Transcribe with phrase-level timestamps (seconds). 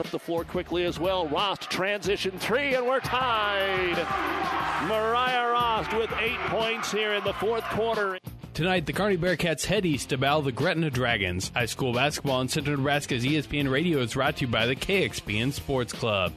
[0.00, 1.28] up the floor quickly as well.
[1.28, 3.96] Rost transition three, and we're tied.
[4.88, 8.18] Mariah Rost with eight points here in the fourth quarter.
[8.54, 11.52] Tonight, the Kearney Bearcats head east to battle the Gretna Dragons.
[11.54, 15.52] High school basketball on Central Nebraska's ESPN Radio is brought to you by the KXPN
[15.52, 16.32] Sports Club.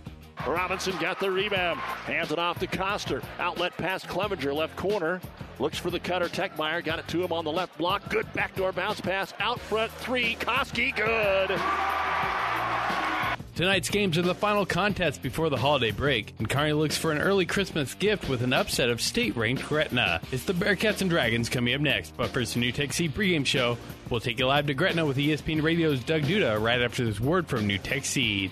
[0.45, 1.79] Robinson got the rebound.
[1.79, 3.23] Hands it off to Coster.
[3.39, 5.19] Outlet pass Clevenger, left corner.
[5.57, 6.27] Looks for the cutter.
[6.27, 8.07] Techmeyer got it to him on the left block.
[8.09, 9.33] Good backdoor bounce pass.
[9.39, 10.35] Out front three.
[10.35, 11.59] Koski good.
[13.57, 17.17] Tonight's games are the final contest before the holiday break, and Kearney looks for an
[17.17, 20.21] early Christmas gift with an upset of state-ranked Gretna.
[20.31, 23.75] It's the Bearcats and Dragons coming up next, but first, the NuTech Seed pregame show.
[24.11, 27.47] We'll take you live to Gretna with ESPN Radio's Doug Duda right after this word
[27.47, 28.51] from NuTech Seed.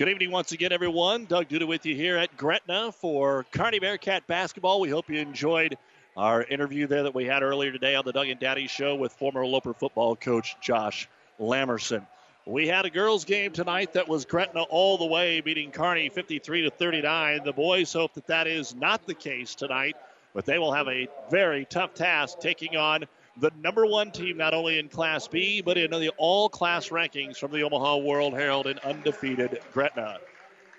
[0.00, 1.26] Good evening once again, everyone.
[1.26, 4.80] Doug Duda with you here at Gretna for Kearney Bearcat basketball.
[4.80, 5.76] We hope you enjoyed
[6.16, 9.12] our interview there that we had earlier today on the Doug and Daddy Show with
[9.12, 11.06] former Loper football coach Josh
[11.38, 12.06] Lamberson.
[12.46, 16.62] We had a girls' game tonight that was Gretna all the way, beating Kearney 53
[16.62, 17.44] to 39.
[17.44, 19.98] The boys hope that that is not the case tonight,
[20.32, 23.04] but they will have a very tough task taking on
[23.40, 27.38] the number one team not only in Class B, but in the all class rankings
[27.38, 30.18] from the Omaha World Herald and undefeated Gretna.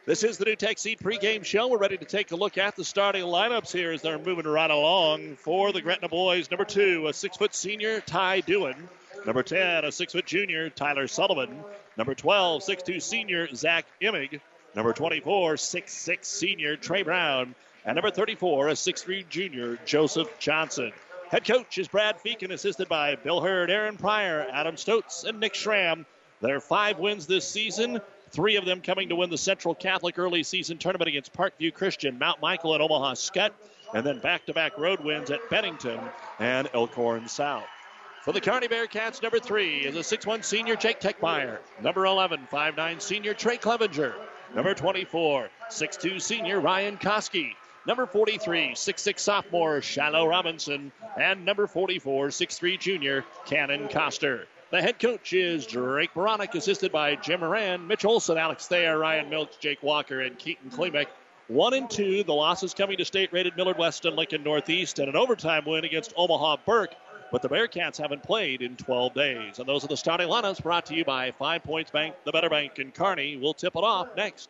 [0.06, 1.68] This is the NuTech Seed pregame show.
[1.68, 4.70] We're ready to take a look at the starting lineups here as they're moving right
[4.70, 6.50] along for the Gretna boys.
[6.50, 8.90] Number two, a six foot senior, Ty Dewan.
[9.26, 11.64] Number 10, a six foot junior, Tyler Sullivan.
[11.98, 14.40] Number 12, 6'2 senior, Zach Immig.
[14.76, 17.54] Number 24, 6'6 senior, Trey Brown.
[17.86, 20.92] And number 34, a 6'3 junior, Joseph Johnson.
[21.32, 25.54] Head coach is Brad Feakin, assisted by Bill Hurd, Aaron Pryor, Adam Stotz, and Nick
[25.54, 26.06] Schramm.
[26.42, 30.44] Their five wins this season, three of them coming to win the Central Catholic early
[30.44, 33.52] season tournament against Parkview Christian, Mount Michael, and Omaha Skutt,
[33.94, 36.02] and then back to back road wins at Bennington
[36.40, 37.64] and Elkhorn South.
[38.24, 41.60] For the Kearney Bearcats, number three is a six-one senior Jake Techmeyer.
[41.82, 44.16] Number 11, 5'9 senior Trey Clevenger.
[44.54, 47.54] Number 24, six-two senior Ryan Koski.
[47.88, 50.92] Number 43, 6'6 sophomore Shiloh Robinson.
[51.20, 54.48] And number 44, 6'3 junior Cannon Coster.
[54.70, 59.30] The head coach is Drake Beranek, assisted by Jim Moran, Mitch Olson, Alex Thayer, Ryan
[59.30, 61.08] Milks, Jake Walker, and Keaton Klimek.
[61.48, 65.10] One and two, the losses coming to state rated Millard West and Lincoln Northeast, and
[65.10, 66.94] an overtime win against Omaha Burke.
[67.32, 69.60] But the Bearcats haven't played in 12 days.
[69.60, 72.50] And those are the starting lineups brought to you by Five Points Bank, the Better
[72.50, 73.38] Bank, and Kearney.
[73.38, 74.50] We'll tip it off next.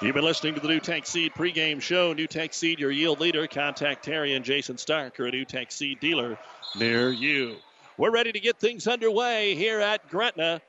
[0.00, 2.14] You've been listening to the NuTech Seed pregame show.
[2.14, 3.48] NuTech Seed, your yield leader.
[3.48, 6.38] Contact Terry and Jason Stark or a NuTech Seed dealer
[6.76, 7.56] near you.
[7.96, 10.60] We're ready to get things underway here at Gretna.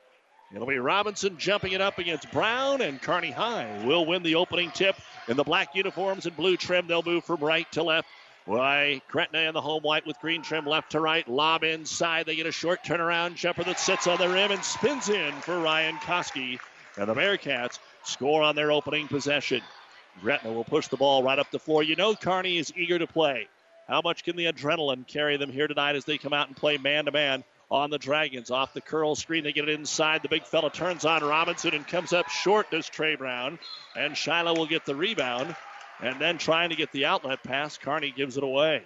[0.52, 4.72] It'll be Robinson jumping it up against Brown, and Kearney High will win the opening
[4.72, 4.96] tip
[5.28, 6.88] in the black uniforms and blue trim.
[6.88, 8.08] They'll move from right to left.
[8.46, 11.28] Why, Gretna in the home white with green trim left to right.
[11.28, 12.26] Lob inside.
[12.26, 15.60] They get a short turnaround jumper that sits on the rim and spins in for
[15.60, 16.58] Ryan Koski.
[16.96, 19.62] And the Bearcats score on their opening possession.
[20.20, 21.82] Gretna will push the ball right up the floor.
[21.82, 23.48] You know Kearney is eager to play.
[23.88, 26.78] How much can the adrenaline carry them here tonight as they come out and play
[26.78, 28.50] man to man on the Dragons?
[28.50, 30.22] Off the curl screen, they get it inside.
[30.22, 33.58] The big fella turns on Robinson and comes up short, does Trey Brown.
[33.96, 35.56] And Shiloh will get the rebound.
[36.00, 38.82] And then trying to get the outlet pass, Kearney gives it away.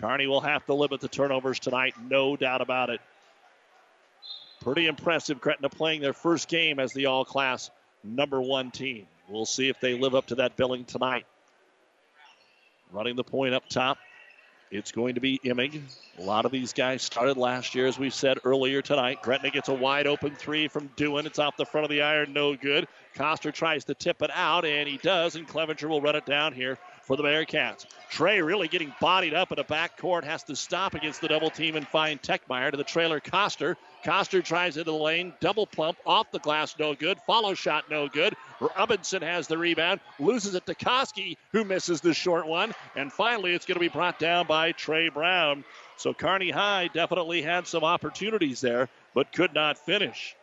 [0.00, 3.00] Kearney will have to limit the turnovers tonight, no doubt about it.
[4.62, 7.70] Pretty impressive, Gretna playing their first game as the all class
[8.04, 9.06] number one team.
[9.28, 11.26] We'll see if they live up to that billing tonight.
[12.90, 13.98] Running the point up top,
[14.70, 15.80] it's going to be Immig.
[16.18, 19.22] A lot of these guys started last year, as we said earlier tonight.
[19.22, 21.26] Gretna gets a wide open three from Dewan.
[21.26, 22.88] It's off the front of the iron, no good.
[23.14, 26.52] Coster tries to tip it out, and he does, and Clevenger will run it down
[26.52, 27.86] here for the Bearcats.
[28.10, 31.76] Trey really getting bodied up in a backcourt, has to stop against the double team
[31.76, 33.76] and find Techmeyer to the trailer Coster.
[34.04, 37.18] Coster tries into the lane, double plump off the glass, no good.
[37.26, 38.34] Follow shot, no good.
[38.76, 42.74] Robinson has the rebound, loses it to Koski, who misses the short one.
[42.96, 45.64] And finally, it's going to be brought down by Trey Brown.
[45.96, 50.34] So Kearney High definitely had some opportunities there, but could not finish.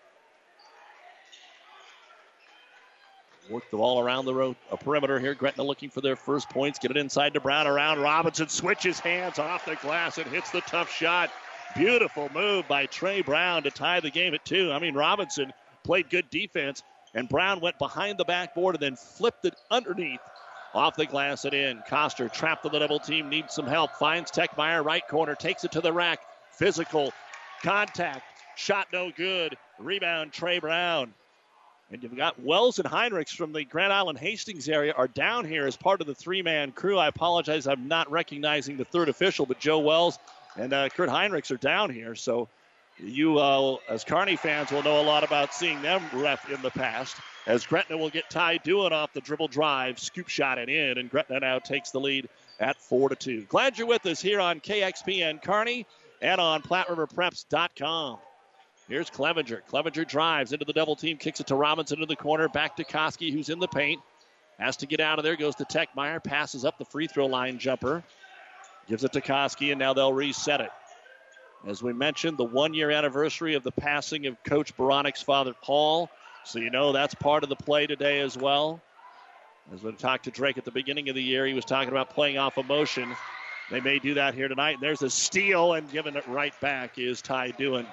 [3.49, 5.33] Work the ball around the road, a perimeter here.
[5.33, 6.77] Gretna looking for their first points.
[6.77, 7.99] Get it inside to Brown around.
[7.99, 11.31] Robinson switches hands off the glass and hits the tough shot.
[11.75, 14.71] Beautiful move by Trey Brown to tie the game at two.
[14.71, 16.83] I mean, Robinson played good defense,
[17.13, 20.19] and Brown went behind the backboard and then flipped it underneath
[20.73, 21.81] off the glass and in.
[21.87, 23.95] Coster trapped on the double team, needs some help.
[23.95, 26.19] Finds Techmeyer, right corner, takes it to the rack.
[26.51, 27.13] Physical
[27.63, 28.23] contact.
[28.55, 29.57] Shot no good.
[29.79, 31.13] Rebound, Trey Brown.
[31.91, 35.65] And you've got Wells and Heinrichs from the Grand Island Hastings area are down here
[35.65, 36.99] as part of the three man crew.
[36.99, 40.19] I apologize, I'm not recognizing the third official, but Joe Wells
[40.55, 42.15] and uh, Kurt Heinrichs are down here.
[42.15, 42.47] So
[42.97, 46.71] you, uh, as Kearney fans, will know a lot about seeing them ref in the
[46.71, 47.15] past.
[47.47, 51.09] As Gretna will get Ty Doohan off the dribble drive, scoop shot it in, and
[51.09, 52.29] Gretna now takes the lead
[52.59, 53.45] at 4 to 2.
[53.45, 55.85] Glad you're with us here on KXPN Kearney
[56.21, 58.17] and on PlatteRiverPreps.com.
[58.87, 59.63] Here's Clevenger.
[59.67, 62.83] Clevenger drives into the double team, kicks it to Robinson in the corner, back to
[62.83, 64.01] Koski, who's in the paint.
[64.57, 67.59] Has to get out of there, goes to Techmeyer, passes up the free throw line
[67.59, 68.03] jumper,
[68.89, 70.71] gives it to Koski, and now they'll reset it.
[71.67, 76.09] As we mentioned, the one year anniversary of the passing of Coach Beranek's father, Paul.
[76.43, 78.81] So you know that's part of the play today as well.
[79.73, 82.09] As we talked to Drake at the beginning of the year, he was talking about
[82.09, 83.15] playing off emotion.
[83.69, 84.77] They may do that here tonight.
[84.81, 87.85] There's a steal, and giving it right back is Ty Doohan.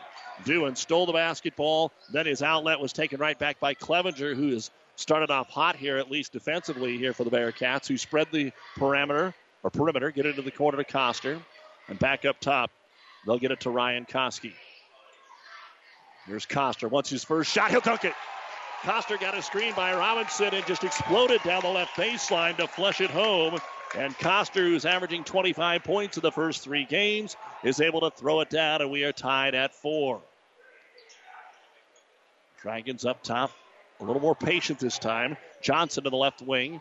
[0.44, 1.92] Doohan stole the basketball.
[2.10, 5.98] Then his outlet was taken right back by Clevenger, who has started off hot here,
[5.98, 10.42] at least defensively here for the Bearcats, who spread the perimeter or perimeter, get into
[10.42, 11.40] the corner to Coster,
[11.88, 12.70] and back up top.
[13.26, 14.52] They'll get it to Ryan Koski.
[16.26, 16.88] Here's Coster.
[16.88, 18.14] Once his first shot, he'll dunk it.
[18.82, 23.00] Coster got a screen by Robinson and just exploded down the left baseline to flush
[23.00, 23.58] it home.
[23.96, 28.40] And Coster, who's averaging 25 points in the first three games, is able to throw
[28.40, 30.20] it down, and we are tied at four.
[32.62, 33.50] Dragons up top.
[34.00, 35.36] A little more patient this time.
[35.62, 36.80] Johnson to the left wing.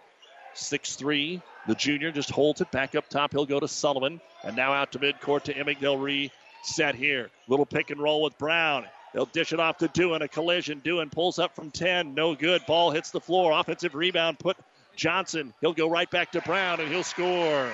[0.56, 1.42] 6-3.
[1.68, 3.32] The junior just holds it back up top.
[3.32, 4.22] He'll go to Sullivan.
[4.44, 5.80] And now out to midcourt to Emig.
[5.80, 7.30] They'll reset here.
[7.48, 8.86] Little pick and roll with Brown.
[9.14, 10.22] They'll dish it off to Doohan.
[10.22, 10.82] A collision.
[10.82, 12.14] Doohan pulls up from 10.
[12.14, 12.66] No good.
[12.66, 13.52] Ball hits the floor.
[13.52, 14.58] Offensive rebound put
[14.96, 15.54] Johnson.
[15.62, 17.70] He'll go right back to Brown and he'll score.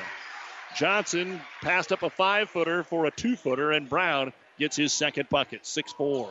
[0.75, 5.27] Johnson passed up a five footer for a two footer, and Brown gets his second
[5.29, 5.65] bucket.
[5.65, 6.29] 6 4.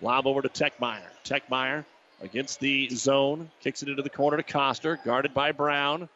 [0.00, 1.00] Lob over to Techmeyer.
[1.24, 1.84] Techmeyer
[2.20, 3.50] against the zone.
[3.60, 4.98] Kicks it into the corner to Coster.
[5.04, 6.08] Guarded by Brown.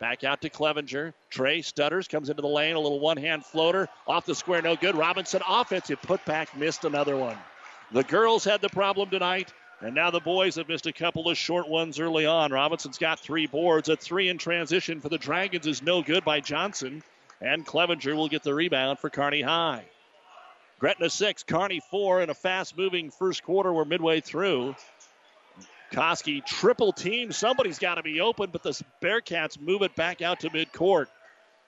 [0.00, 1.14] Back out to Clevenger.
[1.30, 2.76] Trey stutters, comes into the lane.
[2.76, 3.88] A little one hand floater.
[4.06, 4.96] Off the square, no good.
[4.96, 7.38] Robinson offensive putback, missed another one.
[7.92, 9.52] The girls had the problem tonight.
[9.80, 12.52] And now the boys have missed a couple of short ones early on.
[12.52, 13.88] Robinson's got three boards.
[13.88, 17.02] A three in transition for the Dragons is no good by Johnson.
[17.40, 19.84] And Clevenger will get the rebound for Kearney High.
[20.78, 23.72] Gretna six, Kearney four in a fast moving first quarter.
[23.72, 24.74] We're midway through.
[25.94, 27.30] Koski triple team.
[27.30, 31.06] Somebody's got to be open, but the Bearcats move it back out to midcourt.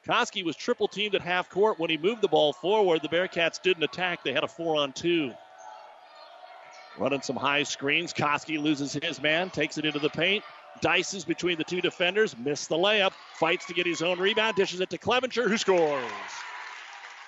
[0.06, 1.78] Koski was triple teamed at half court.
[1.78, 4.24] When he moved the ball forward, the Bearcats didn't attack.
[4.24, 5.32] They had a four on two.
[6.98, 8.12] Running some high screens.
[8.12, 10.42] Koski loses his man, takes it into the paint,
[10.80, 14.80] dices between the two defenders, missed the layup, fights to get his own rebound, dishes
[14.80, 16.04] it to Clevenger, who scores.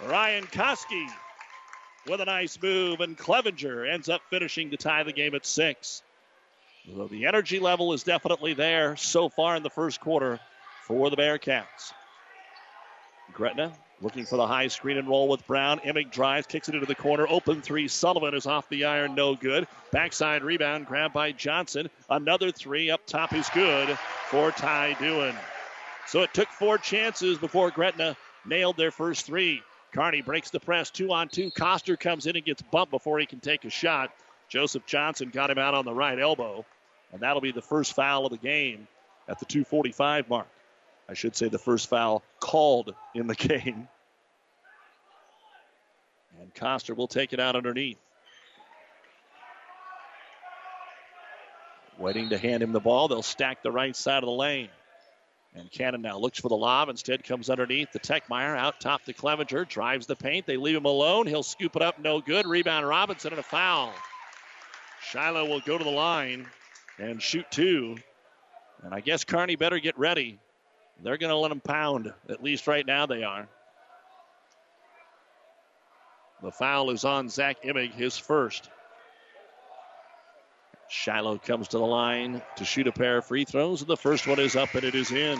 [0.04, 1.06] Ryan Koski
[2.08, 6.02] with a nice move, and Clevenger ends up finishing to tie the game at six.
[6.97, 10.40] So the energy level is definitely there so far in the first quarter
[10.83, 11.92] for the Bearcats.
[13.33, 15.80] Gretna looking for the high screen and roll with Brown.
[15.80, 17.26] Emig drives, kicks it into the corner.
[17.28, 17.88] Open three.
[17.88, 19.66] Sullivan is off the iron, no good.
[19.92, 21.90] Backside rebound grabbed by Johnson.
[22.09, 23.88] Another three up top is good
[24.26, 25.37] for Ty Doohan.
[26.07, 28.16] So it took four chances before Gretna
[28.47, 29.62] nailed their first three.
[29.92, 31.50] Kearney breaks the press, two on two.
[31.50, 34.11] Coster comes in and gets bumped before he can take a shot.
[34.49, 36.64] Joseph Johnson got him out on the right elbow,
[37.12, 38.86] and that'll be the first foul of the game
[39.28, 40.48] at the 245 mark.
[41.08, 43.88] I should say the first foul called in the game.
[46.40, 47.98] And Coster will take it out underneath.
[51.98, 53.08] Waiting to hand him the ball.
[53.08, 54.68] They'll stack the right side of the lane.
[55.56, 56.88] And Cannon now looks for the lob.
[56.88, 59.64] Instead, comes underneath the Techmeyer out top to Clevenger.
[59.64, 60.46] Drives the paint.
[60.46, 61.26] They leave him alone.
[61.26, 61.98] He'll scoop it up.
[61.98, 62.46] No good.
[62.46, 63.92] Rebound Robinson and a foul.
[65.10, 66.46] Shiloh will go to the line
[66.98, 67.96] and shoot two.
[68.82, 70.38] And I guess Kearney better get ready
[71.02, 72.12] They're going to let them pound.
[72.28, 73.48] At least right now they are.
[76.42, 78.68] The foul is on Zach Emig, his first.
[80.88, 84.26] Shiloh comes to the line to shoot a pair of free throws, and the first
[84.26, 85.38] one is up and it is in.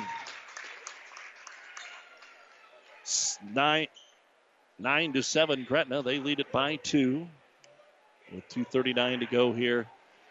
[3.54, 3.86] Nine,
[4.78, 6.02] nine to seven, Gretna.
[6.02, 7.26] They lead it by two
[8.32, 9.86] with 2.39 to go here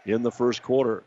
[0.05, 1.03] in the first quarter.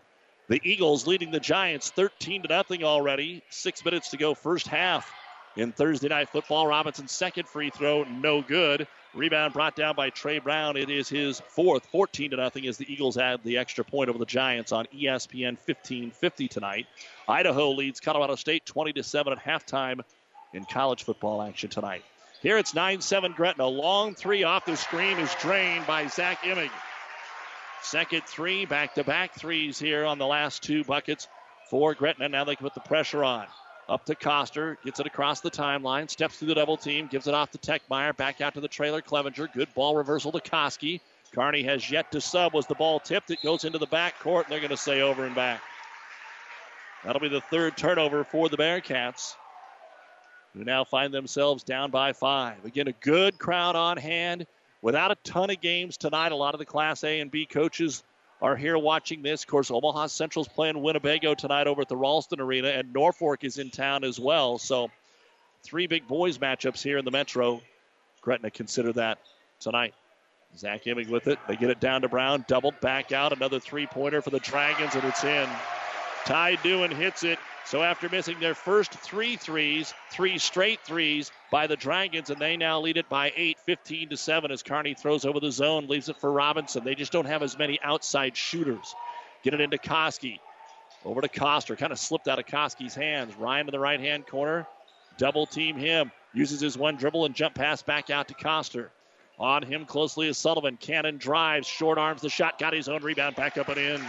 [0.50, 3.40] The Eagles leading the Giants 13 to nothing already.
[3.50, 5.09] Six minutes to go, first half.
[5.57, 8.88] In Thursday night football, Robinson's second free throw, no good.
[9.14, 10.76] Rebound brought down by Trey Brown.
[10.76, 14.19] It is his fourth, 14 to nothing, as the Eagles add the extra point over
[14.19, 16.88] the Giants on ESPN 1550 tonight.
[17.28, 20.00] Idaho leads Colorado State 20 to 7 at halftime
[20.52, 22.02] in college football action tonight.
[22.42, 23.69] Here it's 9 7 Gretna.
[23.69, 26.71] Long three off the screen is drained by Zach Emig.
[27.82, 31.28] Second three, back to back threes here on the last two buckets
[31.68, 32.28] for Gretna.
[32.28, 33.46] Now they can put the pressure on.
[33.88, 37.34] Up to Coster, gets it across the timeline, steps through the double team, gives it
[37.34, 39.02] off to Techmeyer, back out to the trailer.
[39.02, 41.00] Clevenger, good ball reversal to Koski.
[41.32, 42.54] Kearney has yet to sub.
[42.54, 43.30] Was the ball tipped?
[43.30, 45.60] It goes into the back court, and they're going to say over and back.
[47.04, 49.34] That'll be the third turnover for the Bearcats,
[50.54, 52.64] who now find themselves down by five.
[52.64, 54.46] Again, a good crowd on hand.
[54.82, 58.02] Without a ton of games tonight, a lot of the Class A and B coaches
[58.40, 59.42] are here watching this.
[59.42, 63.58] Of course, Omaha Central's playing Winnebago tonight over at the Ralston Arena, and Norfolk is
[63.58, 64.58] in town as well.
[64.58, 64.90] So,
[65.62, 67.60] three big boys matchups here in the Metro.
[68.22, 69.18] Gretna consider that
[69.58, 69.94] tonight.
[70.56, 71.38] Zach Emig with it.
[71.46, 72.44] They get it down to Brown.
[72.49, 73.32] Doubled back out.
[73.32, 75.49] Another three pointer for the Dragons, and it's in.
[76.24, 77.38] Ty Dewan hits it.
[77.64, 82.56] So after missing their first three threes, three straight threes by the Dragons, and they
[82.56, 86.08] now lead it by eight, 15 to 7 as Kearney throws over the zone, leaves
[86.08, 86.82] it for Robinson.
[86.82, 88.94] They just don't have as many outside shooters.
[89.42, 90.40] Get it into Koski.
[91.04, 91.76] Over to Coster.
[91.76, 93.36] Kind of slipped out of Koski's hands.
[93.36, 94.66] Ryan to the right hand corner.
[95.16, 96.10] Double team him.
[96.34, 98.90] Uses his one dribble and jump pass back out to Coster.
[99.38, 100.76] On him closely is Sullivan.
[100.76, 104.02] Cannon drives, short arms the shot, got his own rebound back up and in.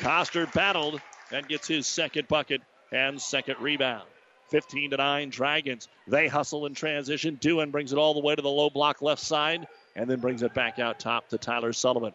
[0.00, 1.00] Coster battled
[1.32, 4.04] and gets his second bucket and second rebound.
[4.50, 5.88] 15 to 9 Dragons.
[6.08, 7.36] They hustle in transition.
[7.40, 10.42] Dewan brings it all the way to the low block left side and then brings
[10.42, 12.12] it back out top to Tyler Sullivan.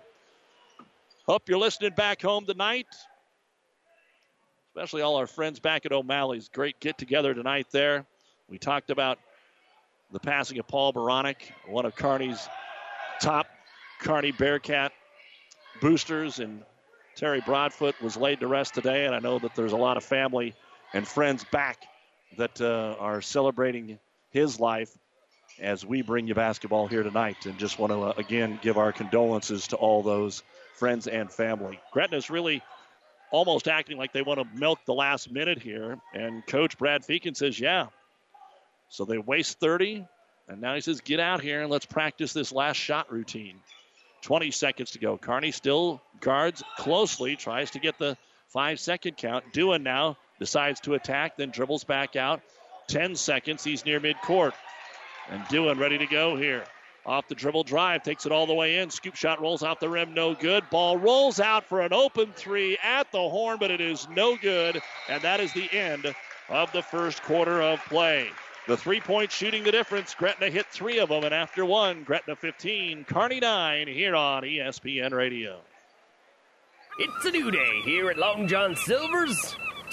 [1.26, 2.88] Hope you're listening back home tonight.
[4.76, 6.50] Especially all our friends back at O'Malley's.
[6.50, 8.06] Great get together tonight there.
[8.50, 9.18] We talked about
[10.12, 12.48] the passing of Paul Beranek, one of Kearney's
[13.20, 13.48] top
[14.02, 14.92] Kearney Bearcat
[15.82, 16.64] boosters, and
[17.16, 20.04] Terry Broadfoot was laid to rest today, and I know that there's a lot of
[20.04, 20.54] family
[20.94, 21.86] and friends back
[22.38, 24.00] that uh, are celebrating
[24.32, 24.90] his life
[25.60, 27.46] as we bring you basketball here tonight.
[27.46, 30.44] And just want to, uh, again, give our condolences to all those
[30.74, 31.80] friends and family.
[31.94, 32.62] Gretna's really
[33.32, 35.98] almost acting like they want to milk the last minute here.
[36.14, 37.88] And Coach Brad Feakin says, yeah.
[38.90, 40.06] So they waste 30,
[40.50, 43.60] and now he says, get out here and let's practice this last shot routine.
[44.26, 45.18] 20 seconds to go.
[45.18, 48.18] Carney still guards closely, tries to get the
[48.48, 49.54] five second count.
[49.54, 52.42] Dewan now decides to attack, then dribbles back out.
[52.88, 53.64] 10 seconds.
[53.64, 54.54] He's near midcourt.
[55.30, 56.64] And Dewan ready to go here.
[57.06, 58.90] Off the dribble drive, takes it all the way in.
[58.90, 60.68] Scoop shot rolls out the rim, no good.
[60.72, 64.82] Ball rolls out for an open three at the horn, but it is no good.
[65.08, 66.16] And that is the end
[66.50, 68.30] of the first quarter of play.
[68.68, 70.16] The three point shooting the difference.
[70.16, 75.12] Gretna hit three of them, and after one, Gretna 15, Kearney 9 here on ESPN
[75.12, 75.60] Radio.
[76.98, 79.56] It's a new day here at Long John Silver's.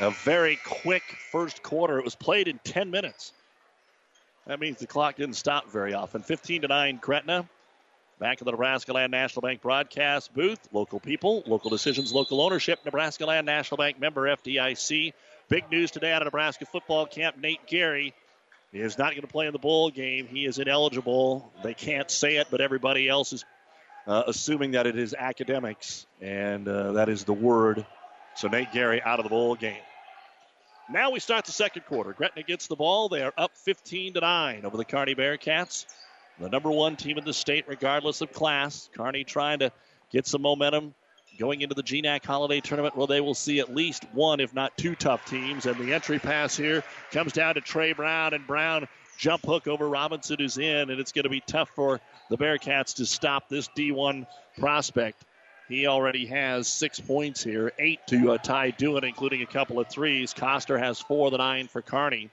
[0.00, 1.98] A very quick first quarter.
[1.98, 3.32] It was played in 10 minutes.
[4.46, 6.22] That means the clock didn't stop very often.
[6.22, 7.48] 15 to 9, Gretna.
[8.18, 10.58] Back in the Nebraska Land National Bank broadcast booth.
[10.72, 12.80] Local people, local decisions, local ownership.
[12.84, 15.12] Nebraska Land National Bank member FDIC.
[15.48, 17.38] Big news today out of Nebraska football camp.
[17.38, 18.14] Nate Gerry
[18.72, 20.26] is not going to play in the bowl game.
[20.26, 21.52] He is ineligible.
[21.62, 23.44] They can't say it, but everybody else is
[24.06, 27.84] uh, assuming that it is academics, and uh, that is the word.
[28.34, 29.82] So Nate Gerry out of the bowl game.
[30.90, 32.12] Now we start the second quarter.
[32.12, 33.08] Gretna gets the ball.
[33.08, 35.86] They are up 15 to 9 over the Kearney Bearcats.
[36.40, 38.88] The number one team in the state, regardless of class.
[38.96, 39.72] Kearney trying to
[40.10, 40.94] get some momentum
[41.38, 44.76] going into the GNAC Holiday Tournament where they will see at least one, if not
[44.76, 45.66] two, tough teams.
[45.66, 46.82] And the entry pass here
[47.12, 51.12] comes down to Trey Brown, and Brown jump hook over Robinson who's in, and it's
[51.12, 54.26] going to be tough for the Bearcats to stop this D1
[54.58, 55.24] prospect.
[55.70, 59.86] He already has six points here, eight to uh, Ty Dewitt, including a couple of
[59.88, 60.34] threes.
[60.34, 62.28] Coster has four of the nine for Kearney,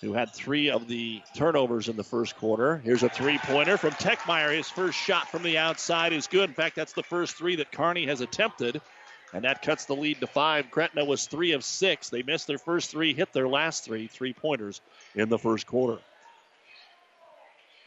[0.00, 2.78] who had three of the turnovers in the first quarter.
[2.78, 4.56] Here's a three pointer from Techmeyer.
[4.56, 6.48] His first shot from the outside is good.
[6.48, 8.80] In fact, that's the first three that Kearney has attempted,
[9.34, 10.70] and that cuts the lead to five.
[10.70, 12.08] Gretna was three of six.
[12.08, 14.80] They missed their first three, hit their last three, three pointers
[15.14, 16.00] in the first quarter.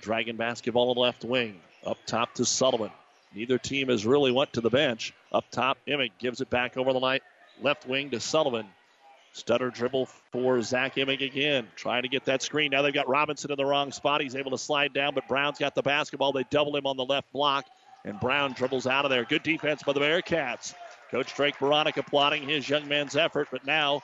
[0.01, 1.59] Dragon basketball on the left wing.
[1.83, 2.91] Up top to Sullivan.
[3.33, 5.13] Neither team has really went to the bench.
[5.31, 7.23] Up top, Emig gives it back over the light,
[7.61, 8.65] left wing to Sullivan.
[9.33, 12.71] Stutter dribble for Zach Emig again, trying to get that screen.
[12.71, 14.21] Now they've got Robinson in the wrong spot.
[14.21, 16.31] He's able to slide down, but Brown's got the basketball.
[16.31, 17.65] They double him on the left block,
[18.03, 19.23] and Brown dribbles out of there.
[19.25, 20.73] Good defense by the Bearcats.
[21.11, 24.01] Coach Drake Beranek applauding his young man's effort, but now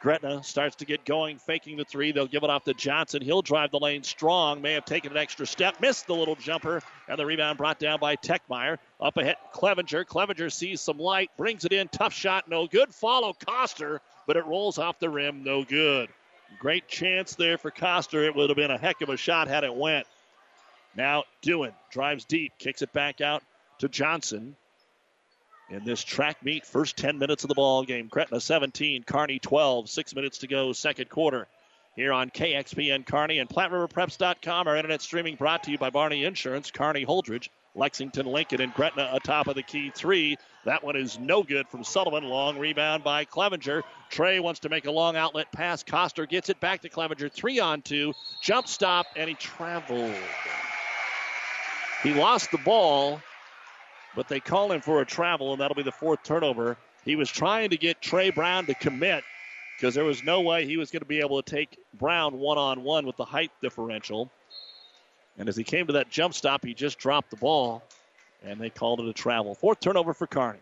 [0.00, 2.12] Gretna starts to get going, faking the three.
[2.12, 3.20] They'll give it off to Johnson.
[3.20, 4.62] He'll drive the lane strong.
[4.62, 7.98] May have taken an extra step, missed the little jumper, and the rebound brought down
[7.98, 8.78] by Techmeyer.
[9.00, 10.04] Up ahead, Clevenger.
[10.04, 11.88] Clevenger sees some light, brings it in.
[11.88, 12.94] Tough shot, no good.
[12.94, 16.08] Follow Coster, but it rolls off the rim, no good.
[16.60, 18.24] Great chance there for Coster.
[18.24, 20.06] It would have been a heck of a shot had it went.
[20.94, 23.42] Now Dewitt drives deep, kicks it back out
[23.78, 24.56] to Johnson
[25.70, 26.66] in this track meet.
[26.66, 28.08] First 10 minutes of the ball game.
[28.08, 29.88] Gretna 17, Kearney 12.
[29.88, 31.46] Six minutes to go, second quarter.
[31.96, 34.68] Here on KXPN Kearney and PlatteRiverPreps.com.
[34.68, 39.10] Our internet streaming brought to you by Barney Insurance, Kearney Holdrege, Lexington, Lincoln, and Gretna
[39.12, 40.36] atop of the key three.
[40.64, 42.24] That one is no good from Sullivan.
[42.24, 43.82] Long rebound by Clevenger.
[44.10, 45.82] Trey wants to make a long outlet pass.
[45.82, 47.28] Coster gets it back to Clevenger.
[47.28, 48.12] Three on two.
[48.42, 50.14] Jump stop, and he traveled.
[52.04, 53.20] He lost the ball
[54.14, 56.76] but they call him for a travel, and that'll be the fourth turnover.
[57.04, 59.24] He was trying to get Trey Brown to commit
[59.76, 62.58] because there was no way he was going to be able to take Brown one
[62.58, 64.30] on one with the height differential.
[65.38, 67.82] And as he came to that jump stop, he just dropped the ball,
[68.42, 69.54] and they called it a travel.
[69.54, 70.58] Fourth turnover for Kearney.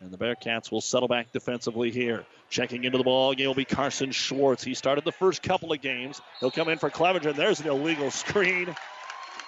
[0.00, 2.26] And the Bearcats will settle back defensively here.
[2.50, 4.62] Checking into the ball game will be Carson Schwartz.
[4.62, 6.20] He started the first couple of games.
[6.40, 8.74] He'll come in for Clevenger, and there's an illegal screen.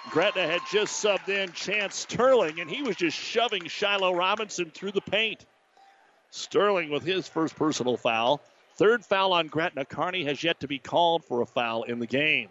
[0.09, 4.91] Gretna had just subbed in Chance Sterling, and he was just shoving Shiloh Robinson through
[4.91, 5.45] the paint.
[6.31, 8.41] Sterling with his first personal foul.
[8.75, 9.85] Third foul on Gretna.
[9.85, 12.49] Kearney has yet to be called for a foul in the game.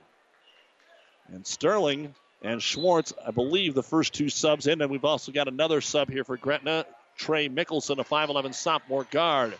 [1.33, 4.81] And Sterling and Schwartz, I believe, the first two subs in.
[4.81, 6.87] And we've also got another sub here for Gretna.
[7.17, 9.55] Trey Mickelson, a 5'11 sophomore guard,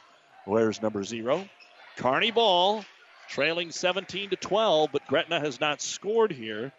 [0.47, 1.49] wears number zero.
[1.97, 2.85] Kearney ball,
[3.29, 6.73] trailing 17 to 12, but Gretna has not scored here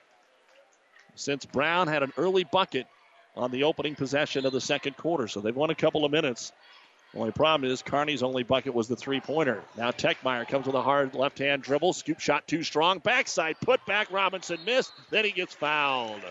[1.15, 2.87] since Brown had an early bucket
[3.35, 5.27] on the opening possession of the second quarter.
[5.27, 6.51] So they've won a couple of minutes.
[7.15, 9.63] Only problem is Kearney's only bucket was the three pointer.
[9.75, 11.93] Now Techmeyer comes with a hard left hand dribble.
[11.93, 12.99] Scoop shot too strong.
[12.99, 14.11] Backside put back.
[14.11, 14.91] Robinson missed.
[15.09, 16.21] Then he gets fouled.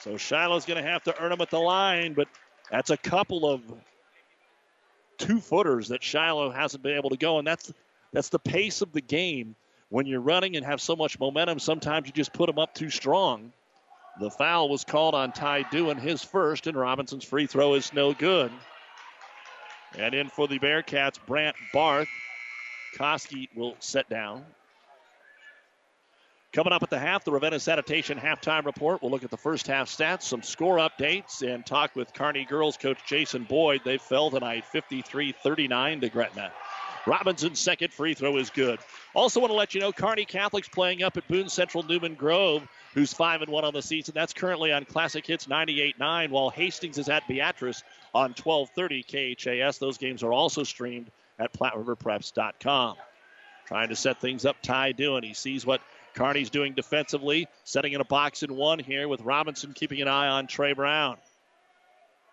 [0.00, 2.28] So Shiloh's going to have to earn him at the line, but
[2.70, 3.62] that's a couple of
[5.16, 7.72] two footers that Shiloh hasn't been able to go, and that's
[8.12, 9.56] that's the pace of the game.
[9.94, 12.90] When you're running and have so much momentum, sometimes you just put them up too
[12.90, 13.52] strong.
[14.18, 18.12] The foul was called on Ty Dewitt, his first, and Robinson's free throw is no
[18.12, 18.50] good.
[19.96, 22.08] And in for the Bearcats, Brant Barth.
[22.98, 24.44] Koski will set down.
[26.52, 29.00] Coming up at the half, the Ravenna Sanitation halftime report.
[29.00, 32.76] We'll look at the first half stats, some score updates, and talk with Kearney girls
[32.76, 33.82] coach Jason Boyd.
[33.84, 36.50] They fell tonight 53 39 to Gretna.
[37.06, 38.78] Robinson's second free throw is good.
[39.14, 42.66] Also, want to let you know Kearney Catholic's playing up at Boone Central Newman Grove,
[42.94, 44.12] who's 5 and 1 on the season.
[44.14, 47.82] That's currently on Classic Hits 98.9, while Hastings is at Beatrice
[48.14, 49.78] on 1230 KHAS.
[49.78, 52.96] Those games are also streamed at PlatteRiverPreps.com.
[53.66, 55.22] Trying to set things up, Ty doing.
[55.22, 55.80] He sees what
[56.14, 60.28] Kearney's doing defensively, setting in a box in one here with Robinson keeping an eye
[60.28, 61.16] on Trey Brown.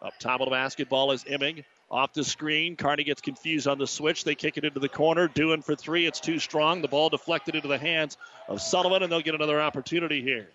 [0.01, 1.63] Up top of the basketball is Emig.
[1.91, 2.77] Off the screen.
[2.77, 4.23] Kearney gets confused on the switch.
[4.23, 5.27] They kick it into the corner.
[5.27, 6.08] Doing for three.
[6.08, 6.82] It's too strong.
[6.82, 10.47] The ball deflected into the hands of Sullivan, and they'll get another opportunity here.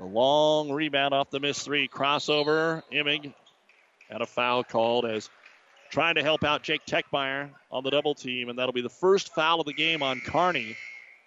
[0.00, 1.86] A long rebound off the missed three.
[1.86, 2.82] Crossover.
[2.92, 3.32] Emig
[4.10, 5.30] and a foul called as
[5.90, 9.34] trying to help out Jake Techmeyer on the double team, and that'll be the first
[9.34, 10.76] foul of the game on Kearney.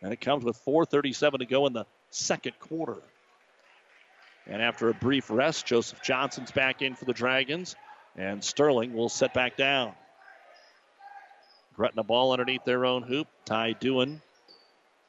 [0.02, 2.98] And it comes with 4.37 to go in the second quarter.
[4.48, 7.76] And after a brief rest, Joseph Johnson's back in for the Dragons,
[8.18, 9.94] and Sterling will set back down.
[11.76, 13.28] Gretna ball underneath their own hoop.
[13.46, 14.20] Ty Doohan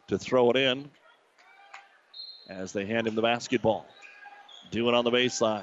[0.09, 0.91] to throw it in
[2.49, 3.87] as they hand him the basketball.
[4.71, 5.62] Doohan on the baseline.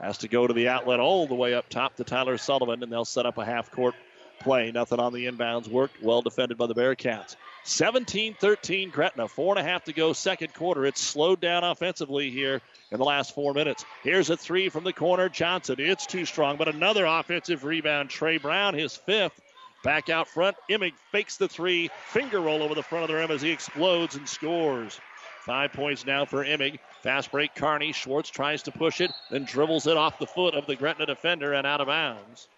[0.00, 2.90] Has to go to the outlet all the way up top to Tyler Sullivan, and
[2.90, 3.94] they'll set up a half court
[4.40, 4.72] play.
[4.72, 6.02] Nothing on the inbounds worked.
[6.02, 7.36] Well defended by the Bearcats.
[7.64, 9.26] 17 13 Gretna.
[9.26, 10.84] Four and a half to go, second quarter.
[10.84, 13.84] It's slowed down offensively here in the last four minutes.
[14.02, 15.28] Here's a three from the corner.
[15.28, 15.76] Johnson.
[15.78, 18.10] It's too strong, but another offensive rebound.
[18.10, 19.40] Trey Brown, his fifth.
[19.82, 20.56] Back out front.
[20.70, 21.90] Imig fakes the three.
[22.08, 25.00] Finger roll over the front of the rim as he explodes and scores.
[25.40, 26.78] Five points now for Imig.
[27.02, 27.92] Fast break Kearney.
[27.92, 31.52] Schwartz tries to push it, then dribbles it off the foot of the Gretna defender
[31.52, 32.48] and out of bounds.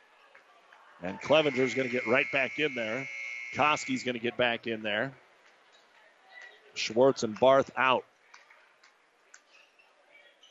[1.02, 3.08] And Clevenger's going to get right back in there.
[3.54, 5.12] Koski's going to get back in there.
[6.74, 8.04] Schwartz and Barth out.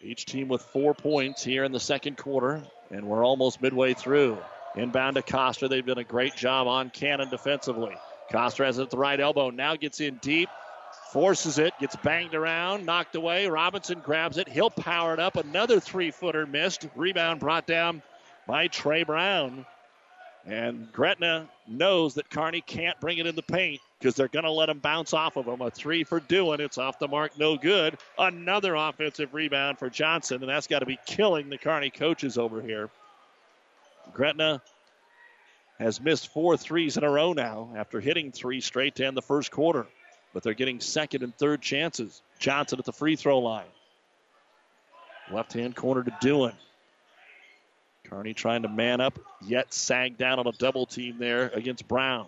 [0.02, 4.38] Each team with four points here in the second quarter, and we're almost midway through.
[4.76, 5.68] Inbound to Coster.
[5.68, 7.96] They've done a great job on Cannon defensively.
[8.32, 9.50] Coster has it at the right elbow.
[9.50, 10.50] Now gets in deep.
[11.12, 11.74] Forces it.
[11.80, 12.86] Gets banged around.
[12.86, 13.48] Knocked away.
[13.48, 14.50] Robinson grabs it.
[14.50, 15.38] He'll power it up.
[15.38, 16.88] Another three footer missed.
[16.96, 18.02] Rebound brought down
[18.48, 19.66] by Trey Brown.
[20.46, 24.52] And Gretna knows that Kearney can't bring it in the paint because they're going to
[24.52, 25.62] let him bounce off of him.
[25.62, 26.60] A three for Doohan.
[26.60, 27.38] It's off the mark.
[27.40, 27.98] No good.
[28.20, 30.42] Another offensive rebound for Johnson.
[30.42, 32.92] And that's got to be killing the Kearney coaches over here.
[34.14, 34.62] Gretna
[35.80, 39.24] has missed four threes in a row now after hitting three straight to end the
[39.24, 39.88] first quarter.
[40.32, 42.22] But they're getting second and third chances.
[42.38, 43.66] Johnson at the free throw line.
[45.32, 46.54] Left hand corner to Doohan.
[48.10, 52.28] Kearney trying to man up, yet sagged down on a double team there against Brown.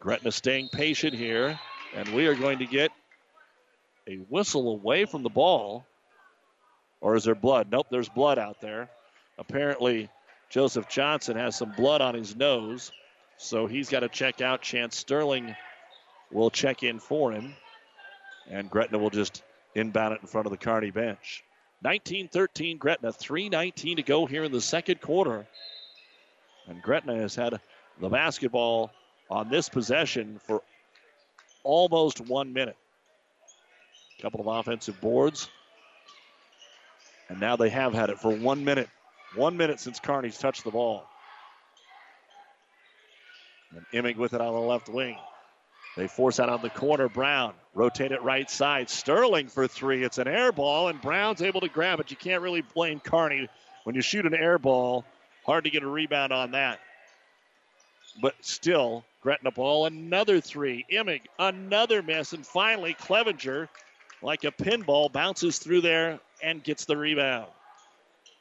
[0.00, 1.58] Gretna staying patient here,
[1.94, 2.90] and we are going to get
[4.06, 5.84] a whistle away from the ball.
[7.00, 7.68] Or is there blood?
[7.70, 8.88] Nope, there's blood out there.
[9.38, 10.08] Apparently,
[10.50, 12.90] Joseph Johnson has some blood on his nose,
[13.36, 14.62] so he's got to check out.
[14.62, 15.54] Chance Sterling
[16.32, 17.54] will check in for him,
[18.50, 19.42] and Gretna will just
[19.74, 21.44] inbound it in front of the Kearney bench.
[21.82, 25.46] 19 13 Gretna, 3.19 to go here in the second quarter.
[26.66, 27.60] And Gretna has had
[28.00, 28.90] the basketball
[29.30, 30.62] on this possession for
[31.62, 32.76] almost one minute.
[34.18, 35.48] A couple of offensive boards.
[37.28, 38.88] And now they have had it for one minute.
[39.34, 41.04] One minute since Kearney's touched the ball.
[43.74, 45.16] And Imig with it on the left wing.
[45.98, 47.08] They force out on the corner.
[47.08, 48.88] Brown rotate it right side.
[48.88, 50.04] Sterling for three.
[50.04, 52.12] It's an air ball, and Brown's able to grab it.
[52.12, 53.48] You can't really blame Kearney
[53.82, 55.04] when you shoot an air ball.
[55.44, 56.78] Hard to get a rebound on that.
[58.22, 60.86] But still, Gretna ball, another three.
[60.88, 63.68] Imig, another miss, and finally Clevenger,
[64.22, 67.48] like a pinball, bounces through there and gets the rebound.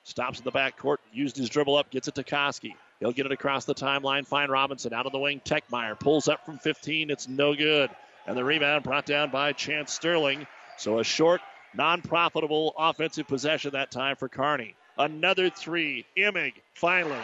[0.04, 2.76] Stops in the back court, used his dribble up, gets it to Koski.
[3.00, 4.26] He'll get it across the timeline.
[4.26, 5.42] Find Robinson out of the wing.
[5.46, 7.10] Techmeyer pulls up from 15.
[7.10, 7.90] It's no good.
[8.26, 10.48] And the rebound brought down by Chance Sterling.
[10.78, 11.42] So a short,
[11.74, 14.76] non profitable offensive possession that time for Kearney.
[14.98, 16.06] Another three.
[16.18, 17.16] Imig, finally.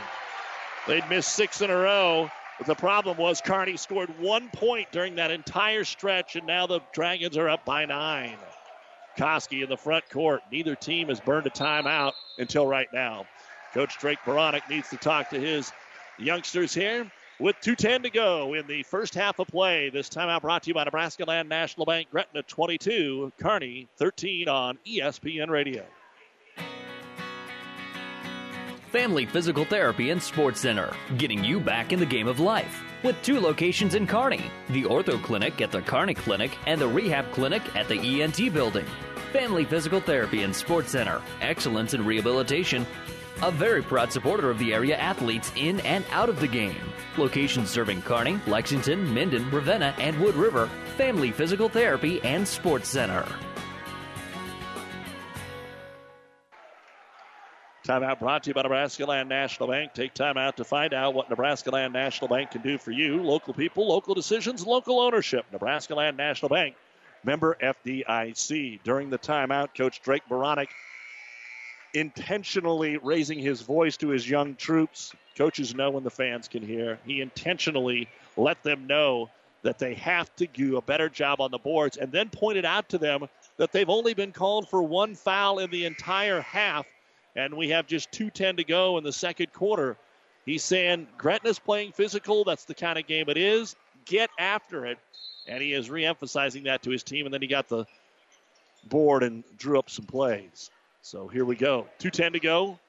[0.87, 2.29] They'd missed six in a row.
[2.59, 6.81] But the problem was Kearney scored one point during that entire stretch, and now the
[6.93, 8.37] Dragons are up by nine.
[9.17, 10.41] Koski in the front court.
[10.51, 13.25] Neither team has burned a timeout until right now.
[13.73, 15.71] Coach Drake Beranek needs to talk to his
[16.17, 19.89] youngsters here with 2.10 to go in the first half of play.
[19.89, 24.77] This timeout brought to you by Nebraska Land National Bank, Gretna 22, Kearney 13 on
[24.87, 25.83] ESPN Radio.
[28.91, 32.83] Family Physical Therapy and Sports Center, getting you back in the game of life.
[33.01, 37.31] With two locations in Kearney the Ortho Clinic at the Kearney Clinic and the Rehab
[37.31, 38.85] Clinic at the ENT Building.
[39.31, 42.85] Family Physical Therapy and Sports Center, excellence in rehabilitation,
[43.43, 46.79] a very proud supporter of the area athletes in and out of the game.
[47.17, 50.69] Locations serving Kearney, Lexington, Minden, Ravenna, and Wood River.
[50.95, 53.25] Family Physical Therapy and Sports Center.
[57.85, 59.93] Timeout brought to you by Nebraska Land National Bank.
[59.93, 63.21] Take time out to find out what Nebraska Land National Bank can do for you.
[63.21, 65.45] Local people, local decisions, local ownership.
[65.51, 66.77] Nebraska Land National Bank,
[67.25, 68.79] member FDIC.
[68.85, 70.69] During the timeout, Coach Drake Beranek
[71.93, 75.13] intentionally raising his voice to his young troops.
[75.37, 76.99] Coaches know when the fans can hear.
[77.05, 79.29] He intentionally let them know
[79.61, 82.89] that they have to do a better job on the boards and then pointed out
[82.89, 83.27] to them
[83.57, 86.85] that they've only been called for one foul in the entire half
[87.35, 89.97] and we have just 2.10 to go in the second quarter.
[90.45, 92.43] He's saying Gretna's playing physical.
[92.43, 93.75] That's the kind of game it is.
[94.05, 94.99] Get after it.
[95.47, 97.25] And he is re-emphasizing that to his team.
[97.25, 97.85] And then he got the
[98.85, 100.69] board and drew up some plays.
[101.03, 101.85] So here we go.
[101.99, 102.79] 2.10 to go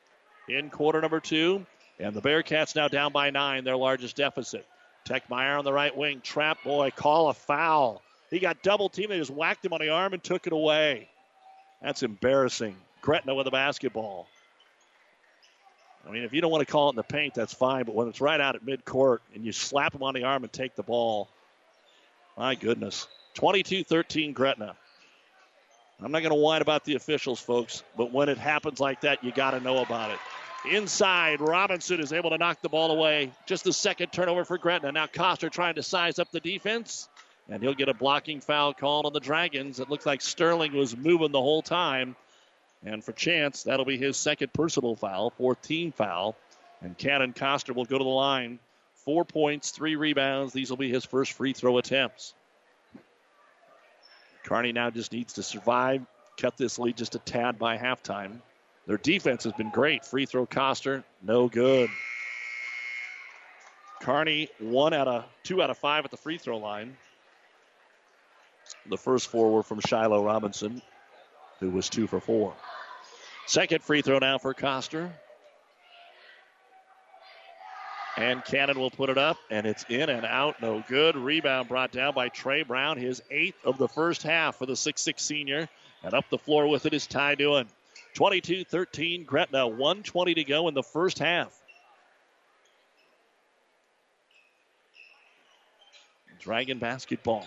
[0.48, 1.66] in quarter number two.
[1.98, 4.64] And the Bearcats now down by nine, their largest deficit.
[5.04, 6.20] Techmeyer on the right wing.
[6.20, 8.02] Trap boy, call a foul.
[8.30, 9.10] He got double teamed.
[9.10, 11.08] They just whacked him on the arm and took it away.
[11.82, 12.76] That's embarrassing.
[13.02, 14.28] Gretna with the basketball.
[16.06, 17.84] I mean, if you don't want to call it in the paint, that's fine.
[17.84, 20.52] But when it's right out at midcourt and you slap him on the arm and
[20.52, 21.28] take the ball,
[22.38, 23.08] my goodness.
[23.34, 24.76] 22 13 Gretna.
[26.02, 29.22] I'm not going to whine about the officials, folks, but when it happens like that,
[29.22, 30.18] you got to know about it.
[30.70, 33.32] Inside, Robinson is able to knock the ball away.
[33.46, 34.92] Just the second turnover for Gretna.
[34.92, 37.08] Now Coster trying to size up the defense,
[37.48, 39.78] and he'll get a blocking foul called on the Dragons.
[39.78, 42.16] It looks like Sterling was moving the whole time.
[42.84, 46.36] And for Chance, that'll be his second personal foul, fourth team foul.
[46.80, 48.58] And Cannon Coster will go to the line.
[49.04, 50.52] Four points, three rebounds.
[50.52, 52.34] These will be his first free throw attempts.
[54.44, 56.02] Kearney now just needs to survive,
[56.40, 58.40] cut this lead just a tad by halftime.
[58.86, 60.04] Their defense has been great.
[60.04, 61.88] Free throw Coster, no good.
[64.02, 66.96] Kearney one out of two out of five at the free throw line.
[68.86, 70.82] The first four were from Shiloh Robinson,
[71.60, 72.54] who was two for four.
[73.46, 75.10] Second free throw now for Coster.
[78.16, 80.62] And Cannon will put it up, and it's in and out.
[80.62, 81.16] No good.
[81.16, 85.18] Rebound brought down by Trey Brown, his eighth of the first half for the 6'6
[85.18, 85.68] senior.
[86.04, 87.66] And up the floor with it is Ty Doohan.
[88.14, 91.52] 22 13, Gretna, 120 to go in the first half.
[96.38, 97.46] Dragon basketball.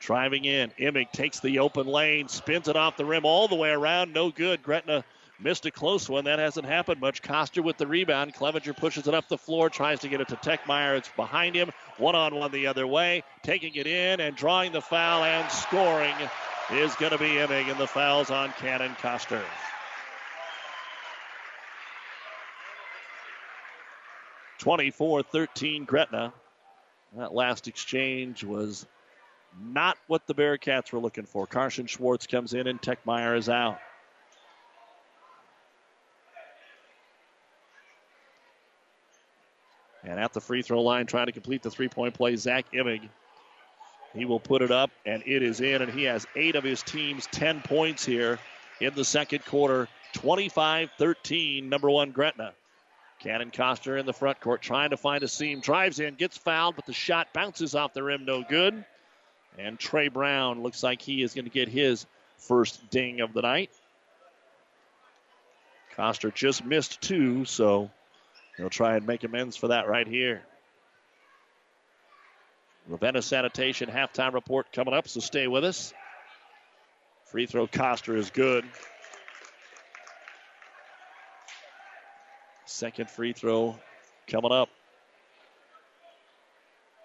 [0.00, 0.70] Driving in.
[0.78, 4.14] Emig takes the open lane, spins it off the rim all the way around.
[4.14, 4.62] No good.
[4.62, 5.04] Gretna
[5.42, 6.24] missed a close one.
[6.24, 7.22] That hasn't happened much.
[7.22, 8.34] Coster with the rebound.
[8.34, 10.96] Clevenger pushes it up the floor, tries to get it to Techmeyer.
[10.96, 11.70] It's behind him.
[11.98, 13.24] One on one the other way.
[13.42, 16.14] Taking it in and drawing the foul and scoring
[16.72, 19.42] is going to be Emig, and the foul's on Cannon Coster.
[24.58, 26.32] 24 13 Gretna.
[27.16, 28.86] That last exchange was
[29.60, 31.46] not what the Bearcats were looking for.
[31.46, 33.78] Carson Schwartz comes in and Techmeyer is out.
[40.10, 43.08] And at the free throw line, trying to complete the three point play, Zach Emig.
[44.12, 46.82] He will put it up, and it is in, and he has eight of his
[46.82, 48.40] team's 10 points here
[48.80, 49.86] in the second quarter.
[50.14, 52.52] 25 13, number one Gretna.
[53.20, 55.60] Cannon Coster in the front court trying to find a seam.
[55.60, 58.84] Drives in, gets fouled, but the shot bounces off the rim, no good.
[59.58, 62.04] And Trey Brown looks like he is going to get his
[62.38, 63.70] first ding of the night.
[65.94, 67.90] Coster just missed two, so
[68.60, 70.42] he'll try and make amends for that right here.
[72.88, 75.94] Ravenna Sanitation halftime report coming up, so stay with us.
[77.26, 78.64] Free throw Coster is good.
[82.66, 83.78] Second free throw
[84.26, 84.68] coming up.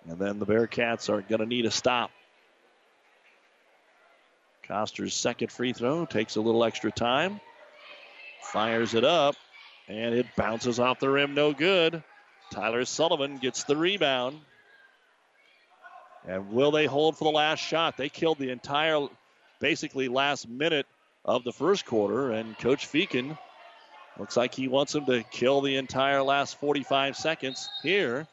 [0.08, 2.12] And then the Bearcats are going to need a stop.
[4.68, 7.40] Coster's second free throw takes a little extra time.
[8.42, 9.36] Fires it up,
[9.88, 12.04] and it bounces off the rim, no good.
[12.52, 14.40] Tyler Sullivan gets the rebound.
[16.28, 17.98] And will they hold for the last shot?
[17.98, 19.08] They killed the entire,
[19.60, 20.88] basically, last minute
[21.24, 23.38] of the first quarter, and Coach Feakin
[24.18, 28.28] Looks like he wants them to kill the entire last 45 seconds here.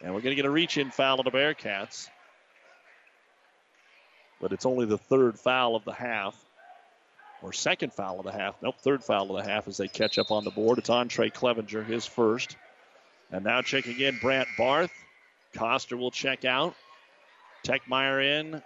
[0.00, 2.08] And we're going to get a reach in foul of the Bearcats.
[4.40, 6.36] But it's only the third foul of the half.
[7.42, 8.56] Or second foul of the half.
[8.62, 10.78] Nope, third foul of the half as they catch up on the board.
[10.78, 12.56] It's on Trey Clevenger, his first.
[13.30, 14.92] And now checking in Brant Barth.
[15.54, 16.74] Coster will check out.
[17.64, 18.62] Techmeyer in.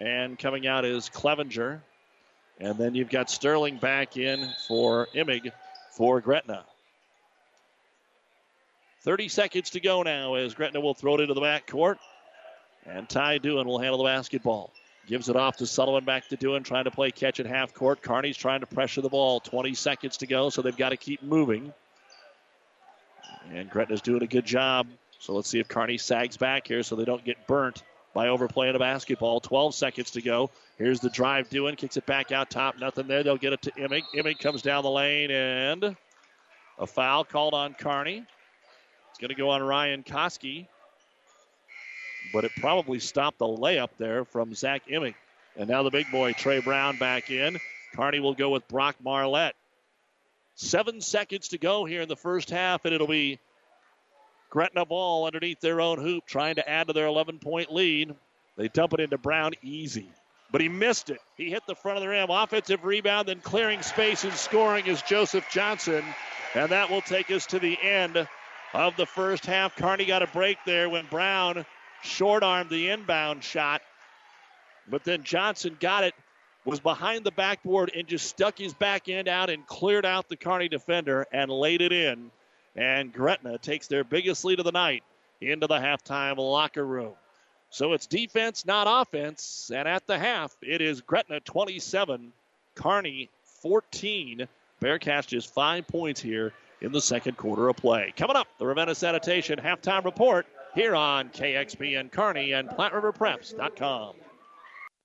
[0.00, 1.82] And coming out is Clevenger.
[2.58, 5.50] And then you've got Sterling back in for Imig
[5.92, 6.64] for Gretna.
[9.02, 11.98] 30 seconds to go now as Gretna will throw it into the back court.
[12.84, 14.72] And Ty Doohan will handle the basketball.
[15.10, 18.00] Gives it off to Sullivan, back to Doohan, trying to play catch at half court.
[18.00, 19.40] Kearney's trying to pressure the ball.
[19.40, 21.72] 20 seconds to go, so they've got to keep moving.
[23.52, 24.86] And Gretna's doing a good job.
[25.18, 27.82] So let's see if Kearney sags back here so they don't get burnt
[28.14, 29.40] by overplaying a basketball.
[29.40, 30.48] 12 seconds to go.
[30.78, 32.78] Here's the drive Doohan, kicks it back out top.
[32.78, 33.24] Nothing there.
[33.24, 34.04] They'll get it to Emig.
[34.14, 35.96] Emig comes down the lane and
[36.78, 38.24] a foul called on Kearney.
[39.10, 40.68] It's going to go on Ryan Koski,
[42.32, 45.14] but it probably stopped the layup there from Zach Emig.
[45.56, 47.58] And now the big boy, Trey Brown, back in.
[47.94, 49.56] Kearney will go with Brock Marlette.
[50.54, 53.38] Seven seconds to go here in the first half, and it'll be
[54.50, 58.14] Gretna ball underneath their own hoop, trying to add to their 11 point lead.
[58.56, 60.08] They dump it into Brown easy,
[60.50, 61.20] but he missed it.
[61.36, 62.30] He hit the front of the rim.
[62.30, 66.04] Offensive rebound, then clearing space and scoring is Joseph Johnson.
[66.54, 68.28] And that will take us to the end
[68.74, 69.76] of the first half.
[69.76, 71.64] Kearney got a break there when Brown
[72.02, 73.82] short armed the inbound shot.
[74.88, 76.14] But then Johnson got it,
[76.64, 80.36] was behind the backboard, and just stuck his back end out and cleared out the
[80.36, 82.30] Kearney defender and laid it in.
[82.76, 85.02] And Gretna takes their biggest lead of the night
[85.40, 87.12] into the halftime locker room.
[87.70, 89.70] So it's defense, not offense.
[89.74, 92.32] And at the half, it is Gretna 27,
[92.74, 93.30] Kearney
[93.62, 94.48] 14.
[94.80, 98.12] Bearcats just five points here in the second quarter of play.
[98.16, 104.14] Coming up, the Ravenna Sanitation halftime report here on KXPN Kearney and PlatteRiverPreps.com.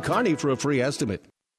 [0.00, 1.31] Kearney for a free estimate.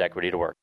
[0.00, 0.56] equity to work.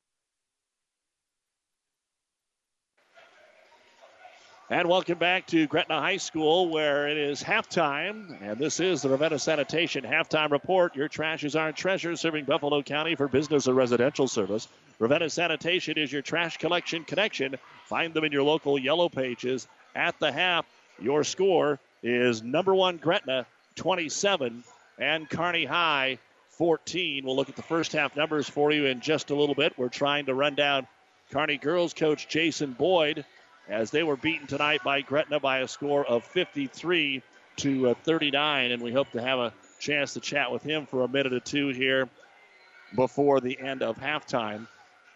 [4.70, 8.40] And welcome back to Gretna High School, where it is halftime.
[8.40, 10.96] And this is the Ravenna Sanitation halftime report.
[10.96, 14.66] Your trash is our treasure, serving Buffalo County for business or residential service.
[14.98, 17.56] Ravenna Sanitation is your trash collection connection.
[17.84, 19.68] Find them in your local yellow pages.
[19.94, 20.64] At the half,
[20.98, 24.64] your score is number one Gretna 27
[24.98, 26.18] and Kearney High
[26.56, 27.24] 14.
[27.24, 29.74] We'll look at the first half numbers for you in just a little bit.
[29.76, 30.86] We're trying to run down
[31.30, 33.24] Kearney girls coach Jason Boyd
[33.68, 37.22] as they were beaten tonight by Gretna by a score of 53
[37.56, 38.72] to uh, 39.
[38.72, 41.40] And we hope to have a chance to chat with him for a minute or
[41.40, 42.08] two here
[42.94, 44.66] before the end of halftime.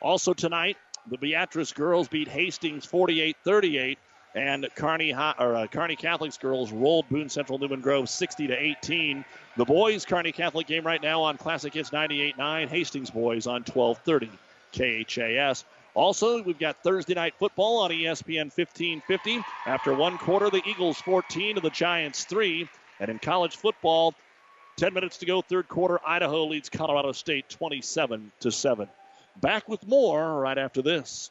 [0.00, 0.76] Also tonight,
[1.10, 3.98] the Beatrice girls beat Hastings 48 38.
[4.34, 9.24] And Kearney, or, uh, Kearney Catholic's girls rolled Boone Central Newman Grove 60 to 18.
[9.58, 12.68] The boys Kearney Catholic game right now on Classic Hits 98.9.
[12.68, 14.30] Hastings boys on 12:30
[14.70, 15.64] KHAS.
[15.94, 19.42] Also, we've got Thursday night football on ESPN 1550.
[19.66, 22.68] After one quarter, the Eagles 14 to the Giants 3.
[23.00, 24.14] And in college football,
[24.76, 28.88] 10 minutes to go, third quarter, Idaho leads Colorado State 27 to 7.
[29.40, 31.30] Back with more right after this.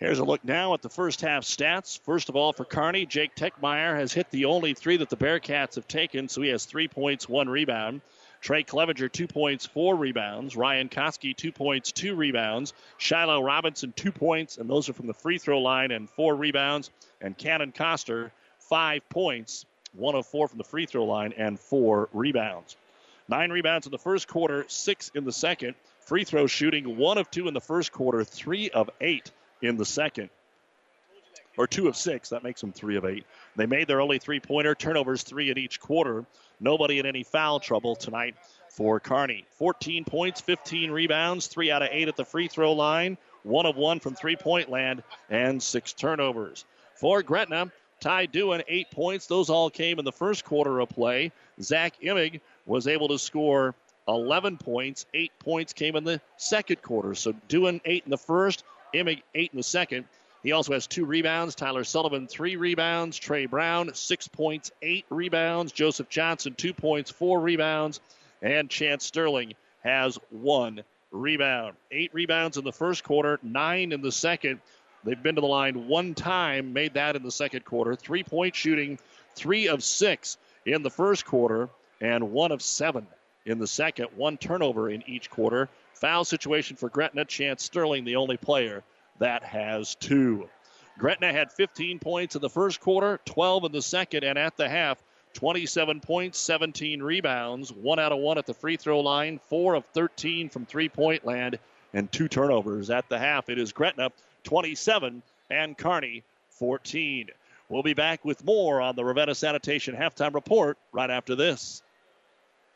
[0.00, 2.00] Here's a look now at the first half stats.
[2.00, 5.74] First of all, for Kearney, Jake Techmeyer has hit the only three that the Bearcats
[5.74, 8.00] have taken, so he has three points, one rebound.
[8.40, 10.56] Trey Clevenger, two points, four rebounds.
[10.56, 12.72] Ryan Koski, two points, two rebounds.
[12.96, 16.88] Shiloh Robinson, two points, and those are from the free throw line, and four rebounds.
[17.20, 22.08] And Cannon Coster, five points, one of four from the free throw line, and four
[22.14, 22.74] rebounds.
[23.28, 25.74] Nine rebounds in the first quarter, six in the second.
[26.06, 29.30] Free throw shooting, one of two in the first quarter, three of eight
[29.62, 30.30] in the second.
[31.56, 32.30] Or two of six.
[32.30, 33.24] That makes them three of eight.
[33.56, 34.74] They made their only three pointer.
[34.74, 36.24] Turnovers three in each quarter.
[36.60, 38.36] Nobody in any foul trouble tonight
[38.70, 39.44] for Kearney.
[39.50, 43.76] 14 points, 15 rebounds, three out of eight at the free throw line, one of
[43.76, 46.64] one from three point land, and six turnovers.
[46.94, 49.26] For Gretna, Ty Doohan, eight points.
[49.26, 51.32] Those all came in the first quarter of play.
[51.60, 53.74] Zach Immig was able to score
[54.08, 55.06] 11 points.
[55.14, 57.14] Eight points came in the second quarter.
[57.14, 60.06] So Doohan, eight in the first, Immig, eight in the second.
[60.42, 61.54] He also has two rebounds.
[61.54, 63.18] Tyler Sullivan, three rebounds.
[63.18, 65.72] Trey Brown, six points, eight rebounds.
[65.72, 68.00] Joseph Johnson, two points, four rebounds.
[68.40, 71.76] And Chance Sterling has one rebound.
[71.90, 74.60] Eight rebounds in the first quarter, nine in the second.
[75.04, 77.94] They've been to the line one time, made that in the second quarter.
[77.94, 78.98] Three point shooting,
[79.34, 81.68] three of six in the first quarter,
[82.00, 83.06] and one of seven
[83.46, 84.08] in the second.
[84.16, 85.68] One turnover in each quarter.
[85.94, 87.24] Foul situation for Gretna.
[87.24, 88.82] Chance Sterling, the only player
[89.18, 90.48] that has two.
[90.98, 94.68] Gretna had 15 points in the first quarter, 12 in the second, and at the
[94.68, 95.02] half,
[95.34, 99.84] 27 points, 17 rebounds, one out of one at the free throw line, four of
[99.94, 101.58] 13 from three point land,
[101.94, 103.48] and two turnovers at the half.
[103.48, 104.10] It is Gretna
[104.44, 107.28] 27 and Kearney 14.
[107.68, 111.82] We'll be back with more on the Ravenna Sanitation halftime report right after this.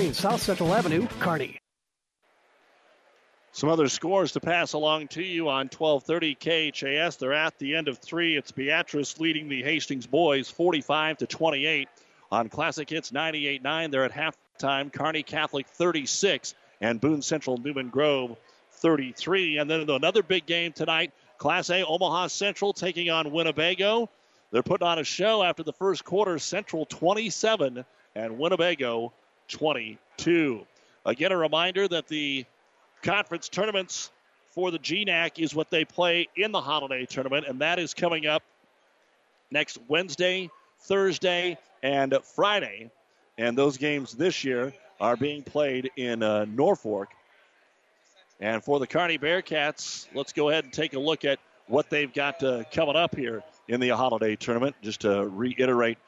[0.00, 1.60] South Central Avenue, Kearney.
[3.52, 7.16] Some other scores to pass along to you on 1230 KHAS.
[7.16, 8.34] They're at the end of three.
[8.34, 11.88] It's Beatrice leading the Hastings boys 45 to 28.
[12.32, 14.90] On Classic Hits 98.9, they're at halftime.
[14.90, 18.38] Kearney Catholic 36 and Boone Central Newman Grove
[18.70, 19.58] 33.
[19.58, 21.12] And then another big game tonight.
[21.36, 24.08] Class A Omaha Central taking on Winnebago.
[24.50, 26.38] They're putting on a show after the first quarter.
[26.38, 27.84] Central 27
[28.14, 29.12] and Winnebago
[29.50, 30.66] 22.
[31.04, 32.44] Again, a reminder that the
[33.02, 34.10] conference tournaments
[34.46, 38.26] for the GNAC is what they play in the holiday tournament, and that is coming
[38.26, 38.42] up
[39.50, 42.90] next Wednesday, Thursday, and Friday.
[43.38, 47.08] And those games this year are being played in uh, Norfolk.
[48.40, 52.12] And for the Kearney Bearcats, let's go ahead and take a look at what they've
[52.12, 55.98] got uh, coming up here in the holiday tournament, just to reiterate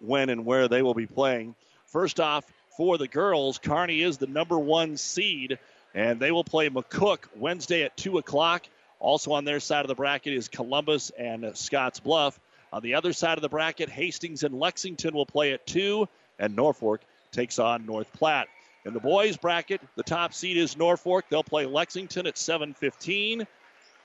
[0.00, 1.54] when and where they will be playing.
[1.86, 2.44] First off,
[2.78, 3.58] for the girls.
[3.58, 5.58] Kearney is the number one seed,
[5.94, 8.66] and they will play McCook Wednesday at 2 o'clock.
[9.00, 12.38] Also on their side of the bracket is Columbus and Scotts Bluff.
[12.72, 16.08] On the other side of the bracket, Hastings and Lexington will play at 2,
[16.38, 17.00] and Norfolk
[17.32, 18.46] takes on North Platte.
[18.84, 21.24] In the boys bracket, the top seed is Norfolk.
[21.28, 23.44] They'll play Lexington at 7:15.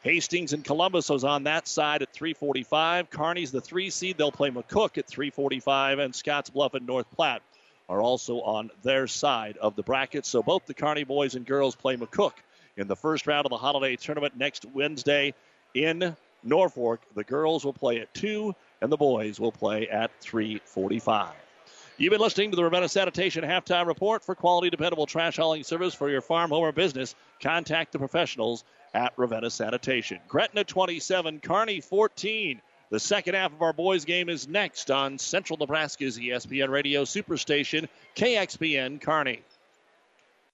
[0.01, 3.11] Hastings and Columbus is on that side at 3:45.
[3.11, 4.17] Kearney's the three seed.
[4.17, 7.43] They'll play McCook at 3:45, and Scotts Bluff and North Platte
[7.93, 10.25] are also on their side of the bracket.
[10.25, 12.33] So both the Kearney boys and girls play McCook
[12.75, 15.35] in the first round of the holiday tournament next Wednesday
[15.75, 17.01] in Norfolk.
[17.13, 21.35] The girls will play at 2 and the boys will play at 345.
[21.99, 25.93] You've been listening to the Ravenna Sanitation Halftime Report for quality, dependable trash hauling service
[25.93, 27.13] for your farm, home, or business.
[27.43, 28.63] Contact the professionals
[28.95, 30.17] at Ravenna Sanitation.
[30.27, 32.59] Gretna 27, Kearney 14.
[32.89, 37.87] The second half of our boys' game is next on Central Nebraska's ESPN Radio Superstation,
[38.15, 39.41] KXPN Kearney.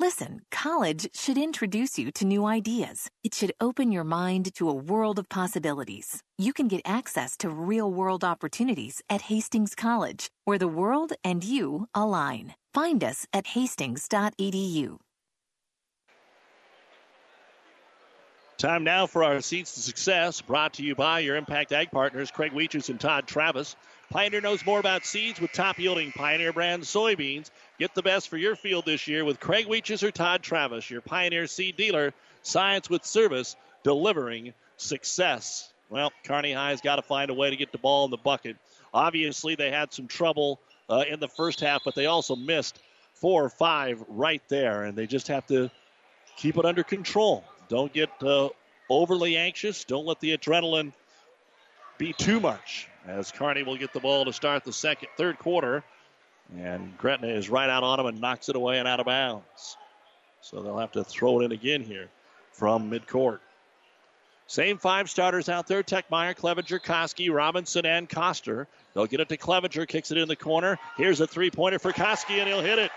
[0.00, 3.10] Listen, college should introduce you to new ideas.
[3.22, 6.22] It should open your mind to a world of possibilities.
[6.38, 11.44] You can get access to real world opportunities at Hastings College, where the world and
[11.44, 12.54] you align.
[12.72, 14.96] Find us at hastings.edu.
[18.56, 22.30] Time now for our Seeds to Success, brought to you by your Impact Ag partners,
[22.30, 23.76] Craig Weeches and Todd Travis.
[24.10, 27.48] Pioneer knows more about seeds with top yielding Pioneer brand soybeans.
[27.78, 31.00] Get the best for your field this year with Craig Weeches or Todd Travis, your
[31.00, 32.12] Pioneer seed dealer.
[32.42, 33.54] Science with service,
[33.84, 35.72] delivering success.
[35.90, 38.56] Well, Kearney High's got to find a way to get the ball in the bucket.
[38.92, 40.58] Obviously, they had some trouble
[40.88, 42.80] uh, in the first half, but they also missed
[43.14, 45.70] four or five right there, and they just have to
[46.36, 47.44] keep it under control.
[47.68, 48.48] Don't get uh,
[48.88, 49.84] overly anxious.
[49.84, 50.92] Don't let the adrenaline
[51.96, 52.88] be too much.
[53.06, 55.82] As Kearney will get the ball to start the second, third quarter,
[56.56, 59.76] and Gretna is right out on him and knocks it away and out of bounds.
[60.42, 62.08] So they'll have to throw it in again here
[62.52, 63.38] from midcourt.
[64.46, 68.66] Same five starters out there Techmeyer, Clevenger, Koski, Robinson, and Coster.
[68.94, 70.78] They'll get it to Clevenger, kicks it in the corner.
[70.96, 72.90] Here's a three pointer for Koski, and he'll hit it.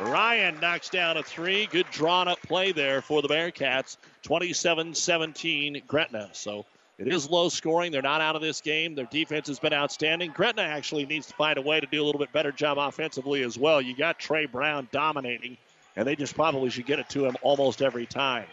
[0.00, 1.66] Ryan knocks down a three.
[1.66, 3.96] Good drawn up play there for the Bearcats.
[4.22, 6.30] 27 17 Gretna.
[6.32, 6.66] So
[6.98, 7.92] it is low scoring.
[7.92, 8.96] They're not out of this game.
[8.96, 10.32] Their defense has been outstanding.
[10.32, 13.42] Gretna actually needs to find a way to do a little bit better job offensively
[13.42, 13.80] as well.
[13.80, 15.56] You got Trey Brown dominating,
[15.94, 18.46] and they just probably should get it to him almost every time.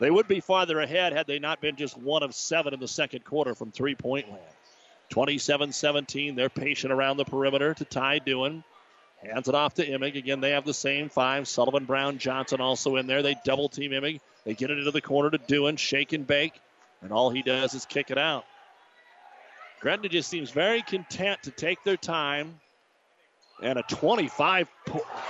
[0.00, 2.88] They would be farther ahead had they not been just one of seven in the
[2.88, 4.42] second quarter from three point land.
[5.10, 6.34] 27 17.
[6.34, 8.64] They're patient around the perimeter to Ty Dewan.
[9.22, 10.16] Hands it off to Emig.
[10.16, 11.48] Again, they have the same five.
[11.48, 13.22] Sullivan, Brown, Johnson also in there.
[13.22, 14.20] They double team Emig.
[14.44, 15.76] They get it into the corner to Dewan.
[15.76, 16.60] Shake and bake.
[17.06, 18.44] And all he does is kick it out.
[19.78, 22.58] Gretna just seems very content to take their time.
[23.62, 24.68] And a 25,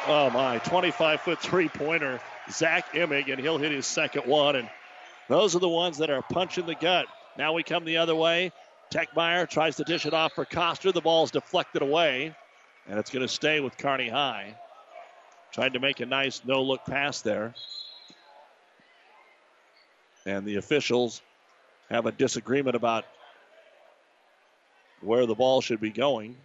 [0.09, 2.19] oh my, 25 foot three pointer,
[2.51, 4.57] Zach Emig, and he'll hit his second one.
[4.57, 4.71] And
[5.29, 7.09] those are the ones that are punching the gut.
[7.37, 8.53] Now we come the other way.
[8.91, 10.93] Techmeyer tries to dish it off for Coster.
[10.93, 12.35] The ball's deflected away.
[12.89, 14.55] And it's going to stay with Kearney High.
[15.53, 17.55] Trying to make a nice no look pass there.
[20.25, 21.21] And the officials
[21.91, 23.05] have a disagreement about
[25.01, 26.37] where the ball should be going.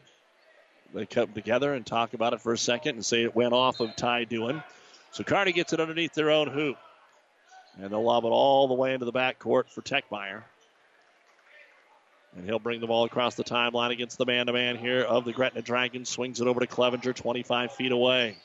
[0.94, 3.80] They come together and talk about it for a second and say it went off
[3.80, 4.62] of Ty Dewan.
[5.12, 6.78] So Kearney gets it underneath their own hoop.
[7.80, 10.44] And they'll lob it all the way into the backcourt for Techmeyer.
[12.36, 15.26] And he'll bring the ball across the timeline against the man to man here of
[15.26, 16.10] the Gretna Dragons.
[16.10, 18.38] Swings it over to Clevenger, 25 feet away.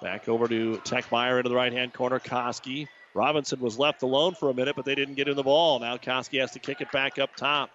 [0.00, 2.20] Back over to Techmeyer into the right hand corner.
[2.20, 2.86] Koski.
[3.14, 5.78] Robinson was left alone for a minute, but they didn't get in the ball.
[5.78, 7.70] Now Koski has to kick it back up top.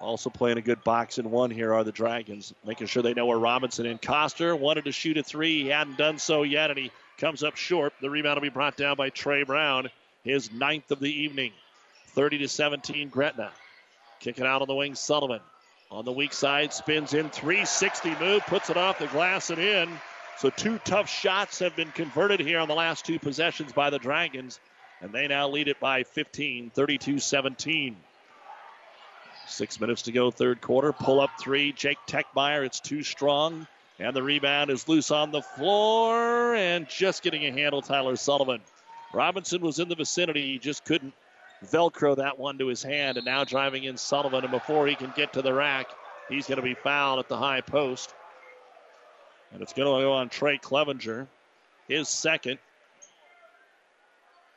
[0.00, 3.26] Also playing a good box and one here are the Dragons, making sure they know
[3.26, 5.64] where Robinson and Coster wanted to shoot a three.
[5.64, 7.92] He hadn't done so yet, and he comes up short.
[8.00, 9.88] The rebound will be brought down by Trey Brown
[10.24, 11.52] his ninth of the evening.
[12.08, 13.50] 30 to 17, Gretna.
[14.20, 15.40] Kicking out on the wing, Sullivan.
[15.90, 19.88] On the weak side, spins in 360 move, puts it off the glass and in.
[20.38, 23.98] So two tough shots have been converted here on the last two possessions by the
[23.98, 24.60] Dragons,
[25.00, 27.96] and they now lead it by 15, 32 17.
[29.48, 30.92] Six minutes to go, third quarter.
[30.92, 31.72] Pull up three.
[31.72, 33.66] Jake Techmeyer, it's too strong.
[33.98, 38.60] And the rebound is loose on the floor, and just getting a handle, Tyler Sullivan.
[39.12, 40.52] Robinson was in the vicinity.
[40.52, 41.14] He just couldn't
[41.64, 43.16] Velcro that one to his hand.
[43.16, 44.44] And now driving in Sullivan.
[44.44, 45.88] And before he can get to the rack,
[46.28, 48.14] he's going to be fouled at the high post.
[49.52, 51.26] And it's going to go on Trey Clevenger,
[51.88, 52.58] his second.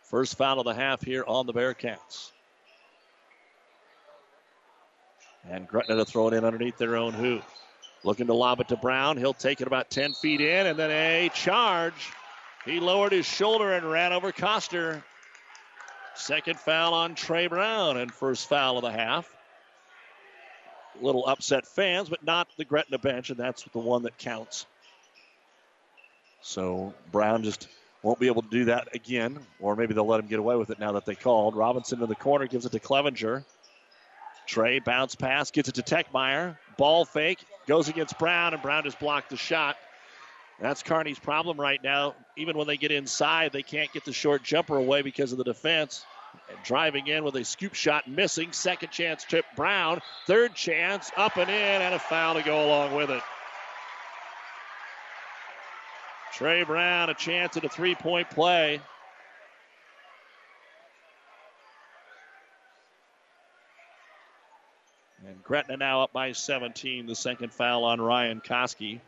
[0.03, 2.31] First foul of the half here on the Bearcats.
[5.49, 7.43] And Gretna to throw it in underneath their own hoop.
[8.03, 9.17] Looking to lob it to Brown.
[9.17, 12.11] He'll take it about 10 feet in, and then a charge
[12.65, 15.03] he lowered his shoulder and ran over Coster.
[16.15, 19.33] Second foul on Trey Brown and first foul of the half.
[20.99, 24.65] Little upset fans, but not the Gretna bench, and that's the one that counts.
[26.41, 27.67] So Brown just
[28.03, 30.69] won't be able to do that again, or maybe they'll let him get away with
[30.71, 31.55] it now that they called.
[31.55, 33.45] Robinson in the corner gives it to Clevenger.
[34.47, 36.57] Trey bounce pass, gets it to Techmeyer.
[36.77, 39.77] Ball fake, goes against Brown, and Brown just blocked the shot.
[40.59, 42.15] That's Kearney's problem right now.
[42.37, 45.43] Even when they get inside, they can't get the short jumper away because of the
[45.43, 46.05] defense.
[46.49, 48.51] And driving in with a scoop shot missing.
[48.51, 50.01] Second chance trip Brown.
[50.27, 53.21] Third chance up and in, and a foul to go along with it.
[56.41, 58.81] Trey Brown, a chance at a three point play.
[65.23, 69.01] And Gretna now up by 17, the second foul on Ryan Koski.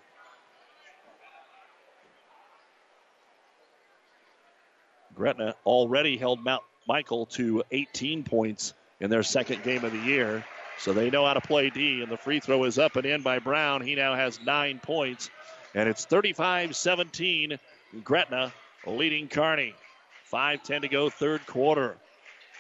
[5.15, 10.45] Gretna already held Mount Michael to 18 points in their second game of the year.
[10.77, 13.23] So they know how to play D, and the free throw is up and in
[13.23, 13.81] by Brown.
[13.81, 15.31] He now has nine points,
[15.75, 17.57] and it's 35 17.
[18.03, 18.53] Gretna
[18.85, 19.73] leading Kearney.
[20.25, 21.95] 5 10 to go, third quarter.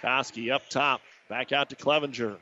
[0.01, 2.37] Koski up top, back out to Clevenger.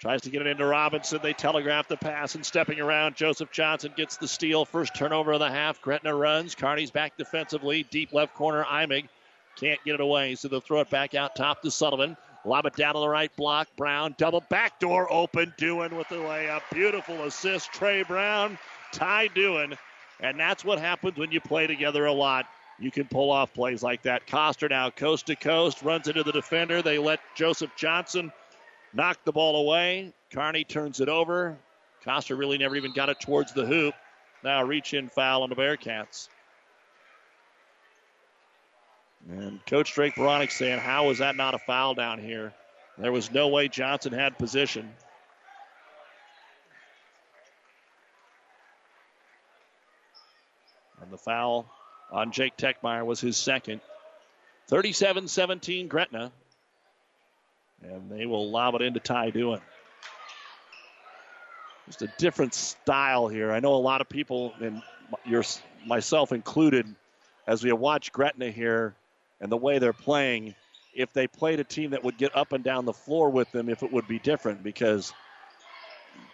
[0.00, 1.18] Tries to get it into Robinson.
[1.22, 3.16] They telegraph the pass and stepping around.
[3.16, 4.64] Joseph Johnson gets the steal.
[4.64, 5.80] First turnover of the half.
[5.82, 6.54] Gretna runs.
[6.54, 7.82] Kearney's back defensively.
[7.82, 8.64] Deep left corner.
[8.64, 9.08] Imig
[9.56, 12.16] can't get it away, so they'll throw it back out top to Sullivan.
[12.44, 13.66] Lob it down to the right block.
[13.76, 15.52] Brown double back door open.
[15.58, 16.62] Doing with the layup.
[16.72, 17.72] Beautiful assist.
[17.72, 18.56] Trey Brown.
[18.92, 19.76] Ty Dewan.
[20.20, 22.46] And that's what happens when you play together a lot.
[22.78, 24.26] You can pull off plays like that.
[24.26, 26.82] Coster now coast to coast runs into the defender.
[26.82, 28.32] They let Joseph Johnson
[28.92, 30.12] knock the ball away.
[30.32, 31.58] Kearney turns it over.
[32.04, 33.94] Coster really never even got it towards the hoop.
[34.44, 36.28] Now reach in foul on the Bearcats.
[39.28, 42.54] And Coach Drake Beranek saying, How was that not a foul down here?
[42.96, 44.92] There was no way Johnson had position.
[51.08, 51.64] And the foul
[52.12, 53.80] on Jake Techmeyer was his second.
[54.66, 56.30] 37 17 Gretna.
[57.82, 59.62] And they will lob it into Ty Dewan.
[61.86, 63.50] Just a different style here.
[63.50, 64.82] I know a lot of people, and
[65.24, 65.44] your,
[65.86, 66.86] myself included,
[67.46, 68.94] as we watch Gretna here
[69.40, 70.54] and the way they're playing,
[70.94, 73.70] if they played a team that would get up and down the floor with them,
[73.70, 75.14] if it would be different because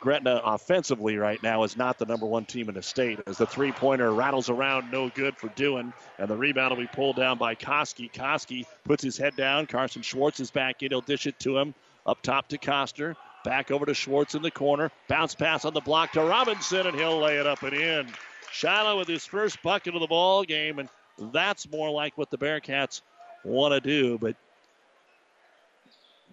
[0.00, 3.20] Gretna offensively right now is not the number one team in the state.
[3.26, 5.94] As the three pointer rattles around, no good for doing.
[6.18, 8.12] And the rebound will be pulled down by Koski.
[8.12, 9.66] Koski puts his head down.
[9.66, 10.90] Carson Schwartz is back in.
[10.90, 11.74] He'll dish it to him.
[12.04, 13.16] Up top to Coster.
[13.44, 14.90] Back over to Schwartz in the corner.
[15.08, 18.06] Bounce pass on the block to Robinson, and he'll lay it up and in.
[18.52, 20.88] Shiloh with his first bucket of the ball game, and
[21.32, 23.00] that's more like what the Bearcats
[23.42, 24.18] want to do.
[24.18, 24.36] But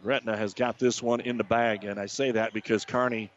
[0.03, 3.29] Gretna has got this one in the bag, and I say that because Kearney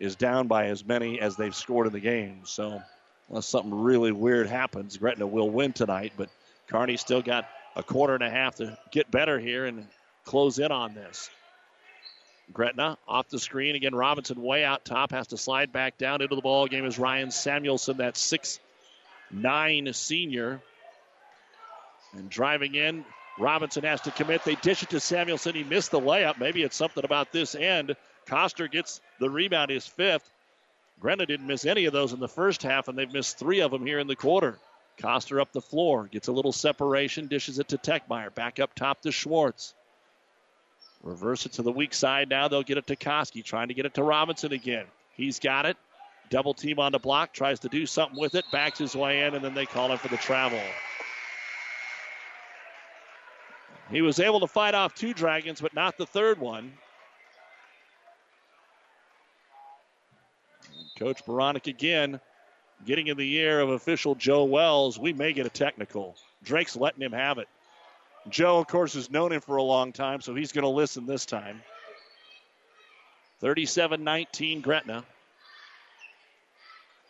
[0.00, 2.40] is down by as many as they've scored in the game.
[2.44, 2.80] So
[3.28, 6.12] unless something really weird happens, Gretna will win tonight.
[6.16, 6.28] But
[6.68, 9.86] Kearney still got a quarter and a half to get better here and
[10.24, 11.30] close in on this.
[12.52, 13.94] Gretna off the screen again.
[13.94, 17.30] Robinson way out top has to slide back down into the ball game is Ryan
[17.30, 18.58] Samuelson, that six
[19.30, 20.60] nine senior.
[22.14, 23.04] And driving in,
[23.38, 24.42] Robinson has to commit.
[24.44, 25.54] They dish it to Samuelson.
[25.54, 26.38] He missed the layup.
[26.38, 27.94] Maybe it's something about this end.
[28.28, 30.30] Coster gets the rebound, his fifth.
[31.00, 33.70] Gretna didn't miss any of those in the first half, and they've missed three of
[33.70, 34.58] them here in the quarter.
[34.98, 38.34] Coster up the floor, gets a little separation, dishes it to Techmeyer.
[38.34, 39.74] Back up top to Schwartz.
[41.02, 42.48] Reverse it to the weak side now.
[42.48, 44.86] They'll get it to Koski, trying to get it to Robinson again.
[45.14, 45.76] He's got it.
[46.30, 49.34] Double team on the block, tries to do something with it, backs his way in,
[49.34, 50.60] and then they call him for the travel.
[53.90, 56.72] He was able to fight off two Dragons, but not the third one.
[60.98, 62.20] Coach Beranek again
[62.84, 64.98] getting in the ear of official Joe Wells.
[64.98, 66.16] We may get a technical.
[66.42, 67.48] Drake's letting him have it.
[68.28, 71.06] Joe, of course, has known him for a long time, so he's going to listen
[71.06, 71.62] this time.
[73.40, 75.04] 37 19 Gretna.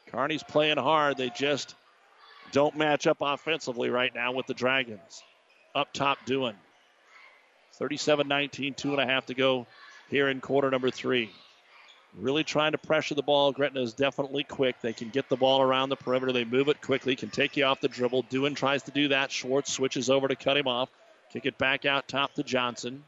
[0.08, 1.16] Kearney's playing hard.
[1.16, 1.74] They just
[2.52, 5.22] don't match up offensively right now with the Dragons.
[5.74, 6.54] Up top, doing
[7.74, 9.66] 37 19, two and a half to go
[10.10, 11.30] here in quarter number three.
[12.18, 13.52] Really trying to pressure the ball.
[13.52, 14.80] Gretna is definitely quick.
[14.80, 16.32] They can get the ball around the perimeter.
[16.32, 18.22] They move it quickly, can take you off the dribble.
[18.22, 19.30] Dewan tries to do that.
[19.30, 20.88] Schwartz switches over to cut him off.
[21.32, 23.04] Kick it back out top to Johnson.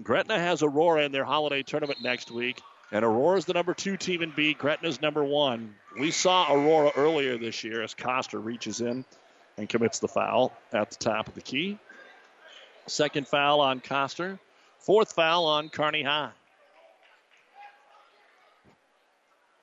[0.00, 2.60] Gretna has Aurora in their holiday tournament next week,
[2.92, 4.54] and Aurora is the number two team in B.
[4.54, 5.74] Gretna's number one.
[5.98, 9.04] We saw Aurora earlier this year as Coster reaches in
[9.58, 11.78] and commits the foul at the top of the key.
[12.86, 14.38] Second foul on Coster.
[14.78, 16.30] Fourth foul on Kearney High.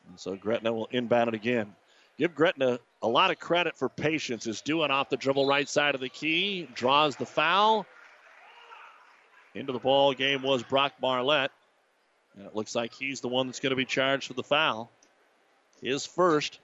[0.10, 1.74] And so Gretna will inbound it again.
[2.18, 4.46] Give Gretna a lot of credit for patience.
[4.46, 7.86] Is doing off the dribble right side of the key, draws the foul.
[9.56, 11.52] Into the ball game was Brock Marlette.
[12.36, 14.92] And it looks like he's the one that's going to be charged for the foul.
[15.82, 16.60] His first.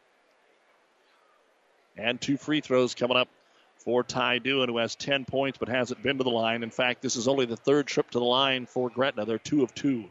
[1.97, 3.29] And two free throws coming up
[3.77, 6.63] for Ty Dewan, who has 10 points but hasn't been to the line.
[6.63, 9.25] In fact, this is only the third trip to the line for Gretna.
[9.25, 10.05] They're two of two.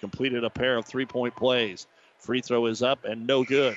[0.00, 1.86] Completed a pair of three point plays.
[2.18, 3.76] Free throw is up and no good.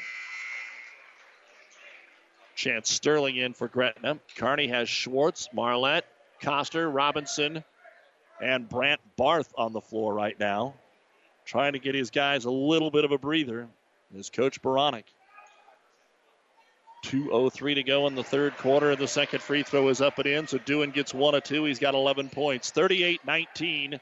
[2.55, 4.19] Chance Sterling in for Gretna.
[4.35, 6.05] Kearney has Schwartz, Marlette,
[6.41, 7.63] Coster, Robinson,
[8.41, 10.73] and Brant Barth on the floor right now.
[11.45, 13.67] Trying to get his guys a little bit of a breather
[14.15, 15.05] is Coach Beranek.
[17.05, 18.95] 2.03 to go in the third quarter.
[18.95, 21.63] The second free throw is up and in, so Dewan gets one of two.
[21.63, 22.69] He's got 11 points.
[22.69, 23.99] 38 19.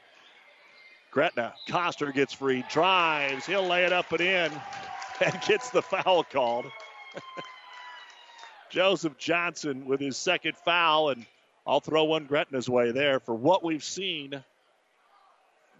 [1.10, 1.54] Gretna.
[1.66, 3.46] Coster gets free, drives.
[3.46, 4.52] He'll lay it up and in
[5.20, 6.66] and gets the foul called.
[8.70, 11.26] Joseph Johnson with his second foul, and
[11.66, 13.18] I'll throw one Gretna's way there.
[13.18, 14.42] For what we've seen,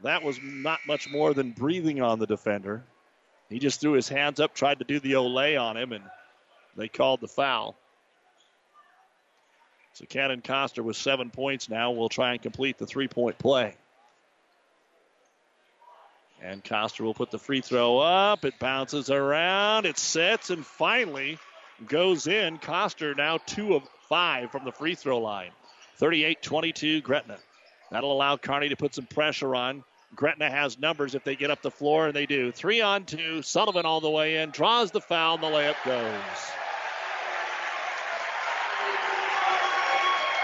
[0.03, 2.83] that was not much more than breathing on the defender.
[3.49, 6.05] He just threw his hands up, tried to do the Olay on him, and
[6.77, 7.77] they called the foul.
[9.93, 13.77] So Cannon Coster with seven points now will try and complete the three point play.
[16.43, 18.45] And Coster will put the free throw up.
[18.45, 19.85] It bounces around.
[19.85, 21.39] It sets and finally
[21.87, 22.59] goes in.
[22.59, 25.51] Coster now two of five from the free throw line.
[25.97, 27.39] 38 22 Gretna.
[27.91, 29.85] That'll allow Kearney to put some pressure on.
[30.15, 32.51] Gretna has numbers if they get up the floor, and they do.
[32.51, 33.43] Three on two.
[33.43, 34.51] Sullivan all the way in.
[34.51, 36.51] Draws the foul, and the layup goes.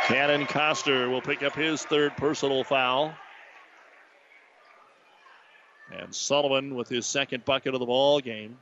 [0.06, 3.12] Cannon Coster will pick up his third personal foul.
[5.92, 8.58] And Sullivan with his second bucket of the ball game.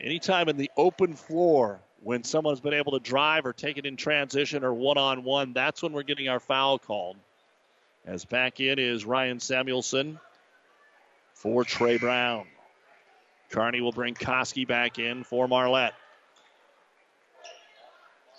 [0.00, 3.96] Anytime in the open floor when someone's been able to drive or take it in
[3.96, 7.16] transition or one on one, that's when we're getting our foul called.
[8.04, 10.20] As back in is Ryan Samuelson
[11.34, 12.46] for Trey Brown.
[13.50, 15.94] Kearney will bring Koski back in for Marlette.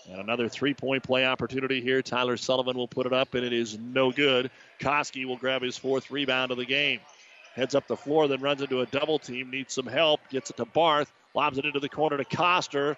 [0.10, 2.02] And another three point play opportunity here.
[2.02, 4.50] Tyler Sullivan will put it up, and it is no good.
[4.80, 7.02] Koski will grab his fourth rebound of the game.
[7.58, 10.58] Heads up the floor, then runs into a double team, needs some help, gets it
[10.58, 12.96] to Barth, lobs it into the corner to Coster,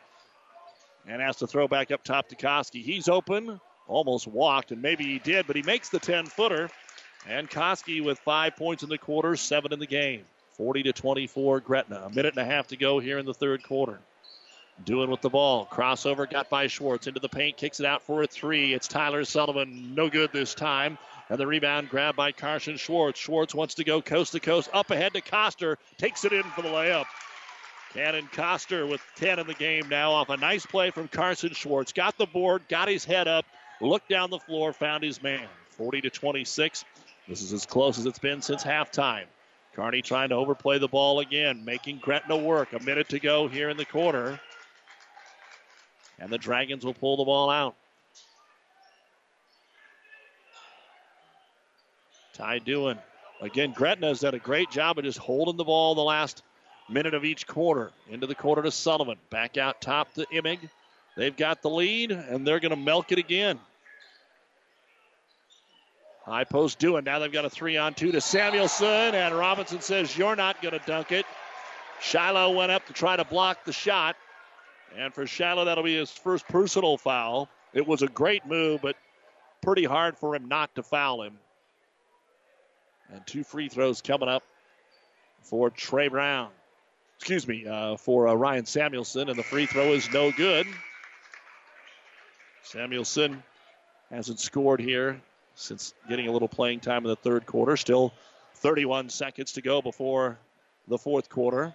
[1.07, 2.83] and has to throw back up top to Koski.
[2.83, 6.69] He's open, almost walked, and maybe he did, but he makes the 10 footer.
[7.25, 10.23] And Koski with five points in the quarter, seven in the game.
[10.57, 12.03] 40 to 24, Gretna.
[12.05, 13.97] A minute and a half to go here in the third quarter.
[14.83, 15.69] Doing with the ball.
[15.71, 18.73] Crossover got by Schwartz into the paint, kicks it out for a three.
[18.73, 19.95] It's Tyler Sullivan.
[19.95, 20.97] No good this time.
[21.29, 23.19] And the rebound grabbed by Carson Schwartz.
[23.19, 25.77] Schwartz wants to go coast to coast, up ahead to Coster.
[25.97, 27.05] Takes it in for the layup.
[27.93, 31.93] Cannon Coster with 10 in the game now off a nice play from Carson Schwartz.
[31.93, 33.45] Got the board, got his head up,
[33.81, 35.47] looked down the floor, found his man.
[35.71, 36.85] 40 to 26.
[37.27, 39.25] This is as close as it's been since halftime.
[39.75, 42.73] Kearney trying to overplay the ball again, making Gretna work.
[42.73, 44.39] A minute to go here in the quarter.
[46.19, 47.75] And the Dragons will pull the ball out.
[52.39, 52.97] Ty Dewan.
[53.41, 56.41] Again, Gretna has done a great job of just holding the ball the last
[56.89, 57.91] minute of each quarter.
[58.09, 59.17] Into the quarter to Sullivan.
[59.29, 60.59] Back out top to Imig.
[61.17, 63.59] They've got the lead, and they're going to milk it again.
[66.25, 67.03] High post doing.
[67.03, 70.79] Now they've got a three on two to Samuelson, and Robinson says, You're not going
[70.79, 71.25] to dunk it.
[71.99, 74.15] Shiloh went up to try to block the shot.
[74.97, 77.49] And for Shiloh, that'll be his first personal foul.
[77.73, 78.95] It was a great move, but
[79.61, 81.37] pretty hard for him not to foul him.
[83.11, 84.43] And two free throws coming up
[85.41, 86.49] for Trey Brown.
[87.17, 90.65] Excuse me, uh, for uh, Ryan Samuelson, and the free throw is no good.
[92.63, 93.43] Samuelson
[94.09, 95.19] hasn't scored here
[95.55, 97.75] since getting a little playing time in the third quarter.
[97.75, 98.13] Still
[98.55, 100.37] 31 seconds to go before
[100.87, 101.73] the fourth quarter.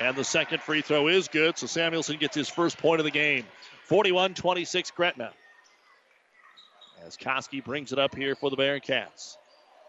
[0.00, 3.10] And the second free throw is good, so Samuelson gets his first point of the
[3.10, 3.46] game.
[3.84, 5.32] 41 26 Gretna.
[7.06, 9.36] As Koski brings it up here for the Bearcats.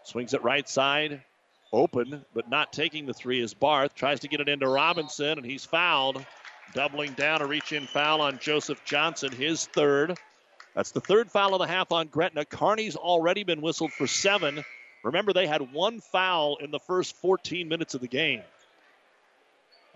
[0.08, 1.22] Swings it right side.
[1.70, 3.94] Open, but not taking the three is Barth.
[3.94, 6.24] Tries to get it into Robinson, and he's fouled.
[6.72, 10.18] Doubling down a reach in foul on Joseph Johnson, his third.
[10.74, 12.46] That's the third foul of the half on Gretna.
[12.46, 14.64] Kearney's already been whistled for seven.
[15.04, 18.40] Remember, they had one foul in the first 14 minutes of the game.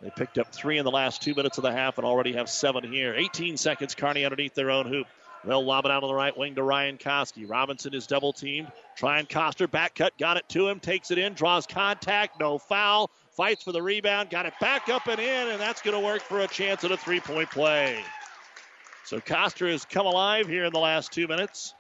[0.03, 2.51] They picked up three in the last two minutes of the half and already have
[2.51, 3.15] seven here.
[3.15, 5.07] 18 seconds, Kearney underneath their own hoop.
[5.45, 7.49] They'll lob it out on the right wing to Ryan Koski.
[7.49, 8.71] Robinson is double teamed.
[8.97, 13.11] Trying Coster, back cut, got it to him, takes it in, draws contact, no foul,
[13.33, 16.23] fights for the rebound, got it back up and in, and that's going to work
[16.23, 17.99] for a chance at a three point play.
[19.05, 21.75] So Coster has come alive here in the last two minutes.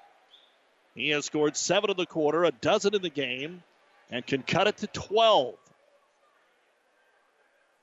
[0.94, 3.62] He has scored seven in the quarter, a dozen in the game,
[4.10, 5.54] and can cut it to 12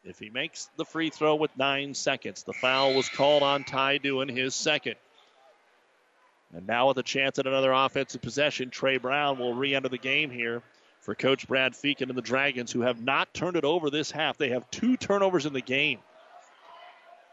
[0.04, 2.44] if he makes the free throw with nine seconds.
[2.44, 4.96] The foul was called on Ty Dewan his second.
[6.54, 10.32] And now with a chance at another offensive possession, Trey Brown will re-enter the game
[10.32, 10.62] here
[11.02, 14.38] for Coach Brad Feakin and the Dragons, who have not turned it over this half.
[14.38, 16.00] They have two turnovers in the game.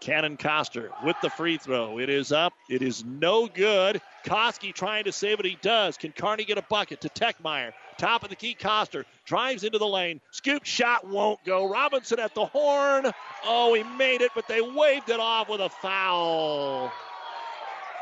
[0.01, 1.99] Cannon Coster with the free throw.
[1.99, 2.53] It is up.
[2.69, 4.03] It is no good.
[4.27, 5.47] Koski trying to save it.
[5.47, 5.97] He does.
[5.97, 7.73] Can Kearney get a bucket to Techmeyer?
[7.97, 10.21] Top of the key, Coster drives into the lane.
[10.31, 11.67] Scoop shot won't go.
[11.67, 13.11] Robinson at the horn.
[13.45, 16.93] Oh, he made it, but they waved it off with a foul.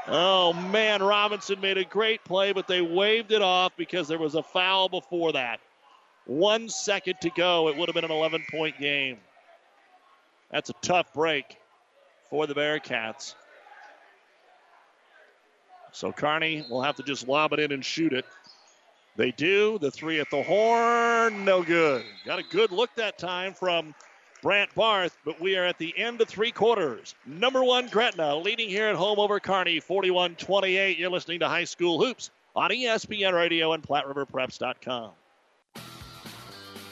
[0.07, 4.35] Oh, man, Robinson made a great play, but they waved it off because there was
[4.35, 5.61] a foul before that.
[6.27, 7.69] One second to go.
[7.69, 9.19] It would have been an 11 point game.
[10.51, 11.57] That's a tough break
[12.31, 13.35] for the Bearcats.
[15.93, 18.25] So Kearney will have to just lob it in and shoot it.
[19.17, 19.79] They do.
[19.79, 22.05] The three at the horn, no good.
[22.27, 23.95] Got a good look that time from
[24.45, 27.15] Brant Barth, but we are at the end of three quarters.
[27.25, 30.99] Number one, Gretna leading here at home over Kearney, 41 28.
[30.99, 35.13] You're listening to High School Hoops on ESPN Radio and PlatteRiverPreps.com.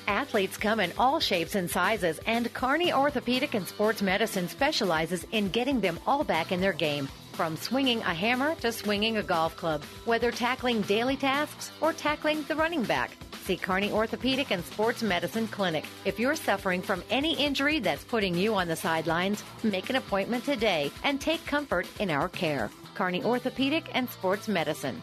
[0.09, 5.51] Athletes come in all shapes and sizes, and Kearney Orthopedic and Sports Medicine specializes in
[5.51, 7.07] getting them all back in their game.
[7.33, 12.43] From swinging a hammer to swinging a golf club, whether tackling daily tasks or tackling
[12.43, 13.11] the running back.
[13.45, 15.85] See Kearney Orthopedic and Sports Medicine Clinic.
[16.05, 20.45] If you're suffering from any injury that's putting you on the sidelines, make an appointment
[20.45, 22.71] today and take comfort in our care.
[22.95, 25.03] Kearney Orthopedic and Sports Medicine.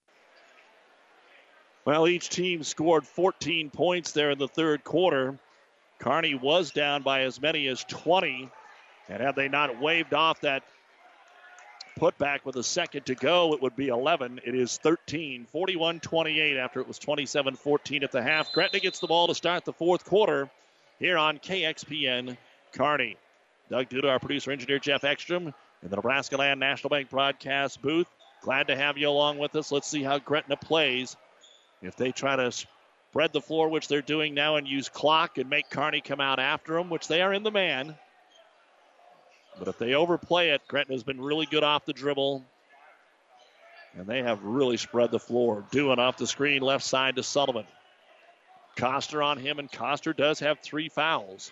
[1.83, 5.39] Well, each team scored 14 points there in the third quarter.
[5.99, 8.49] Kearney was down by as many as 20.
[9.09, 10.63] And had they not waved off that
[11.99, 14.41] putback with a second to go, it would be 11.
[14.45, 18.53] It is 13, 41 28 after it was 27 14 at the half.
[18.53, 20.49] Gretna gets the ball to start the fourth quarter
[20.99, 22.37] here on KXPN
[22.73, 23.17] Kearney.
[23.69, 25.47] Doug Duda, our producer engineer Jeff Ekstrom,
[25.81, 28.07] in the Nebraska Land National Bank broadcast booth.
[28.43, 29.71] Glad to have you along with us.
[29.71, 31.15] Let's see how Gretna plays
[31.81, 35.49] if they try to spread the floor, which they're doing now, and use clock and
[35.49, 37.95] make Kearney come out after them, which they are in the man.
[39.59, 42.43] But if they overplay it, Gretna's been really good off the dribble.
[43.97, 45.65] And they have really spread the floor.
[45.71, 47.65] Doing off the screen, left side to Sullivan.
[48.77, 51.51] Coster on him, and Coster does have three fouls.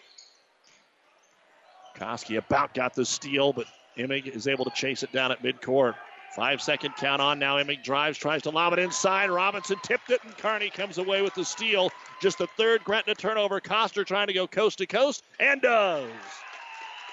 [1.97, 3.65] Koski about got the steal, but
[3.97, 5.95] Emig is able to chase it down at midcourt.
[6.35, 7.57] Five second count on now.
[7.57, 9.29] Emig drives, tries to lob it inside.
[9.29, 11.91] Robinson tipped it, and Kearney comes away with the steal.
[12.21, 13.59] Just the third Gretna turnover.
[13.59, 16.09] Coster trying to go coast to coast, and does.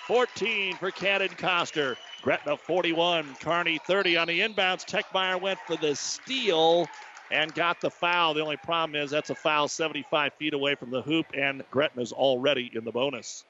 [0.06, 1.96] 14 for Cannon Coster.
[2.22, 4.84] Gretna 41, Kearney 30 on the inbounds.
[4.84, 6.86] Techmeyer went for the steal
[7.30, 8.34] and got the foul.
[8.34, 12.12] The only problem is that's a foul 75 feet away from the hoop, and Gretna's
[12.12, 13.44] already in the bonus.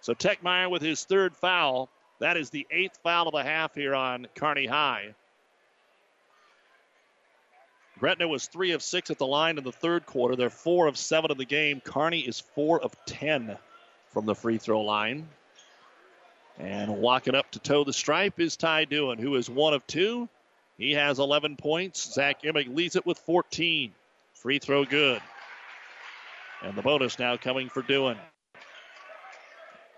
[0.00, 1.88] So Techmeyer with his third foul.
[2.20, 5.14] That is the eighth foul of the half here on Kearney High.
[7.98, 10.36] Gretna was three of six at the line in the third quarter.
[10.36, 11.80] They're four of seven in the game.
[11.80, 13.56] Kearney is four of ten
[14.12, 15.28] from the free throw line.
[16.58, 20.28] And walking up to toe the stripe is Ty Doohan, who is one of two.
[20.76, 22.12] He has 11 points.
[22.12, 23.92] Zach Emig leads it with 14.
[24.34, 25.20] Free throw good.
[26.62, 28.18] And the bonus now coming for Doohan.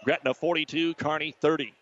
[0.04, 1.72] Gretna 42, Kearney 30.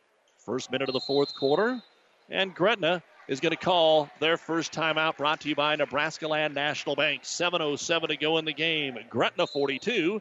[0.51, 1.81] First minute of the fourth quarter.
[2.29, 6.57] And Gretna is going to call their first timeout brought to you by Nebraska Land
[6.57, 7.23] National Bank.
[7.23, 8.99] 7.07 to go in the game.
[9.09, 10.21] Gretna 42,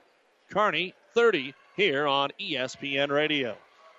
[0.52, 3.58] Kearney 30 here on ESPN Radio.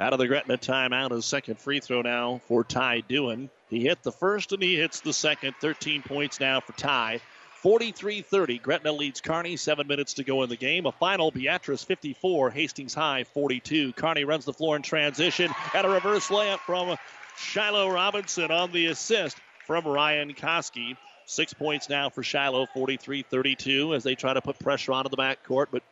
[0.00, 3.50] Out of the Gretna timeout, his second free throw now for Ty Dewan.
[3.68, 5.54] He hit the first and he hits the second.
[5.60, 7.20] 13 points now for Ty.
[7.56, 8.58] 43 30.
[8.60, 9.58] Gretna leads Kearney.
[9.58, 10.86] Seven minutes to go in the game.
[10.86, 13.92] A final Beatrice 54, Hastings High 42.
[13.92, 16.96] Kearney runs the floor in transition and a reverse layup from
[17.36, 19.36] Shiloh Robinson on the assist
[19.66, 20.96] from Ryan Koski.
[21.26, 25.18] Six points now for Shiloh, 43 32, as they try to put pressure onto the
[25.18, 25.82] backcourt, but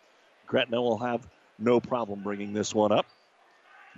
[0.47, 1.21] Gretna will have
[1.59, 3.05] no problem bringing this one up.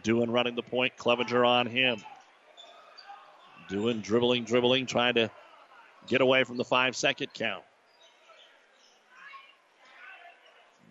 [0.02, 2.02] Dewan running the point, Clevenger on him.
[3.68, 5.30] Dewan dribbling, dribbling, trying to
[6.06, 7.62] get away from the five second count.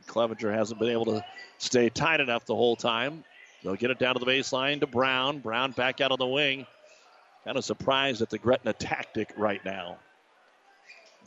[0.07, 1.23] Clevenger hasn't been able to
[1.57, 3.23] stay tight enough the whole time.
[3.63, 5.39] They'll get it down to the baseline to Brown.
[5.39, 6.65] Brown back out on the wing.
[7.43, 9.97] Kind of surprised at the Gretna tactic right now.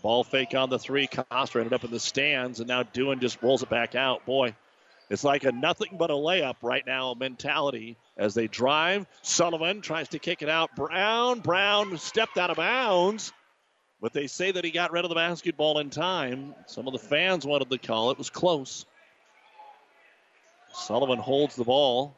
[0.02, 1.06] Ball fake on the three.
[1.06, 4.24] Coster ended up in the stands, and now Dewan just rolls it back out.
[4.26, 4.54] Boy,
[5.12, 9.06] it's like a nothing but a layup right now mentality as they drive.
[9.20, 10.74] Sullivan tries to kick it out.
[10.74, 13.30] Brown, Brown stepped out of bounds,
[14.00, 16.54] but they say that he got rid of the basketball in time.
[16.66, 18.10] Some of the fans wanted the call.
[18.10, 18.86] It was close.
[20.72, 22.16] Sullivan holds the ball.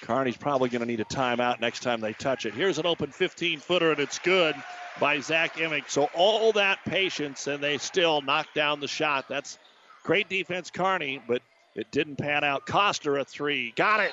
[0.00, 2.54] Kearney's probably going to need a timeout next time they touch it.
[2.54, 4.54] Here's an open 15 footer, and it's good
[4.98, 5.90] by Zach Emick.
[5.90, 9.26] So all that patience, and they still knock down the shot.
[9.28, 9.58] That's
[10.02, 11.42] great defense, Kearney, but
[11.74, 12.66] it didn't pan out.
[12.66, 13.72] Coster a three.
[13.76, 14.12] Got it.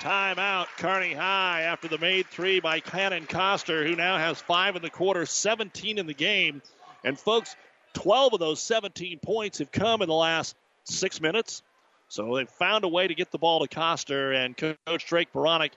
[0.00, 4.82] Timeout, Kearney High after the made three by Cannon Coster, who now has five in
[4.82, 6.60] the quarter, 17 in the game.
[7.02, 7.56] And folks,
[7.94, 10.54] 12 of those 17 points have come in the last
[10.84, 11.62] six minutes.
[12.08, 15.72] So they've found a way to get the ball to Coster, and Coach Drake Beranek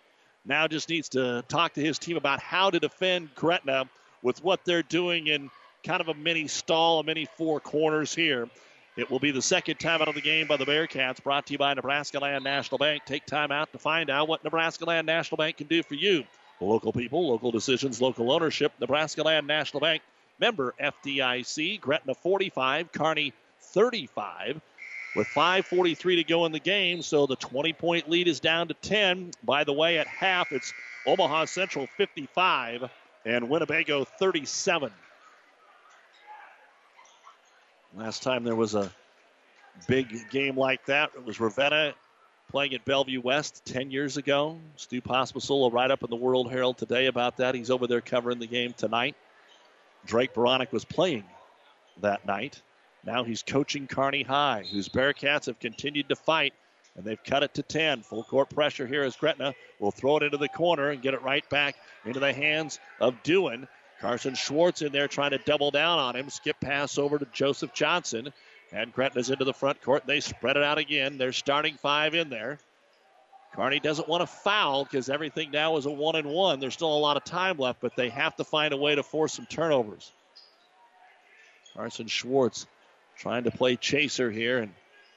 [0.46, 3.86] now just needs to talk to his team about how to defend Gretna
[4.22, 5.50] with what they're doing in
[5.84, 8.50] kind of a mini stall, a mini four corners here.
[9.00, 11.54] It will be the second time out of the game by the Bearcats, brought to
[11.54, 13.06] you by Nebraska Land National Bank.
[13.06, 16.26] Take time out to find out what Nebraska Land National Bank can do for you.
[16.60, 18.74] Local people, local decisions, local ownership.
[18.78, 20.02] Nebraska Land National Bank,
[20.38, 21.80] member FDIC.
[21.80, 23.32] Gretna 45, Kearney
[23.62, 24.60] 35
[25.16, 27.02] with 5.43 to go in the game.
[27.02, 29.32] So the 20 point lead is down to 10.
[29.46, 30.74] By the way, at half, it's
[31.08, 32.90] Omaha Central 55
[33.26, 34.92] and Winnebago 37.
[37.96, 38.92] Last time there was a
[39.88, 41.94] big game like that, it was Ravenna
[42.52, 44.60] playing at Bellevue West 10 years ago.
[44.76, 47.56] Stu Pospisil write up in the World Herald today about that.
[47.56, 49.16] He's over there covering the game tonight.
[50.06, 51.26] Drake Beranek was playing
[52.02, 52.62] that night.
[53.04, 56.54] Now he's coaching Kearney High, whose Bearcats have continued to fight,
[56.96, 58.04] and they've cut it to 10.
[58.04, 61.22] Full court pressure here as Gretna will throw it into the corner and get it
[61.22, 61.76] right back
[62.06, 63.68] into the hands of Dewan.
[64.02, 66.30] Carson Schwartz in there trying to double down on him.
[66.30, 68.32] Skip pass over to Joseph Johnson.
[68.72, 70.04] And Gretna's into the front court.
[70.06, 71.18] They spread it out again.
[71.18, 72.60] They're starting five in there.
[73.56, 76.60] Kearney doesn't want to foul because everything now is a one and one.
[76.60, 79.02] There's still a lot of time left, but they have to find a way to
[79.02, 80.12] force some turnovers.
[81.74, 82.68] Carson Schwartz
[83.18, 84.72] trying to play chaser here, and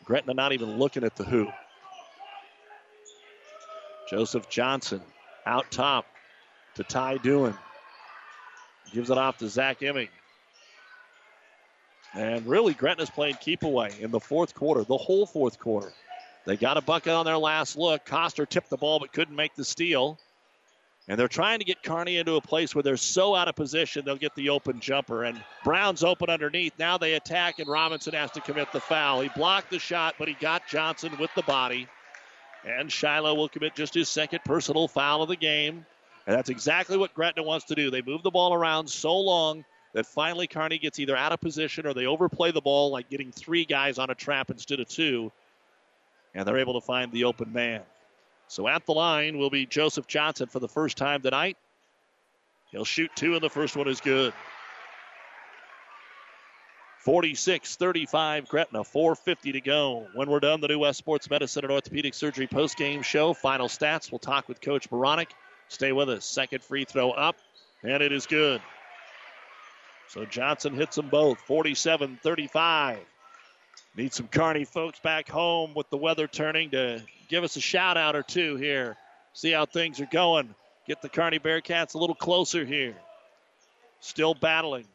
[0.05, 1.51] Gretna not even looking at the hoop.
[4.09, 5.03] Joseph Johnson
[5.45, 6.07] out top
[6.77, 7.55] to Ty Dewan.
[8.93, 10.09] Gives it off to Zach Emming.
[12.15, 15.93] And really, Gretna's playing keep away in the fourth quarter, the whole fourth quarter.
[16.45, 18.05] They got a bucket on their last look.
[18.05, 20.19] Coster tipped the ball but couldn't make the steal.
[21.09, 24.05] And they're trying to get Kearney into a place where they're so out of position
[24.05, 25.25] they'll get the open jumper.
[25.25, 26.75] And Brown's open underneath.
[26.79, 29.21] Now they attack, and Robinson has to commit the foul.
[29.21, 31.89] He blocked the shot, but he got Johnson with the body.
[32.65, 35.87] And Shiloh will commit just his second personal foul of the game.
[36.27, 37.91] And that's exactly what Gretna wants to do.
[37.91, 41.87] They move the ball around so long that finally Kearney gets either out of position
[41.87, 45.33] or they overplay the ball, like getting three guys on a trap instead of two.
[46.35, 47.83] And they're able to find the open man.
[48.49, 51.57] So at the line will be Joseph Johnson for the first time tonight.
[52.71, 54.33] He'll shoot two, and the first one is good.
[57.01, 60.07] 46 35 Gretna, 4.50 to go.
[60.15, 63.35] When we're done, the new West Sports Medicine and Orthopedic Surgery post-game show.
[63.35, 64.13] Final stats.
[64.13, 65.29] We'll talk with Coach Beranek.
[65.69, 66.25] Stay with us.
[66.25, 67.37] Second free throw up,
[67.83, 68.61] and it is good.
[70.09, 72.99] So Johnson hits them both, 47 35.
[73.97, 77.97] Need some Kearney folks back home with the weather turning to give us a shout
[77.97, 78.97] out or two here.
[79.35, 80.55] See how things are going.
[80.87, 82.95] Get the Kearney Bearcats a little closer here.
[84.01, 84.87] Still battling.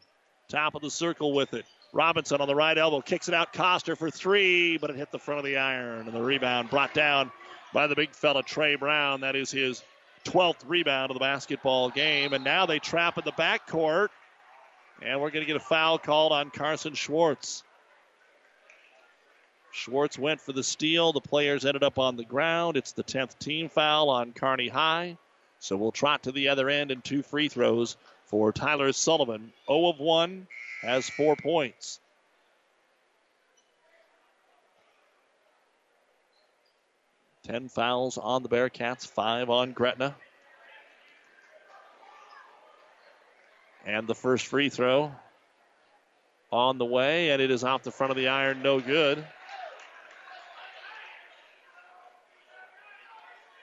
[0.48, 1.64] Top of the circle with it.
[1.92, 3.52] Robinson on the right elbow kicks it out.
[3.52, 6.06] Coster for three, but it hit the front of the iron.
[6.06, 7.30] And the rebound brought down
[7.72, 9.22] by the big fella, Trey Brown.
[9.22, 9.82] That is his
[10.30, 12.32] 12th rebound of the basketball game.
[12.32, 14.08] And now they trap in the backcourt.
[15.00, 17.62] And we're going to get a foul called on Carson Schwartz.
[19.72, 21.12] Schwartz went for the steal.
[21.12, 22.76] The players ended up on the ground.
[22.76, 25.16] It's the 10th team foul on Kearney High.
[25.60, 29.52] So we'll trot to the other end and two free throws for Tyler Sullivan.
[29.66, 30.46] 0 of 1
[30.82, 32.00] has four points.
[37.48, 40.14] Ten fouls on the Bearcats, five on Gretna.
[43.86, 45.12] And the first free throw
[46.52, 49.24] on the way, and it is off the front of the iron, no good.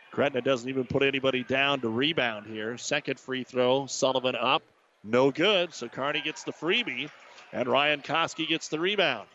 [0.09, 2.79] Gretna doesn't even put anybody down to rebound here.
[2.79, 4.63] Second free throw, Sullivan up,
[5.03, 5.75] no good.
[5.75, 7.11] So Kearney gets the freebie,
[7.53, 9.27] and Ryan Koski gets the rebound.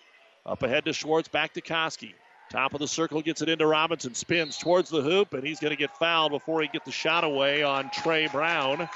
[0.45, 2.15] Up ahead to Schwartz, back to Koski.
[2.51, 5.71] Top of the circle gets it into Robinson, spins towards the hoop, and he's going
[5.71, 8.89] to get fouled before he gets the shot away on Trey Brown.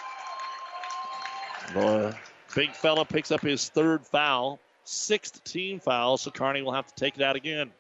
[2.57, 6.95] Big fella picks up his third foul, sixth team foul, so Kearney will have to
[6.97, 7.71] take it out again.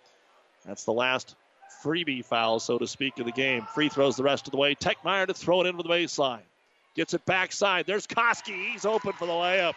[0.64, 1.34] That's the last
[1.82, 3.66] freebie foul, so to speak, of the game.
[3.74, 4.76] Free throws the rest of the way.
[4.76, 6.42] Techmeyer to throw it into the baseline.
[6.94, 7.86] Gets it backside.
[7.86, 8.70] There's Koski.
[8.72, 9.74] He's open for the layup.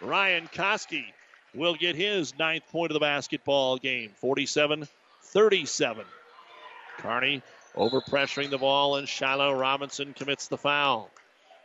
[0.00, 1.04] Ryan Koski
[1.52, 4.12] will get his ninth point of the basketball game.
[4.20, 4.88] 47
[5.32, 6.04] 37.
[6.98, 7.42] Kearney
[7.74, 11.10] over pressuring the ball, and Shiloh Robinson commits the foul.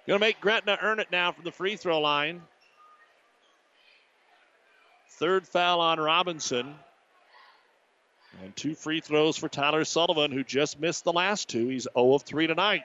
[0.08, 2.42] Going to make Gretna earn it now from the free throw line.
[5.12, 6.76] Third foul on Robinson.
[8.44, 11.68] And two free throws for Tyler Sullivan, who just missed the last two.
[11.68, 12.84] He's 0 of 3 tonight.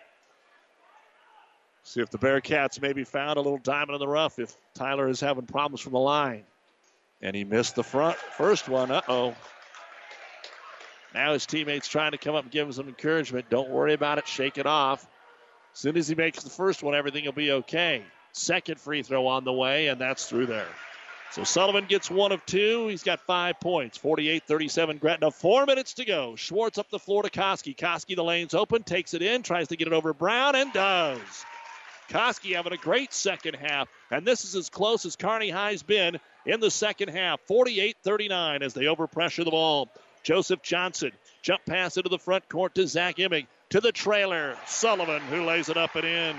[1.85, 5.21] See if the Bearcats maybe found a little diamond in the rough if Tyler is
[5.21, 6.45] having problems from the line.
[7.21, 8.91] And he missed the front first one.
[8.91, 9.35] Uh oh.
[11.15, 13.51] Now his teammates trying to come up and give him some encouragement.
[13.51, 14.27] Don't worry about it.
[14.27, 15.07] Shake it off.
[15.75, 18.03] As soon as he makes the first one, everything will be okay.
[18.33, 20.69] Second free throw on the way, and that's through there.
[21.33, 22.89] So Sullivan gets one of two.
[22.89, 23.97] He's got five points.
[23.97, 25.31] 48 37 Gretna.
[25.31, 26.37] Four minutes to go.
[26.37, 27.75] Schwartz up the floor to Koski.
[27.75, 31.47] Koski, the lane's open, takes it in, tries to get it over Brown, and does.
[32.11, 36.21] Koski having a great second half, and this is as close as Kearney High's been
[36.45, 37.41] in the second half.
[37.43, 39.89] 48 39 as they overpressure the ball.
[40.23, 41.13] Joseph Johnson
[41.43, 44.57] jump pass into the front court to Zach Emig to the trailer.
[44.67, 46.37] Sullivan who lays it up and in.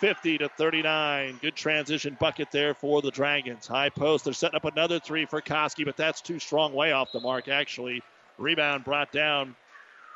[0.00, 1.38] 50 to 39.
[1.40, 3.66] Good transition bucket there for the Dragons.
[3.66, 4.24] High post.
[4.24, 7.48] They're setting up another three for Koski, but that's too strong, way off the mark,
[7.48, 8.02] actually.
[8.36, 9.56] Rebound brought down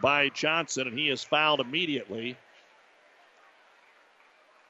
[0.03, 2.37] by Johnson, and he is fouled immediately.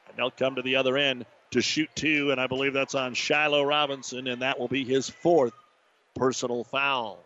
[0.08, 3.14] And they'll come to the other end to shoot two, and I believe that's on
[3.14, 5.52] Shiloh Robinson, and that will be his fourth
[6.20, 7.18] personal foul.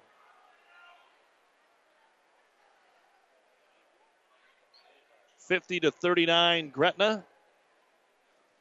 [5.37, 7.25] Fifty to thirty-nine, Gretna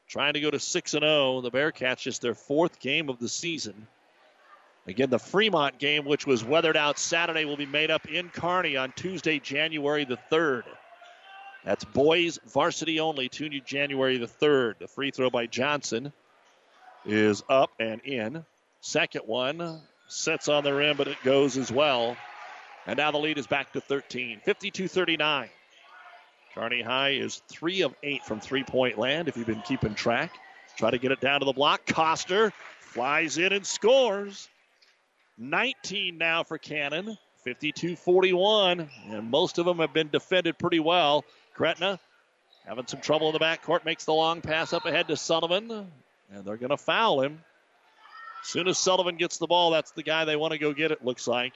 [0.07, 1.41] trying to go to 6 and 0.
[1.41, 3.88] The Bearcats just their fourth game of the season.
[4.88, 8.75] Again, the Fremont game, which was weathered out Saturday, will be made up in Kearney
[8.75, 10.63] on Tuesday, January the 3rd.
[11.63, 14.79] That's boys varsity only, Tuesday, January the 3rd.
[14.79, 16.11] The free throw by Johnson
[17.05, 18.45] is up and in.
[18.81, 19.81] Second one
[20.14, 22.16] sets on the rim, but it goes as well.
[22.86, 24.41] And now the lead is back to 13.
[24.43, 25.49] 52 39.
[26.53, 30.32] Kearney High is three of eight from three point land, if you've been keeping track.
[30.78, 31.86] Try to get it down to the block.
[31.86, 34.47] Coster flies in and scores.
[35.38, 37.18] 19 now for Cannon.
[37.43, 38.89] 52 41.
[39.09, 41.26] And most of them have been defended pretty well.
[41.55, 41.99] Gretna
[42.66, 43.86] having some trouble in the backcourt.
[43.86, 45.71] Makes the long pass up ahead to Sullivan.
[45.71, 47.39] And they're going to foul him.
[48.43, 51.03] Soon as Sullivan gets the ball, that's the guy they want to go get, it
[51.03, 51.53] looks like.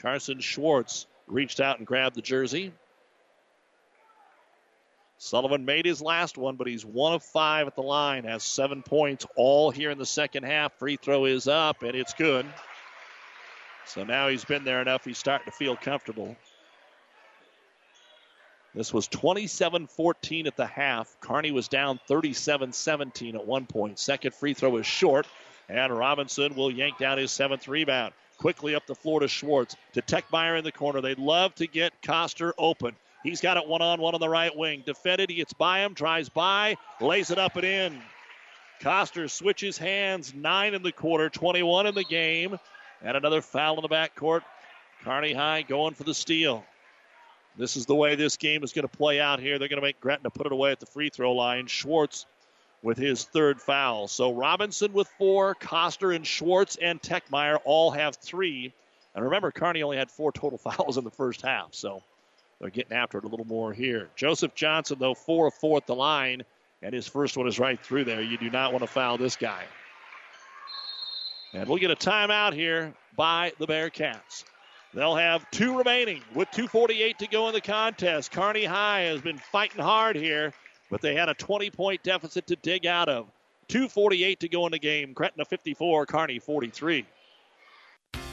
[0.00, 2.72] Carson Schwartz reached out and grabbed the jersey.
[5.16, 8.82] Sullivan made his last one, but he's one of five at the line, has seven
[8.82, 10.72] points all here in the second half.
[10.78, 12.46] Free throw is up, and it's good.
[13.86, 16.36] So now he's been there enough, he's starting to feel comfortable.
[18.74, 21.16] This was 27 14 at the half.
[21.20, 23.98] Kearney was down 37 17 at one point.
[23.98, 25.26] Second free throw is short,
[25.68, 28.14] and Robinson will yank down his seventh rebound.
[28.38, 29.76] Quickly up the floor to Schwartz.
[29.94, 31.00] To Techmeyer in the corner.
[31.00, 32.94] They'd love to get Coster open.
[33.24, 34.82] He's got it one on one on the right wing.
[34.86, 35.28] Defended.
[35.28, 38.00] He gets by him, drives by, lays it up and in.
[38.80, 40.32] Coster switches hands.
[40.34, 42.58] Nine in the quarter, 21 in the game.
[43.02, 44.42] And another foul in the backcourt.
[45.02, 46.64] Kearney High going for the steal.
[47.56, 49.58] This is the way this game is going to play out here.
[49.58, 51.66] They're going to make Gretna put it away at the free throw line.
[51.66, 52.24] Schwartz
[52.82, 54.08] with his third foul.
[54.08, 58.72] So Robinson with four, Coster and Schwartz and Techmeyer all have three.
[59.14, 61.74] And remember, Kearney only had four total fouls in the first half.
[61.74, 62.02] So
[62.60, 64.08] they're getting after it a little more here.
[64.16, 66.42] Joseph Johnson, though, four of four at the line,
[66.82, 68.22] and his first one is right through there.
[68.22, 69.64] You do not want to foul this guy.
[71.52, 74.44] And we'll get a timeout here by the Bearcats.
[74.94, 78.32] They'll have two remaining with 2.48 to go in the contest.
[78.32, 80.52] Kearney High has been fighting hard here,
[80.90, 83.26] but they had a 20 point deficit to dig out of.
[83.68, 85.12] 2.48 to go in the game.
[85.12, 87.04] Gretna 54, Kearney 43.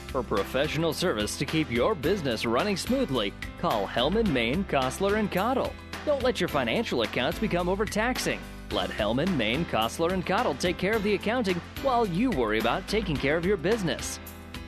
[0.07, 5.73] For professional service to keep your business running smoothly, call Hellman, Maine, Kostler, and Cottle.
[6.05, 8.39] Don't let your financial accounts become overtaxing.
[8.71, 12.87] Let Hellman, Maine, Kostler, and Cottle take care of the accounting while you worry about
[12.87, 14.19] taking care of your business.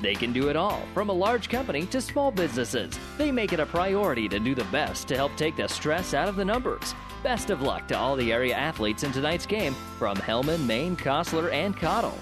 [0.01, 2.99] They can do it all, from a large company to small businesses.
[3.17, 6.27] They make it a priority to do the best to help take the stress out
[6.27, 6.93] of the numbers.
[7.23, 11.51] Best of luck to all the area athletes in tonight's game from Hellman, Maine, Kostler,
[11.51, 12.17] and Cottle.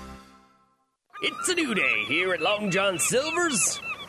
[1.22, 3.80] It's a new day here at Long John Silver's.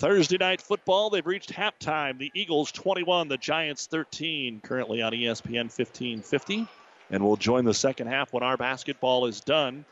[0.00, 2.16] Thursday night football, they've reached halftime.
[2.16, 6.66] The Eagles 21, the Giants 13, currently on ESPN 1550.
[7.10, 9.84] And we'll join the second half when our basketball is done.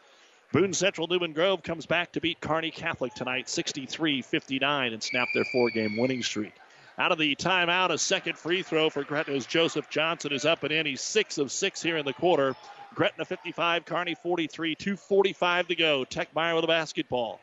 [0.51, 5.29] Boone Central Newman Grove comes back to beat Kearney Catholic tonight 63 59 and snap
[5.35, 6.55] their four game winning streak.
[6.97, 10.73] Out of the timeout, a second free throw for Gretna's Joseph Johnson is up and
[10.73, 10.87] in.
[10.87, 12.57] He's six of six here in the quarter.
[12.95, 16.07] Gretna 55, Kearney 43, 2.45 to go.
[16.07, 17.41] Techmeyer with a basketball.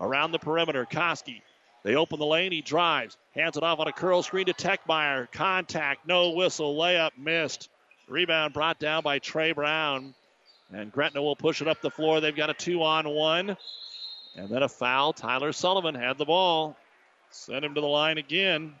[0.00, 1.42] Around the perimeter, Koski
[1.86, 2.50] they open the lane.
[2.50, 5.30] He drives, hands it off on a curl screen to Techmeyer.
[5.30, 7.68] Contact, no whistle, layup missed.
[8.08, 10.12] Rebound brought down by Trey Brown.
[10.72, 12.20] And Gretna will push it up the floor.
[12.20, 13.56] They've got a two on one.
[14.34, 15.12] And then a foul.
[15.12, 16.76] Tyler Sullivan had the ball.
[17.30, 18.74] Sent him to the line again.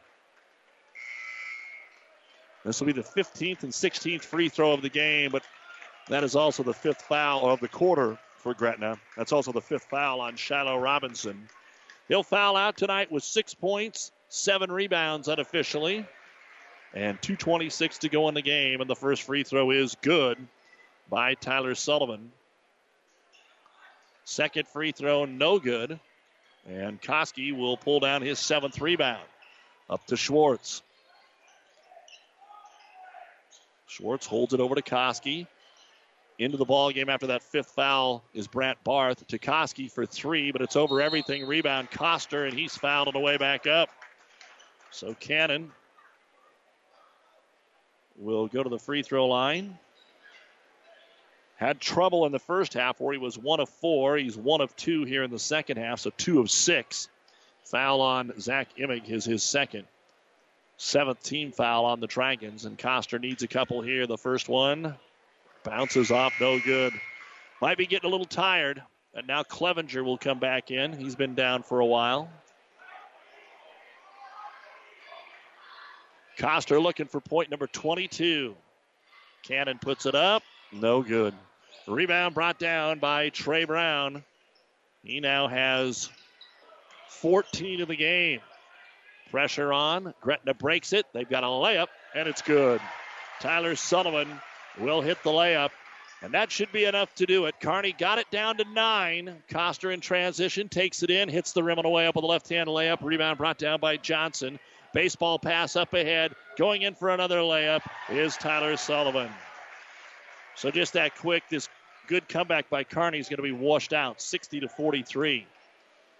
[2.64, 5.44] This will be the 15th and 16th free throw of the game, but
[6.08, 8.98] that is also the fifth foul of the quarter for Gretna.
[9.16, 11.48] That's also the fifth foul on Shiloh Robinson.
[12.08, 16.06] He'll foul out tonight with six points, seven rebounds unofficially,
[16.94, 18.80] and 2.26 to go in the game.
[18.80, 20.38] And the first free throw is good
[21.10, 22.30] by Tyler Sullivan.
[24.24, 25.98] Second free throw, no good.
[26.68, 29.22] And Koski will pull down his seventh rebound.
[29.88, 30.82] Up to Schwartz.
[33.86, 35.46] Schwartz holds it over to Koski.
[36.38, 39.26] Into the ball game after that fifth foul is Brant Barth.
[39.26, 41.46] Koski for three, but it's over everything.
[41.46, 43.88] Rebound Coster, and he's fouled on the way back up.
[44.90, 45.72] So Cannon
[48.18, 49.78] will go to the free throw line.
[51.56, 54.18] Had trouble in the first half where he was one of four.
[54.18, 57.08] He's one of two here in the second half, so two of six.
[57.64, 59.84] Foul on Zach Imig is his second.
[60.76, 64.06] Seventh team foul on the Dragons, and Coster needs a couple here.
[64.06, 64.96] The first one
[65.66, 66.92] Bounces off, no good.
[67.60, 68.80] Might be getting a little tired.
[69.14, 70.92] And now Clevenger will come back in.
[70.92, 72.30] He's been down for a while.
[76.38, 78.54] Coster looking for point number 22.
[79.42, 80.44] Cannon puts it up.
[80.70, 81.34] No good.
[81.88, 84.22] Rebound brought down by Trey Brown.
[85.02, 86.10] He now has
[87.08, 88.40] 14 in the game.
[89.30, 90.14] Pressure on.
[90.20, 91.06] Gretna breaks it.
[91.12, 92.80] They've got a layup, and it's good.
[93.40, 94.28] Tyler Sullivan
[94.78, 95.70] will hit the layup.
[96.22, 97.60] And that should be enough to do it.
[97.60, 99.42] Kearney got it down to nine.
[99.48, 102.26] Coster in transition takes it in, hits the rim on the way up with a
[102.26, 103.02] left hand layup.
[103.02, 104.58] Rebound brought down by Johnson.
[104.94, 106.34] Baseball pass up ahead.
[106.56, 109.28] Going in for another layup is Tyler Sullivan.
[110.54, 111.68] So just that quick, this
[112.06, 115.46] good comeback by Kearney is going to be washed out 60 to 43.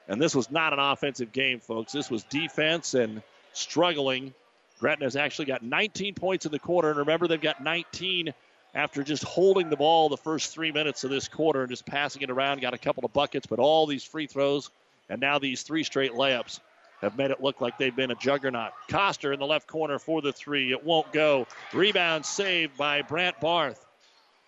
[0.09, 1.93] And this was not an offensive game, folks.
[1.93, 3.23] This was defense and
[3.55, 4.35] struggling.
[4.81, 6.91] Gretna's actually got 19 points in the quarter.
[6.91, 8.35] And remember, they've got 19
[8.75, 12.23] after just holding the ball the first three minutes of this quarter and just passing
[12.23, 12.61] it around.
[12.61, 14.71] Got a couple of buckets, but all these free throws
[15.09, 16.61] and now these three straight layups
[17.01, 18.73] have made it look like they've been a juggernaut.
[18.89, 20.73] Coster in the left corner for the three.
[20.73, 21.47] It won't go.
[21.73, 23.85] Rebound saved by Brant Barth.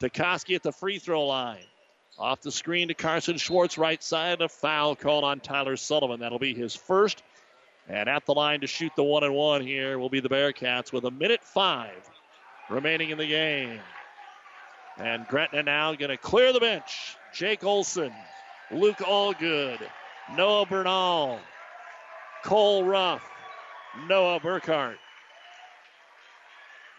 [0.00, 1.64] Koski at the free throw line.
[2.18, 4.40] Off the screen to Carson Schwartz, right side.
[4.40, 6.20] A foul called on Tyler Sullivan.
[6.20, 7.22] That'll be his first.
[7.88, 10.92] And at the line to shoot the one and one here will be the Bearcats
[10.92, 12.08] with a minute five
[12.68, 13.80] remaining in the game.
[14.98, 17.16] And Gretna now going to clear the bench.
[17.32, 18.12] Jake Olson,
[18.70, 19.78] Luke Allgood,
[20.36, 21.40] Noah Bernal,
[22.44, 23.22] Cole Ruff,
[24.06, 24.96] Noah Burkhart.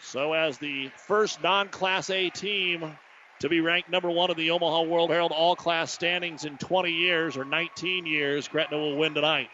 [0.02, 2.98] So, as the first non Class A team
[3.40, 6.92] to be ranked number one in the Omaha World Herald All Class standings in 20
[6.92, 8.48] years or 19 years.
[8.48, 9.50] Gretna will win tonight.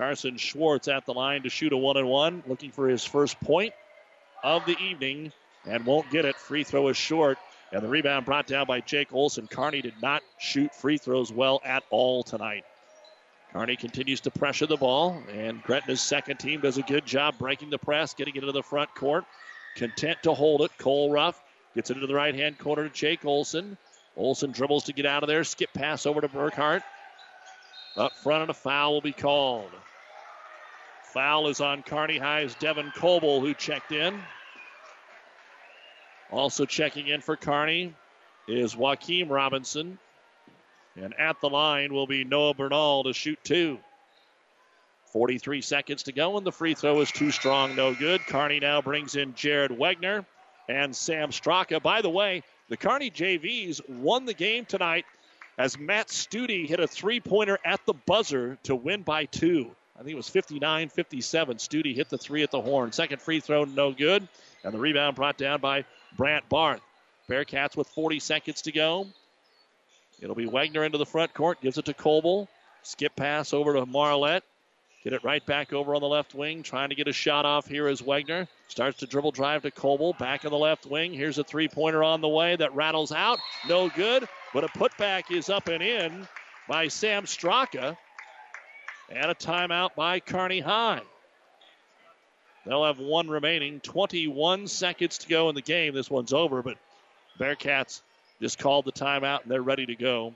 [0.00, 3.38] Carson Schwartz at the line to shoot a one and one, looking for his first
[3.40, 3.74] point
[4.42, 5.30] of the evening
[5.66, 6.36] and won't get it.
[6.36, 7.36] Free throw is short.
[7.70, 9.46] And the rebound brought down by Jake Olson.
[9.46, 12.64] Kearney did not shoot free throws well at all tonight.
[13.52, 17.68] Kearney continues to pressure the ball, and Gretna's second team does a good job breaking
[17.68, 19.26] the press, getting it into the front court.
[19.76, 20.70] Content to hold it.
[20.78, 21.38] Cole Ruff
[21.74, 23.76] gets it into the right hand corner to Jake Olson.
[24.16, 25.44] Olson dribbles to get out of there.
[25.44, 26.82] Skip pass over to Burkhart.
[27.98, 29.70] Up front, and a foul will be called.
[31.12, 34.20] Foul is on Kearney High's Devin Coble, who checked in.
[36.30, 37.94] Also checking in for Kearney
[38.46, 39.98] is Joaquim Robinson.
[40.96, 43.78] And at the line will be Noah Bernal to shoot two.
[45.12, 48.20] 43 seconds to go, and the free throw is too strong, no good.
[48.28, 50.24] Kearney now brings in Jared Wegner
[50.68, 51.82] and Sam Straka.
[51.82, 55.04] By the way, the Kearney JVs won the game tonight
[55.58, 59.74] as Matt Studi hit a three pointer at the buzzer to win by two.
[60.00, 61.56] I think it was 59 57.
[61.58, 62.90] Studi hit the three at the horn.
[62.90, 64.26] Second free throw, no good.
[64.64, 65.84] And the rebound brought down by
[66.16, 66.80] Brant Barth.
[67.28, 69.06] Bearcats with 40 seconds to go.
[70.18, 72.48] It'll be Wagner into the front court, gives it to Coble.
[72.82, 74.42] Skip pass over to Marlette.
[75.04, 76.62] Get it right back over on the left wing.
[76.62, 78.48] Trying to get a shot off here is Wagner.
[78.68, 80.14] Starts to dribble drive to Coble.
[80.14, 81.12] Back in the left wing.
[81.12, 83.38] Here's a three pointer on the way that rattles out.
[83.68, 84.26] No good.
[84.54, 86.26] But a putback is up and in
[86.68, 87.98] by Sam Straka.
[89.10, 91.02] And a timeout by Kearney High.
[92.64, 93.80] They'll have one remaining.
[93.80, 95.94] 21 seconds to go in the game.
[95.94, 96.76] This one's over, but
[97.38, 98.02] Bearcats
[98.40, 100.34] just called the timeout and they're ready to go.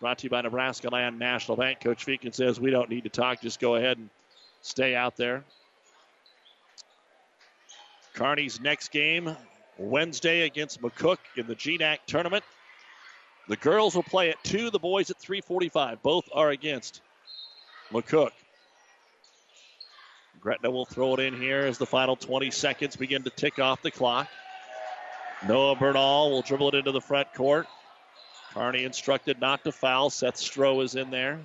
[0.00, 1.80] Brought to you by Nebraska Land National Bank.
[1.80, 3.40] Coach Feakin says we don't need to talk.
[3.40, 4.10] Just go ahead and
[4.62, 5.44] stay out there.
[8.14, 9.36] Kearney's next game
[9.78, 12.44] Wednesday against McCook in the GNAC tournament.
[13.48, 16.02] The girls will play at 2, the boys at 345.
[16.02, 17.00] Both are against
[17.92, 18.30] McCook.
[20.40, 23.82] Gretna will throw it in here as the final 20 seconds begin to tick off
[23.82, 24.28] the clock.
[25.46, 27.66] Noah Bernal will dribble it into the front court.
[28.54, 30.08] Kearney instructed not to foul.
[30.08, 31.40] Seth Stroh is in there.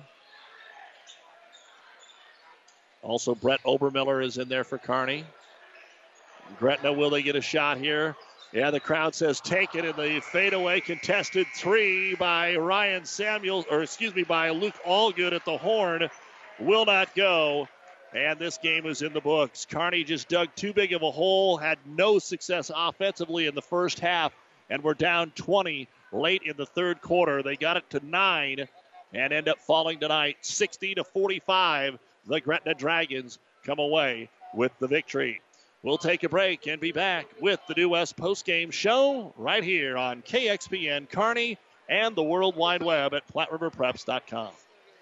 [3.02, 5.24] Also, Brett Obermiller is in there for Kearney.
[6.58, 8.16] Gretna, will they get a shot here?
[8.52, 13.82] Yeah, the crowd says take it, and the fadeaway contested three by Ryan Samuels, or
[13.82, 16.08] excuse me, by Luke Allgood at the horn,
[16.62, 17.68] will not go.
[18.14, 19.66] And this game is in the books.
[19.66, 24.00] Kearney just dug too big of a hole, had no success offensively in the first
[24.00, 24.32] half,
[24.68, 27.42] and we're down 20 late in the third quarter.
[27.42, 28.68] They got it to nine
[29.14, 31.98] and end up falling tonight 60 to 45.
[32.26, 35.40] The Gretna Dragons come away with the victory.
[35.82, 39.96] We'll take a break and be back with the New West postgame show right here
[39.96, 41.58] on KXPN Kearney
[41.88, 44.50] and the World Wide Web at PlatteRiverPreps.com.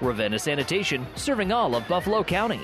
[0.00, 2.60] Ravenna Sanitation, serving all of Buffalo County.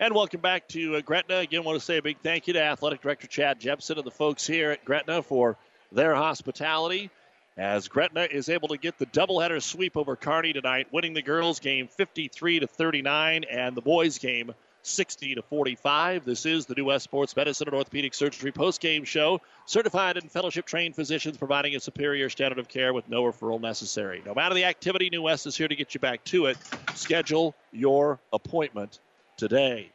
[0.00, 1.36] And welcome back to uh, Gretna.
[1.36, 4.10] Again, want to say a big thank you to Athletic Director Chad Jepson and the
[4.10, 5.56] folks here at Gretna for
[5.92, 7.08] their hospitality.
[7.56, 11.60] As Gretna is able to get the doubleheader sweep over Kearney tonight, winning the girls'
[11.60, 14.52] game 53 to 39 and the boys' game
[14.82, 16.24] 60 to 45.
[16.24, 19.40] This is the New West Sports Medicine and Orthopedic Surgery post-game show.
[19.66, 24.22] Certified and fellowship trained physicians providing a superior standard of care with no referral necessary.
[24.26, 26.58] No matter the activity, New West is here to get you back to it.
[26.94, 28.98] Schedule your appointment
[29.36, 29.90] today.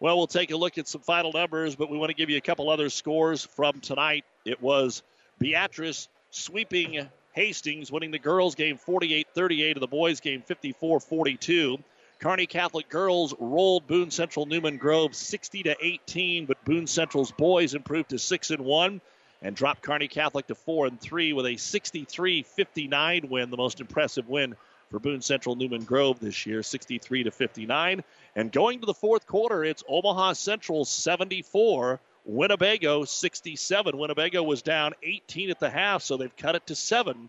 [0.00, 2.36] Well, we'll take a look at some final numbers, but we want to give you
[2.36, 4.24] a couple other scores from tonight.
[4.44, 5.02] It was
[5.38, 11.78] Beatrice sweeping Hastings, winning the girls' game 48 38 and the boys' game 54 42.
[12.18, 17.74] Kearney Catholic girls rolled Boone Central Newman Grove 60 to 18, but Boone Central's boys
[17.74, 19.00] improved to 6 and 1
[19.40, 24.28] and dropped Kearney Catholic to 4 and 3 with a 63-59 win, the most impressive
[24.28, 24.56] win
[24.90, 28.02] for Boone Central Newman Grove this year, 63 to 59.
[28.34, 33.96] And going to the fourth quarter, it's Omaha Central 74, Winnebago 67.
[33.96, 37.28] Winnebago was down 18 at the half, so they've cut it to 7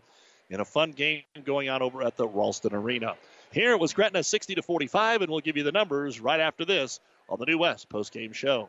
[0.50, 3.14] in a fun game going on over at the Ralston Arena.
[3.52, 6.64] Here it was Gretna 60 to 45, and we'll give you the numbers right after
[6.64, 8.68] this on the New West postgame show.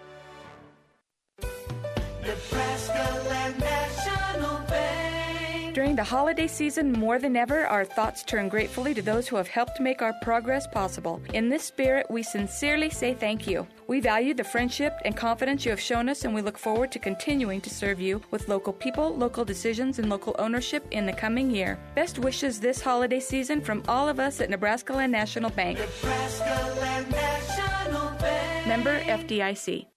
[5.73, 9.47] During the holiday season, more than ever, our thoughts turn gratefully to those who have
[9.47, 11.21] helped make our progress possible.
[11.33, 13.65] In this spirit, we sincerely say thank you.
[13.87, 16.99] We value the friendship and confidence you have shown us, and we look forward to
[16.99, 21.49] continuing to serve you with local people, local decisions, and local ownership in the coming
[21.49, 21.79] year.
[21.95, 25.79] Best wishes this holiday season from all of us at Nebraska Land National Bank.
[25.79, 28.67] Nebraska Land National Bank.
[28.67, 29.87] Member FDIC.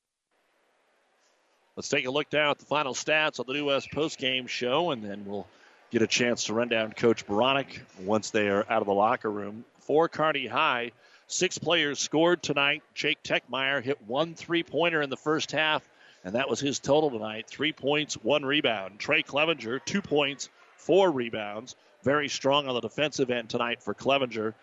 [1.77, 4.93] Let's take a look down at the final stats on the New West postgame show,
[4.93, 5.49] and then we'll
[5.91, 9.31] get a chance to run down Coach Beranek once they are out of the locker
[9.31, 9.65] room.
[9.81, 10.93] For Kearney High,
[11.27, 12.85] six players scored tonight.
[12.95, 15.83] Jake Techmeyer hit one three pointer in the first half,
[16.23, 19.01] and that was his total tonight three points, one rebound.
[19.01, 21.75] Trey Clevenger, two points, four rebounds.
[22.05, 24.55] Very strong on the defensive end tonight for Clevenger,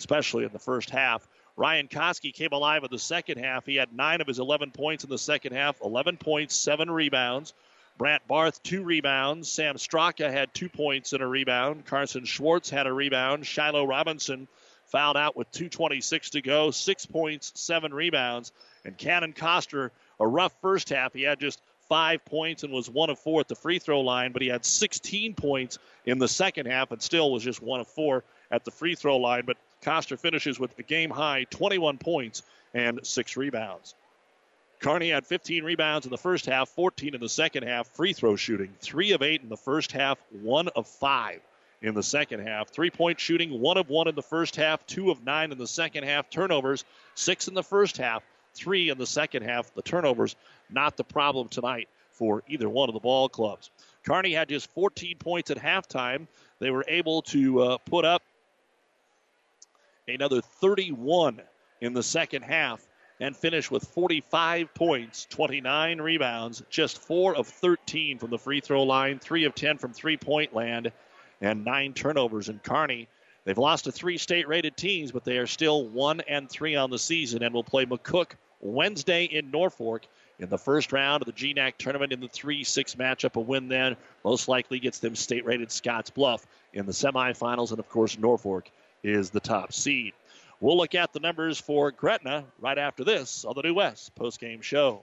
[0.00, 1.28] especially in the first half.
[1.56, 3.64] Ryan Koski came alive in the second half.
[3.64, 7.54] He had nine of his 11 points in the second half, 11 points, seven rebounds.
[7.96, 9.50] Brant Barth, two rebounds.
[9.50, 11.86] Sam Straka had two points and a rebound.
[11.86, 13.46] Carson Schwartz had a rebound.
[13.46, 14.48] Shiloh Robinson
[14.84, 18.52] fouled out with 2.26 to go, six points, seven rebounds.
[18.84, 21.14] And Cannon Coster, a rough first half.
[21.14, 24.32] He had just five points and was one of four at the free throw line,
[24.32, 27.88] but he had 16 points in the second half and still was just one of
[27.88, 29.44] four at the free throw line.
[29.46, 29.56] But
[29.86, 32.42] Coster finishes with a game high 21 points
[32.74, 33.94] and six rebounds.
[34.80, 37.86] Kearney had 15 rebounds in the first half, 14 in the second half.
[37.86, 41.40] Free throw shooting, three of eight in the first half, one of five
[41.82, 42.68] in the second half.
[42.70, 45.68] Three point shooting, one of one in the first half, two of nine in the
[45.68, 46.28] second half.
[46.30, 46.84] Turnovers,
[47.14, 49.72] six in the first half, three in the second half.
[49.72, 50.34] The turnovers,
[50.68, 53.70] not the problem tonight for either one of the ball clubs.
[54.04, 56.26] Kearney had just 14 points at halftime.
[56.58, 58.22] They were able to uh, put up
[60.14, 61.42] another 31
[61.80, 62.86] in the second half
[63.18, 68.82] and finish with 45 points, 29 rebounds, just 4 of 13 from the free throw
[68.84, 70.92] line, 3 of 10 from three point land,
[71.40, 73.08] and 9 turnovers in Kearney.
[73.44, 76.90] They've lost to three state rated teams, but they are still 1 and 3 on
[76.90, 80.02] the season and will play McCook Wednesday in Norfolk
[80.38, 83.36] in the first round of the GNAC tournament in the 3 6 matchup.
[83.36, 87.78] A win then most likely gets them state rated Scotts Bluff in the semifinals, and
[87.78, 88.70] of course, Norfolk
[89.06, 90.12] is the top seed.
[90.60, 94.62] We'll look at the numbers for Gretna right after this on the New West postgame
[94.62, 95.02] show.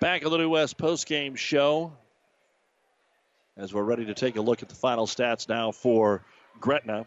[0.00, 1.92] Back of the New West postgame show
[3.54, 6.24] as we're ready to take a look at the final stats now for
[6.58, 7.06] Gretna.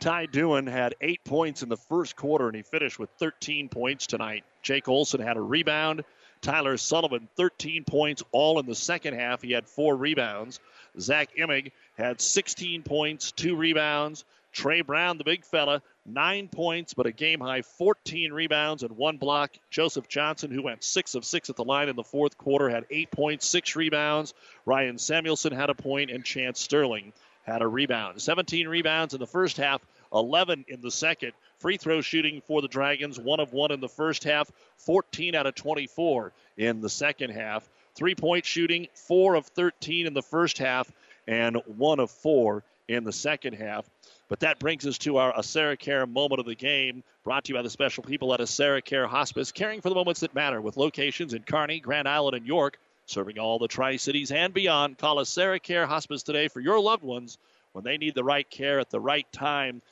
[0.00, 4.06] Ty Dewan had eight points in the first quarter, and he finished with 13 points
[4.06, 4.44] tonight.
[4.62, 6.02] Jake Olson had a rebound.
[6.40, 9.42] Tyler Sullivan, 13 points, all in the second half.
[9.42, 10.60] He had four rebounds.
[10.98, 14.24] Zach Emig had 16 points, two rebounds.
[14.50, 19.16] Trey Brown, the big fella, nine points, but a game high 14 rebounds and one
[19.16, 19.52] block.
[19.70, 22.86] Joseph Johnson, who went six of six at the line in the fourth quarter, had
[22.90, 24.34] eight points, six rebounds.
[24.66, 27.12] Ryan Samuelson had a point, and Chance Sterling
[27.44, 28.20] had a rebound.
[28.20, 29.80] 17 rebounds in the first half,
[30.12, 31.32] 11 in the second.
[31.58, 35.46] Free throw shooting for the Dragons, one of one in the first half, 14 out
[35.46, 37.68] of 24 in the second half.
[37.94, 40.90] Three point shooting, four of 13 in the first half,
[41.26, 43.88] and one of four in the second half.
[44.28, 47.62] But that brings us to our AseraCare moment of the game, brought to you by
[47.62, 51.42] the special people at AseraCare Hospice, caring for the moments that matter with locations in
[51.42, 54.98] Kearney, Grand Island, and York, serving all the Tri Cities and beyond.
[54.98, 57.38] Call AseraCare Hospice today for your loved ones
[57.72, 59.82] when they need the right care at the right time.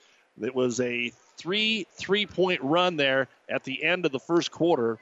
[0.40, 4.98] It was a three three point run there at the end of the first quarter.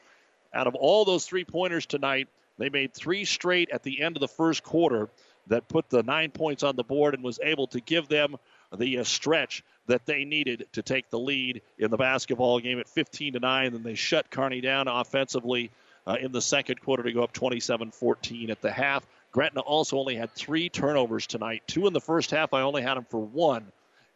[0.54, 2.28] Out of all those three pointers tonight,
[2.58, 5.10] they made three straight at the end of the first quarter
[5.48, 8.36] that put the nine points on the board and was able to give them
[8.76, 12.88] the uh, stretch that they needed to take the lead in the basketball game at
[12.88, 13.66] 15 to 9.
[13.66, 15.70] And then they shut Kearney down offensively
[16.06, 19.06] uh, in the second quarter to go up 27 14 at the half.
[19.32, 21.62] Gretna also only had three turnovers tonight.
[21.66, 22.54] Two in the first half.
[22.54, 23.66] I only had them for one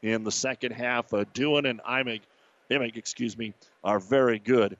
[0.02, 1.12] in the second half.
[1.12, 2.22] Uh, and Imig,
[2.70, 3.52] Imig, excuse me,
[3.84, 4.76] are very good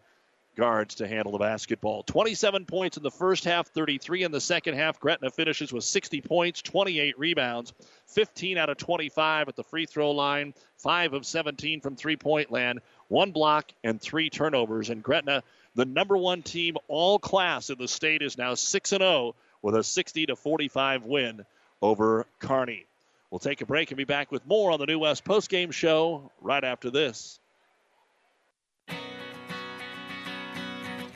[0.56, 2.02] guards to handle the basketball.
[2.02, 5.00] 27 points in the first half, 33 in the second half.
[5.00, 7.72] Gretna finishes with 60 points, 28 rebounds,
[8.08, 12.50] 15 out of 25 at the free throw line, 5 of 17 from three point
[12.50, 14.90] land, one block, and three turnovers.
[14.90, 15.42] And Gretna,
[15.74, 19.84] the number one team all class in the state, is now 6 0 with a
[19.84, 21.44] 60 to 45 win
[21.82, 22.86] over Kearney.
[23.30, 26.32] We'll take a break and be back with more on the New West postgame show
[26.40, 27.38] right after this.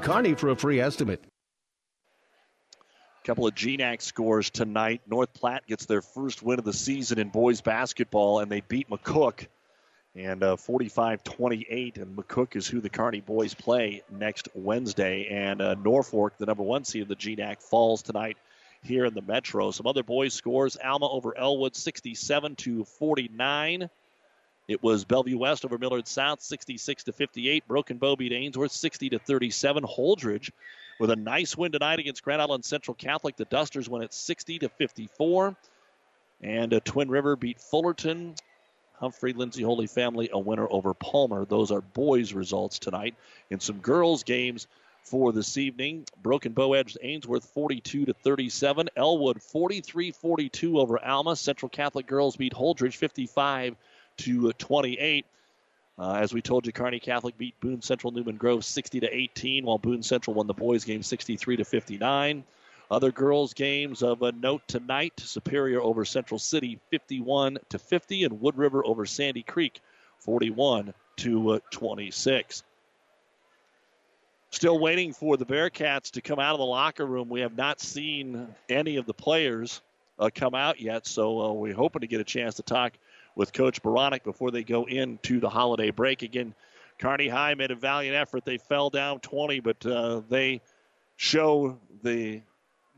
[0.00, 1.22] Kearney for a free estimate.
[3.22, 5.00] A couple of GNAC scores tonight.
[5.06, 8.90] North Platte gets their first win of the season in boys basketball, and they beat
[8.90, 9.46] McCook.
[10.14, 15.26] And uh, 45-28, and McCook is who the Kearney boys play next Wednesday.
[15.30, 18.36] And uh, Norfolk, the number one seed of the GNAC, falls tonight
[18.82, 19.70] here in the Metro.
[19.70, 23.90] Some other boys scores: Alma over Elwood, 67 to 49.
[24.66, 27.68] It was Bellevue West over Millard South, 66 to 58.
[27.68, 29.84] Broken Bow beat Ainsworth, 60 to 37.
[29.84, 30.50] Holdrege
[30.98, 33.36] with a nice win tonight against Grand Island Central Catholic.
[33.36, 35.54] The Dusters win at 60 to 54.
[36.40, 38.34] And uh, Twin River beat Fullerton.
[38.94, 41.44] Humphrey Lindsay Holy Family a winner over Palmer.
[41.44, 43.14] Those are boys' results tonight.
[43.50, 44.66] In some girls' games
[45.02, 48.88] for this evening, Broken Bow edged Ainsworth 42 to 37.
[48.96, 51.36] Elwood 43-42 over Alma.
[51.36, 53.76] Central Catholic girls beat Holdrege 55
[54.18, 55.26] to 28.
[55.96, 59.64] Uh, as we told you, Kearney Catholic beat Boone Central Newman Grove 60 to 18,
[59.64, 62.44] while Boone Central won the boys' game 63 to 59.
[62.90, 68.40] Other girls' games of a note tonight: Superior over Central City 51 to 50, and
[68.40, 69.80] Wood River over Sandy Creek
[70.18, 72.62] 41 to uh, 26.
[74.50, 77.28] Still waiting for the Bearcats to come out of the locker room.
[77.28, 79.80] We have not seen any of the players
[80.18, 82.92] uh, come out yet, so uh, we're hoping to get a chance to talk
[83.34, 86.22] with Coach Beranek before they go into the holiday break.
[86.22, 86.54] Again,
[86.98, 88.44] Kearney High made a valiant effort.
[88.44, 90.60] They fell down 20, but uh, they
[91.16, 92.42] show the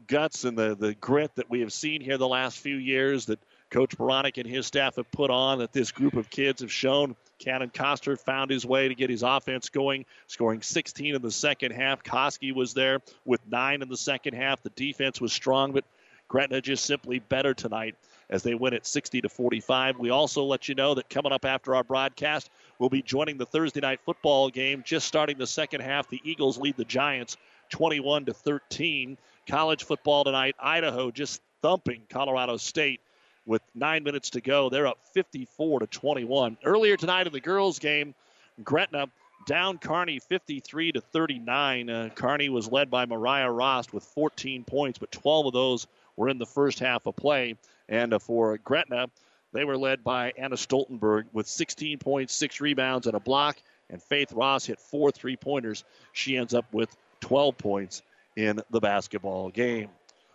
[0.07, 3.41] guts and the, the grit that we have seen here the last few years that
[3.71, 7.17] Coach Beranek and his staff have put on that this group of kids have shown.
[7.39, 11.73] Cannon Coster found his way to get his offense going, scoring 16 in the second
[11.73, 12.03] half.
[12.03, 14.63] Koski was there with nine in the second half.
[14.63, 15.85] The defense was strong, but
[16.29, 17.97] Gretna just simply better tonight
[18.29, 19.99] as they win at 60 to 45.
[19.99, 23.47] We also let you know that coming up after our broadcast, we'll be joining the
[23.47, 24.83] Thursday night football game.
[24.85, 27.37] Just starting the second half, the Eagles lead the Giants
[27.71, 29.17] 21 to 13.
[29.49, 33.01] College football tonight, Idaho just thumping Colorado State
[33.47, 34.69] with nine minutes to go.
[34.69, 36.59] They're up 54 to 21.
[36.65, 38.15] Earlier tonight in the girls' game,
[38.63, 39.07] Gretna
[39.47, 41.89] down Kearney 53 to 39.
[41.89, 45.87] Uh, Kearney was led by Mariah Rost with 14 points, but 12 of those
[46.17, 47.57] were in the first half of play.
[47.89, 49.07] And for Gretna,
[49.53, 53.57] they were led by Anna Stoltenberg with 16 points, six rebounds, and a block.
[53.89, 55.85] And Faith Ross hit four three pointers.
[56.13, 58.03] She ends up with 12 points
[58.37, 59.89] in the basketball game.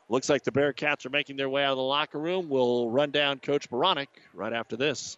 [0.10, 2.50] Looks like the Bearcats are making their way out of the locker room.
[2.50, 5.18] We'll run down Coach Beranek right after this.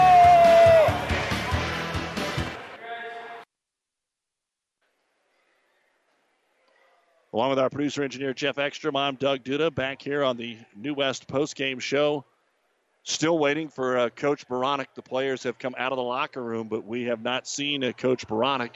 [7.33, 10.93] Along with our producer engineer Jeff Ekstrom, I'm Doug Duda back here on the New
[10.93, 12.25] West postgame show.
[13.03, 14.87] Still waiting for uh, Coach Beranek.
[14.95, 17.93] The players have come out of the locker room, but we have not seen uh,
[17.93, 18.71] Coach Beranek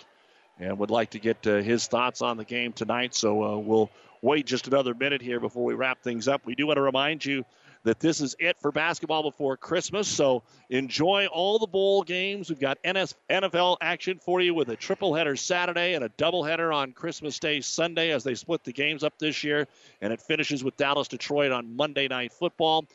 [0.57, 3.13] and would like to get uh, his thoughts on the game tonight.
[3.13, 3.91] So uh, we'll
[4.21, 6.45] wait just another minute here before we wrap things up.
[6.45, 7.43] We do want to remind you
[7.85, 10.07] that this is it for basketball before Christmas.
[10.07, 12.49] So enjoy all the bowl games.
[12.49, 16.43] We've got NS NFL action for you with a triple header Saturday and a double
[16.43, 19.67] header on Christmas Day Sunday as they split the games up this year.
[20.01, 22.85] And it finishes with Dallas Detroit on Monday Night Football.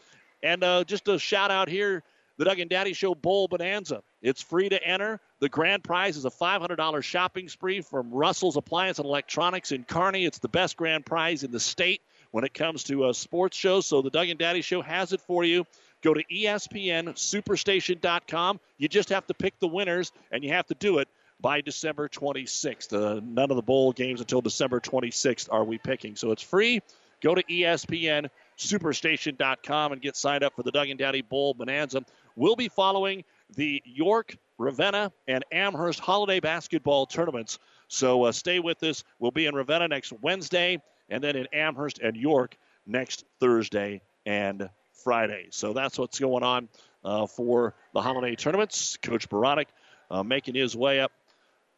[0.42, 2.02] And uh, just a shout out here
[2.36, 4.02] the Doug and Daddy Show Bowl Bonanza.
[4.22, 5.20] It's free to enter.
[5.40, 10.24] The grand prize is a $500 shopping spree from Russell's Appliance and Electronics in Kearney.
[10.24, 12.00] It's the best grand prize in the state
[12.30, 13.86] when it comes to uh, sports shows.
[13.86, 15.66] So the Doug and Daddy Show has it for you.
[16.02, 18.60] Go to ESPNSuperstation.com.
[18.78, 21.08] You just have to pick the winners, and you have to do it
[21.40, 22.92] by December 26th.
[22.92, 26.16] Uh, none of the bowl games until December 26th are we picking.
[26.16, 26.80] So it's free.
[27.22, 32.02] Go to ESPNSuperstation.com and get signed up for the Doug and Daddy Bowl Bonanza.
[32.34, 33.24] We'll be following
[33.56, 37.58] the York, Ravenna, and Amherst holiday basketball tournaments.
[37.88, 39.04] So uh, stay with us.
[39.18, 40.80] We'll be in Ravenna next Wednesday
[41.10, 42.56] and then in Amherst and York
[42.86, 44.70] next Thursday and
[45.04, 45.48] Friday.
[45.50, 46.68] So that's what's going on
[47.04, 48.96] uh, for the holiday tournaments.
[48.98, 49.66] Coach Beranek
[50.10, 51.12] uh, making his way up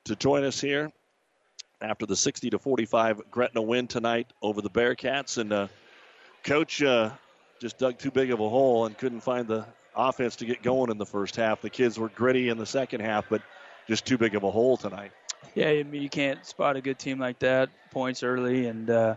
[0.05, 0.91] to join us here
[1.81, 5.39] after the 60 to 45 Gretna win tonight over the Bearcats.
[5.39, 5.69] And uh,
[6.45, 7.11] Coach uh,
[7.61, 10.91] just dug too big of a hole and couldn't find the offense to get going
[10.91, 11.61] in the first half.
[11.61, 13.43] The kids were gritty in the second half, but
[13.89, 15.13] just too big of a hole tonight.
[15.55, 19.15] Yeah, I mean, you can't spot a good team like that points early, and uh,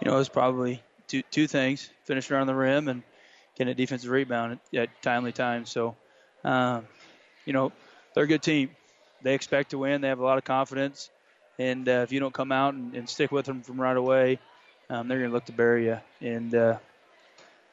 [0.00, 3.02] you know it was probably two two things: finishing around the rim and
[3.56, 5.70] getting a defensive rebound at, at timely times.
[5.70, 5.96] So,
[6.44, 6.86] um,
[7.44, 7.72] you know,
[8.14, 8.70] they're a good team.
[9.22, 10.00] They expect to win.
[10.00, 11.10] They have a lot of confidence,
[11.58, 14.38] and uh, if you don't come out and, and stick with them from right away,
[14.88, 16.78] um, they're going to look to bury you, and uh,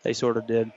[0.03, 0.71] they sort of did.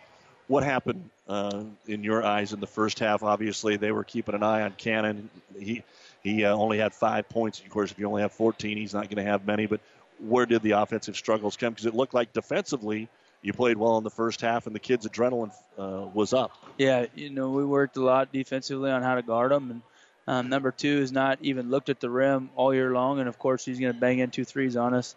[0.49, 3.25] What happened uh, in your eyes in the first half?
[3.25, 5.29] Obviously, they were keeping an eye on Cannon.
[5.59, 5.83] He
[6.27, 7.61] he uh, only had five points.
[7.61, 9.67] Of course, if you only have 14, he's not going to have many.
[9.67, 9.81] But
[10.19, 11.73] where did the offensive struggles come?
[11.73, 13.09] Because it looked like defensively
[13.43, 16.51] you played well in the first half, and the kids' adrenaline uh, was up.
[16.79, 19.71] Yeah, you know, we worked a lot defensively on how to guard them.
[19.71, 19.83] And
[20.27, 23.21] um, number two has not even looked at the rim all year long.
[23.21, 25.15] And of course, he's going to bang in two threes on us.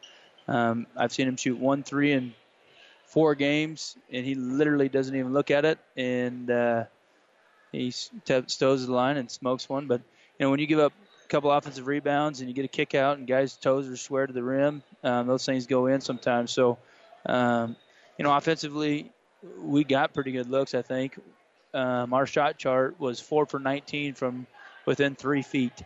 [0.48, 2.36] Um, I've seen him shoot one three in
[3.08, 5.80] four games, and he literally doesn't even look at it.
[5.98, 6.84] And uh,
[7.72, 9.88] he stows the line and smokes one.
[9.88, 10.02] But,
[10.40, 10.94] you know, when you give up
[11.24, 14.26] a couple offensive rebounds and you get a kick out and guys' toes are square
[14.26, 16.52] to the rim, um, those things go in sometimes.
[16.52, 16.78] So,
[17.26, 17.76] um,
[18.18, 19.12] you know, offensively,
[19.62, 20.74] we got pretty good looks.
[20.74, 21.20] I think
[21.74, 24.48] um, our shot chart was four for 19 from
[24.86, 25.84] within three feet,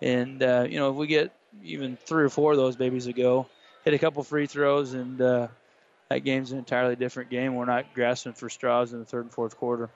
[0.00, 3.12] and uh, you know if we get even three or four of those babies to
[3.12, 3.46] go,
[3.84, 5.48] hit a couple free throws, and uh,
[6.08, 7.54] that game's an entirely different game.
[7.54, 9.90] We're not grasping for straws in the third and fourth quarter.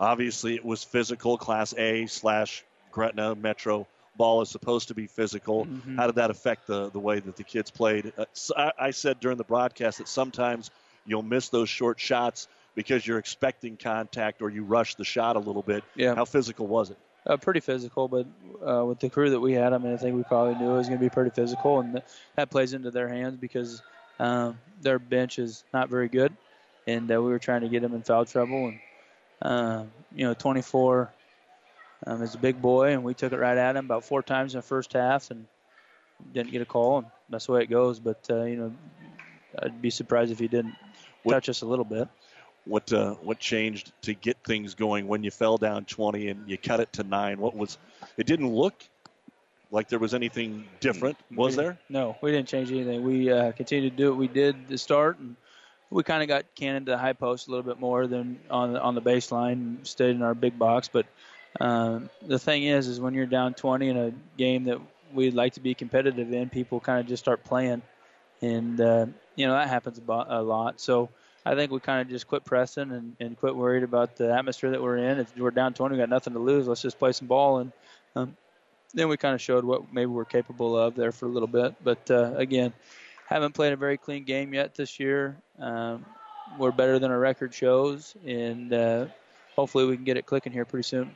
[0.00, 1.36] Obviously, it was physical.
[1.36, 2.64] Class A slash
[2.98, 5.66] Gretna Metro ball is supposed to be physical.
[5.66, 5.96] Mhm.
[5.96, 8.12] How did that affect the the way that the kids played?
[8.18, 10.72] Uh, so I, I said during the broadcast that sometimes
[11.06, 15.38] you'll miss those short shots because you're expecting contact or you rush the shot a
[15.38, 15.84] little bit.
[15.94, 16.16] Yeah.
[16.16, 16.98] How physical was it?
[17.24, 18.26] Uh, pretty physical, but
[18.66, 20.76] uh, with the crew that we had, I mean, I think we probably knew it
[20.76, 22.04] was going to be pretty physical, and th-
[22.34, 23.80] that plays into their hands because
[24.18, 26.32] um, their bench is not very good,
[26.88, 28.80] and uh, we were trying to get them in foul trouble, and
[29.42, 31.12] um, you know, 24
[32.06, 34.54] um, is a big boy, and we took it right at him about four times
[34.54, 35.46] in the first half, and
[36.32, 37.98] didn't get a call, and that's the way it goes.
[37.98, 38.74] But uh, you know,
[39.62, 40.74] I'd be surprised if he didn't
[41.28, 42.08] touch us a little bit.
[42.64, 46.58] What uh, what changed to get things going when you fell down 20 and you
[46.58, 47.40] cut it to nine?
[47.40, 47.78] What was?
[48.16, 48.74] It didn't look
[49.70, 51.78] like there was anything different, was there?
[51.88, 53.02] No, we didn't change anything.
[53.02, 55.36] We uh, continued to do what we did to start, and
[55.90, 58.76] we kind of got cannoned to the high post a little bit more than on
[58.76, 59.52] on the baseline.
[59.52, 61.06] and Stayed in our big box, but
[61.60, 64.78] um, the thing is, is when you're down 20 in a game that
[65.12, 67.82] we'd like to be competitive in, people kind of just start playing,
[68.42, 70.80] and uh, you know that happens a lot.
[70.80, 71.08] So.
[71.46, 74.70] I think we kind of just quit pressing and, and quit worried about the atmosphere
[74.72, 75.18] that we're in.
[75.18, 76.68] If we're down 20, we got nothing to lose.
[76.68, 77.72] Let's just play some ball and
[78.16, 78.36] um,
[78.94, 81.74] then we kind of showed what maybe we're capable of there for a little bit.
[81.82, 82.72] But uh, again,
[83.26, 85.36] haven't played a very clean game yet this year.
[85.58, 86.04] Um,
[86.58, 89.06] we're better than our record shows, and uh,
[89.54, 91.14] hopefully we can get it clicking here pretty soon.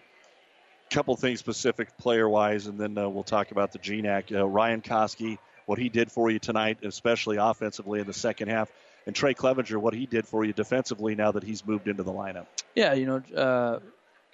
[0.93, 4.35] Couple things specific player wise, and then uh, we'll talk about the GNAC.
[4.35, 8.71] Uh, Ryan Koski, what he did for you tonight, especially offensively in the second half,
[9.07, 12.13] and Trey Clevenger, what he did for you defensively now that he's moved into the
[12.13, 12.47] lineup.
[12.75, 13.79] Yeah, you know, uh,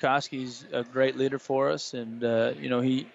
[0.01, 3.07] Koski's a great leader for us, and uh, you know he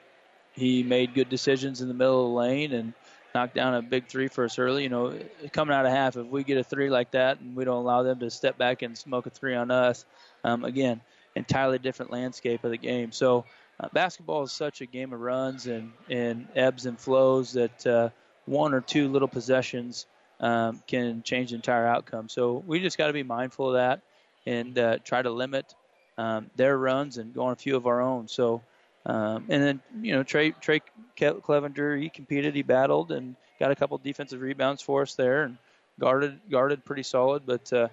[0.53, 2.93] he made good decisions in the middle of the lane and
[3.33, 4.83] knocked down a big three for us early.
[4.83, 5.17] You know,
[5.51, 8.03] coming out of half, if we get a three like that and we don't allow
[8.03, 10.05] them to step back and smoke a three on us,
[10.43, 11.01] um, again,
[11.35, 13.11] entirely different landscape of the game.
[13.11, 13.45] So
[13.79, 18.09] uh, basketball is such a game of runs and and ebbs and flows that uh,
[18.45, 20.05] one or two little possessions
[20.39, 22.29] um, can change the entire outcome.
[22.29, 24.01] So we just got to be mindful of that
[24.45, 25.73] and uh, try to limit
[26.17, 28.27] um, their runs and go on a few of our own.
[28.27, 28.61] So,
[29.05, 30.81] um, and then you know Trey Trey
[31.17, 35.57] Clevenger, he competed, he battled, and got a couple defensive rebounds for us there, and
[35.99, 37.43] guarded guarded pretty solid.
[37.45, 37.87] But uh,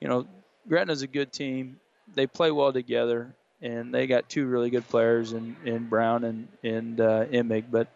[0.00, 0.26] you know,
[0.68, 1.78] Gretna's a good team.
[2.14, 6.48] They play well together, and they got two really good players in, in Brown and
[6.62, 7.64] and uh, Emig.
[7.70, 7.88] But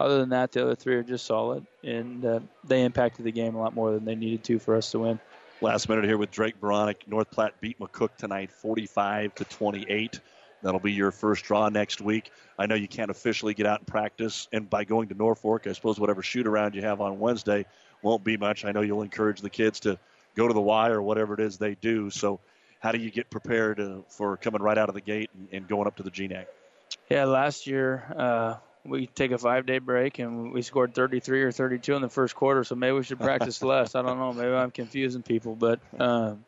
[0.00, 3.54] other than that, the other three are just solid, and uh, they impacted the game
[3.54, 5.20] a lot more than they needed to for us to win.
[5.60, 7.08] Last minute here with Drake Beranek.
[7.08, 10.20] North Platte beat McCook tonight, 45 to 28.
[10.62, 12.30] That'll be your first draw next week.
[12.58, 15.72] I know you can't officially get out and practice, and by going to Norfolk, I
[15.72, 17.66] suppose whatever shoot around you have on Wednesday
[18.02, 18.64] won't be much.
[18.64, 19.98] I know you'll encourage the kids to
[20.36, 22.10] go to the Y or whatever it is they do.
[22.10, 22.40] So,
[22.80, 25.68] how do you get prepared uh, for coming right out of the gate and, and
[25.68, 26.46] going up to the GNAC?
[27.10, 31.52] Yeah, last year uh, we take a five day break and we scored 33 or
[31.52, 32.64] 32 in the first quarter.
[32.64, 33.94] So maybe we should practice less.
[33.94, 34.32] I don't know.
[34.32, 36.44] Maybe I'm confusing people, but um,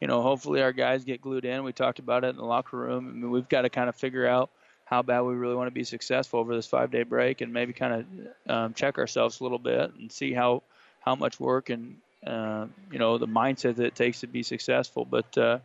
[0.00, 1.64] you know, hopefully our guys get glued in.
[1.64, 3.08] We talked about it in the locker room.
[3.08, 4.50] I mean, we've got to kind of figure out
[4.84, 7.72] how bad we really want to be successful over this five day break and maybe
[7.72, 8.06] kind
[8.46, 10.62] of um, check ourselves a little bit and see how
[11.00, 11.96] how much work and
[12.26, 15.04] uh, you know the mindset that it takes to be successful.
[15.04, 15.58] But uh,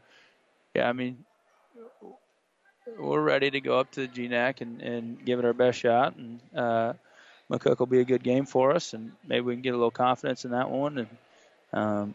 [0.73, 1.23] yeah, I mean,
[2.97, 6.15] we're ready to go up to the GNAC and, and give it our best shot.
[6.15, 6.93] And uh,
[7.49, 9.91] McCook will be a good game for us, and maybe we can get a little
[9.91, 11.07] confidence in that one and
[11.73, 12.13] um,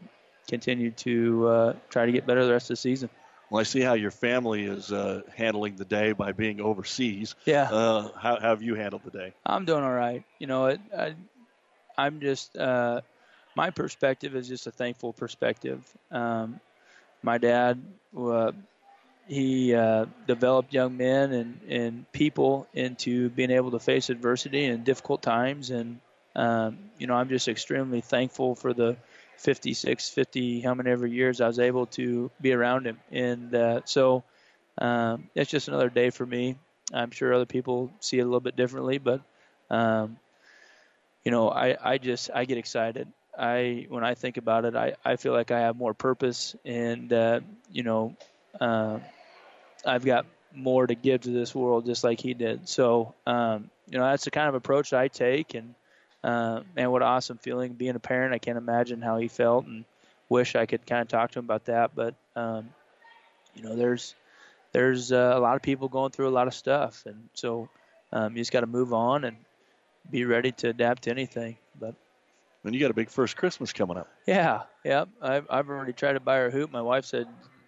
[0.48, 3.10] continue to uh, try to get better the rest of the season.
[3.51, 7.36] Well, I see how your family is uh, handling the day by being overseas.
[7.44, 7.70] Yeah.
[7.70, 9.35] Uh, how, how have you handled the day?
[9.44, 10.24] I'm doing all right.
[10.40, 11.14] You know, it, I,
[11.97, 13.02] I'm just uh,
[13.57, 15.83] my perspective is just a thankful perspective.
[16.11, 16.61] Um,
[17.23, 17.83] my dad,
[18.16, 18.53] uh,
[19.27, 24.85] he uh, developed young men and, and people into being able to face adversity and
[24.85, 25.99] difficult times, and
[26.37, 28.97] um, you know, I'm just extremely thankful for the
[29.39, 33.81] 56, 50, how many ever years I was able to be around him, and uh,
[33.87, 34.23] so
[34.78, 36.57] um, it's just another day for me.
[36.93, 39.23] I'm sure other people see it a little bit differently, but
[39.70, 40.19] um,
[41.24, 43.09] you know, I, I just I get excited.
[43.39, 47.13] I when I think about it, I, I feel like I have more purpose, and
[47.13, 47.41] uh,
[47.71, 48.17] you know,
[48.61, 48.99] uh,
[49.85, 52.69] I've got more to give to this world, just like he did.
[52.69, 55.75] So, um, you know, that's the kind of approach I take, and
[56.25, 58.35] uh, man, what an awesome feeling being a parent.
[58.35, 59.85] I can't imagine how he felt, and
[60.29, 62.71] wish I could kind of talk to him about that, but um,
[63.55, 64.15] you know, there's
[64.73, 67.69] there's uh, a lot of people going through a lot of stuff, and so
[68.13, 69.37] um, you just got to move on and
[70.11, 71.57] be ready to adapt to anything.
[71.79, 71.95] But
[72.67, 74.09] And you got a big first Christmas coming up.
[74.27, 76.71] yeah, yeah, I've I've already tried to buy her a hoop.
[76.73, 77.27] My wife said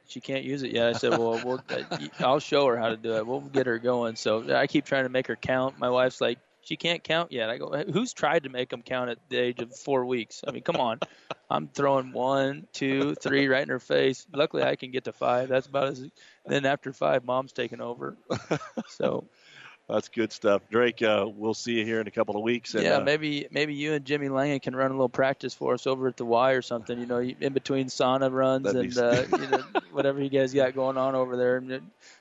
[0.09, 0.89] she can't use it yet.
[0.89, 3.27] I said, well, we'll uh, I'll show her how to do it.
[3.27, 4.17] We'll get her going.
[4.17, 5.79] So I keep trying to make her count.
[5.79, 7.49] My wife's like, she can't count yet.
[7.49, 10.43] I go, who's tried to make them count at the age of four weeks?
[10.47, 11.01] I mean, come on.
[11.51, 14.27] I'm throwing one, two, three right in her face.
[14.35, 15.49] Luckily, I can get to five.
[15.49, 16.07] That's about as.
[16.45, 18.17] Then after five, mom's taking over.
[18.89, 19.29] So
[19.89, 20.61] That's good stuff.
[20.71, 22.75] Drake, uh, we'll see you here in a couple of weeks.
[22.75, 25.73] And, yeah, uh, maybe maybe you and Jimmy Langen can run a little practice for
[25.73, 26.99] us over at the Y or something.
[26.99, 30.99] You know, in between sauna runs and uh, you know whatever you guys got going
[30.99, 31.63] on over there.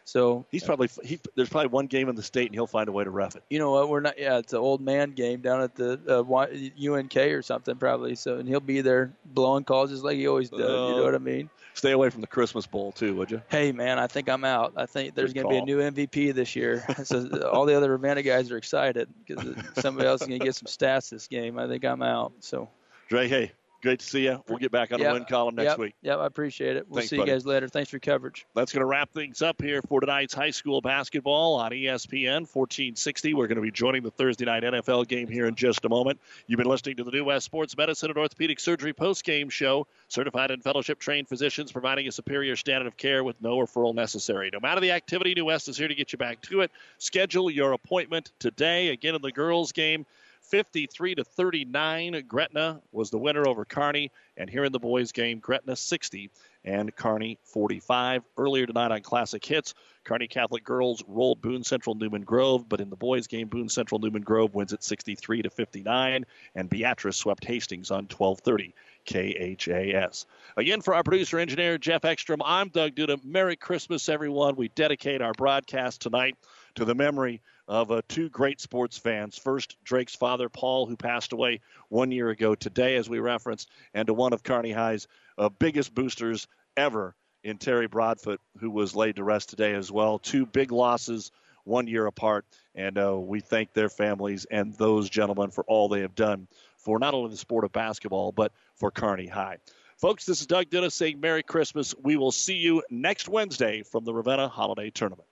[0.06, 2.91] So he's probably he, there's probably one game in the state, and he'll find a
[2.94, 3.44] way to ref it.
[3.49, 3.89] you know what?
[3.89, 4.18] We're not.
[4.18, 8.15] Yeah, it's an old man game down at the uh, Y- UNK or something probably.
[8.15, 10.60] So and he'll be there blowing calls just like he always does.
[10.61, 10.65] you
[10.95, 11.49] know what I mean?
[11.78, 13.40] Stay away from the Christmas Bowl too, would you?
[13.49, 14.74] Hey man, I think I'm out.
[14.76, 16.84] I think there's going to be a new MVP this year.
[17.04, 20.56] so all the other Ravenna guys are excited because somebody else is going to get
[20.56, 21.60] some stats this game.
[21.60, 22.34] I think I'm out.
[22.40, 22.68] So
[23.10, 23.52] Drake, hey,
[23.88, 24.43] great to see you.
[24.49, 25.95] We'll get back on Yep, the win column next yep, week.
[26.01, 26.89] Yep, I appreciate it.
[26.89, 27.31] We'll Thanks, see buddy.
[27.31, 27.69] you guys later.
[27.69, 28.45] Thanks for your coverage.
[28.53, 33.34] That's going to wrap things up here for tonight's high school basketball on ESPN 1460.
[33.34, 36.19] We're going to be joining the Thursday night NFL game here in just a moment.
[36.47, 39.88] You've been listening to the New West Sports Medicine and Orthopedic Surgery post-game show.
[40.09, 44.49] Certified and fellowship trained physicians providing a superior standard of care with no referral necessary.
[44.51, 46.72] No matter the activity, New West is here to get you back to it.
[46.97, 48.89] Schedule your appointment today.
[48.89, 50.05] Again, in the girls' game,
[50.49, 52.24] 53 to 39.
[52.28, 56.32] Gretna was the winner over Kearney, And here in the boys' game, Gretna 60
[56.64, 58.24] and Kearney 45.
[58.38, 62.90] Earlier tonight on Classic Hits, Kearney Catholic girls rolled Boone Central Newman Grove, but in
[62.90, 66.26] the boys' game, Boone Central Newman Grove wins at 63 to 59,
[66.56, 68.74] and Beatrice swept Hastings on 1230
[69.06, 70.26] KHAS.
[70.56, 73.24] Again, for our producer engineer Jeff Ekstrom, I'm Doug Duda.
[73.24, 74.56] Merry Christmas, everyone.
[74.56, 76.36] We dedicate our broadcast tonight
[76.78, 79.38] to the memory of uh, two great sports fans.
[79.38, 84.08] First, Drake's father, Paul, who passed away one year ago today, as we referenced, and
[84.08, 89.16] to one of Kearney High's uh, biggest boosters ever in Terry Broadfoot, who was laid
[89.16, 90.20] to rest today as well.
[90.20, 91.32] Two big losses,
[91.64, 92.45] one year apart,
[92.76, 96.48] and uh, we thank their families and those gentlemen for all they have done
[96.78, 99.58] for not only the sport of basketball, but for Kearney High.
[99.98, 101.95] Folks, this is Doug Dennis saying Merry Christmas.
[102.02, 105.28] We will see you next Wednesday from the Ravenna Holiday Tournament.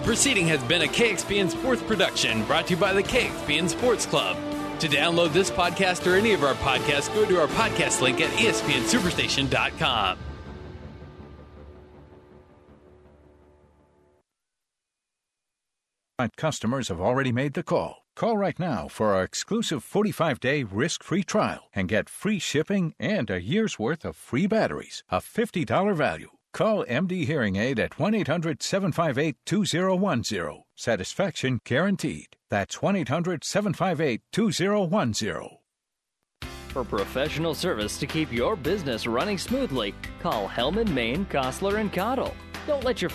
[0.00, 4.06] The proceeding has been a KXPN Sports production brought to you by the KXPN Sports
[4.06, 4.34] Club.
[4.78, 8.30] To download this podcast or any of our podcasts, go to our podcast link at
[8.30, 10.18] espnsuperstation.com.
[16.36, 18.06] Customers have already made the call.
[18.16, 22.94] Call right now for our exclusive 45 day risk free trial and get free shipping
[22.98, 26.30] and a year's worth of free batteries, a $50 value.
[26.52, 30.62] Call MD Hearing Aid at 1 800 758 2010.
[30.76, 32.36] Satisfaction guaranteed.
[32.50, 35.48] That's 1 800 758 2010.
[36.68, 42.34] For professional service to keep your business running smoothly, call Hellman, Maine, Kostler, and Cottle.
[42.66, 43.08] Don't let your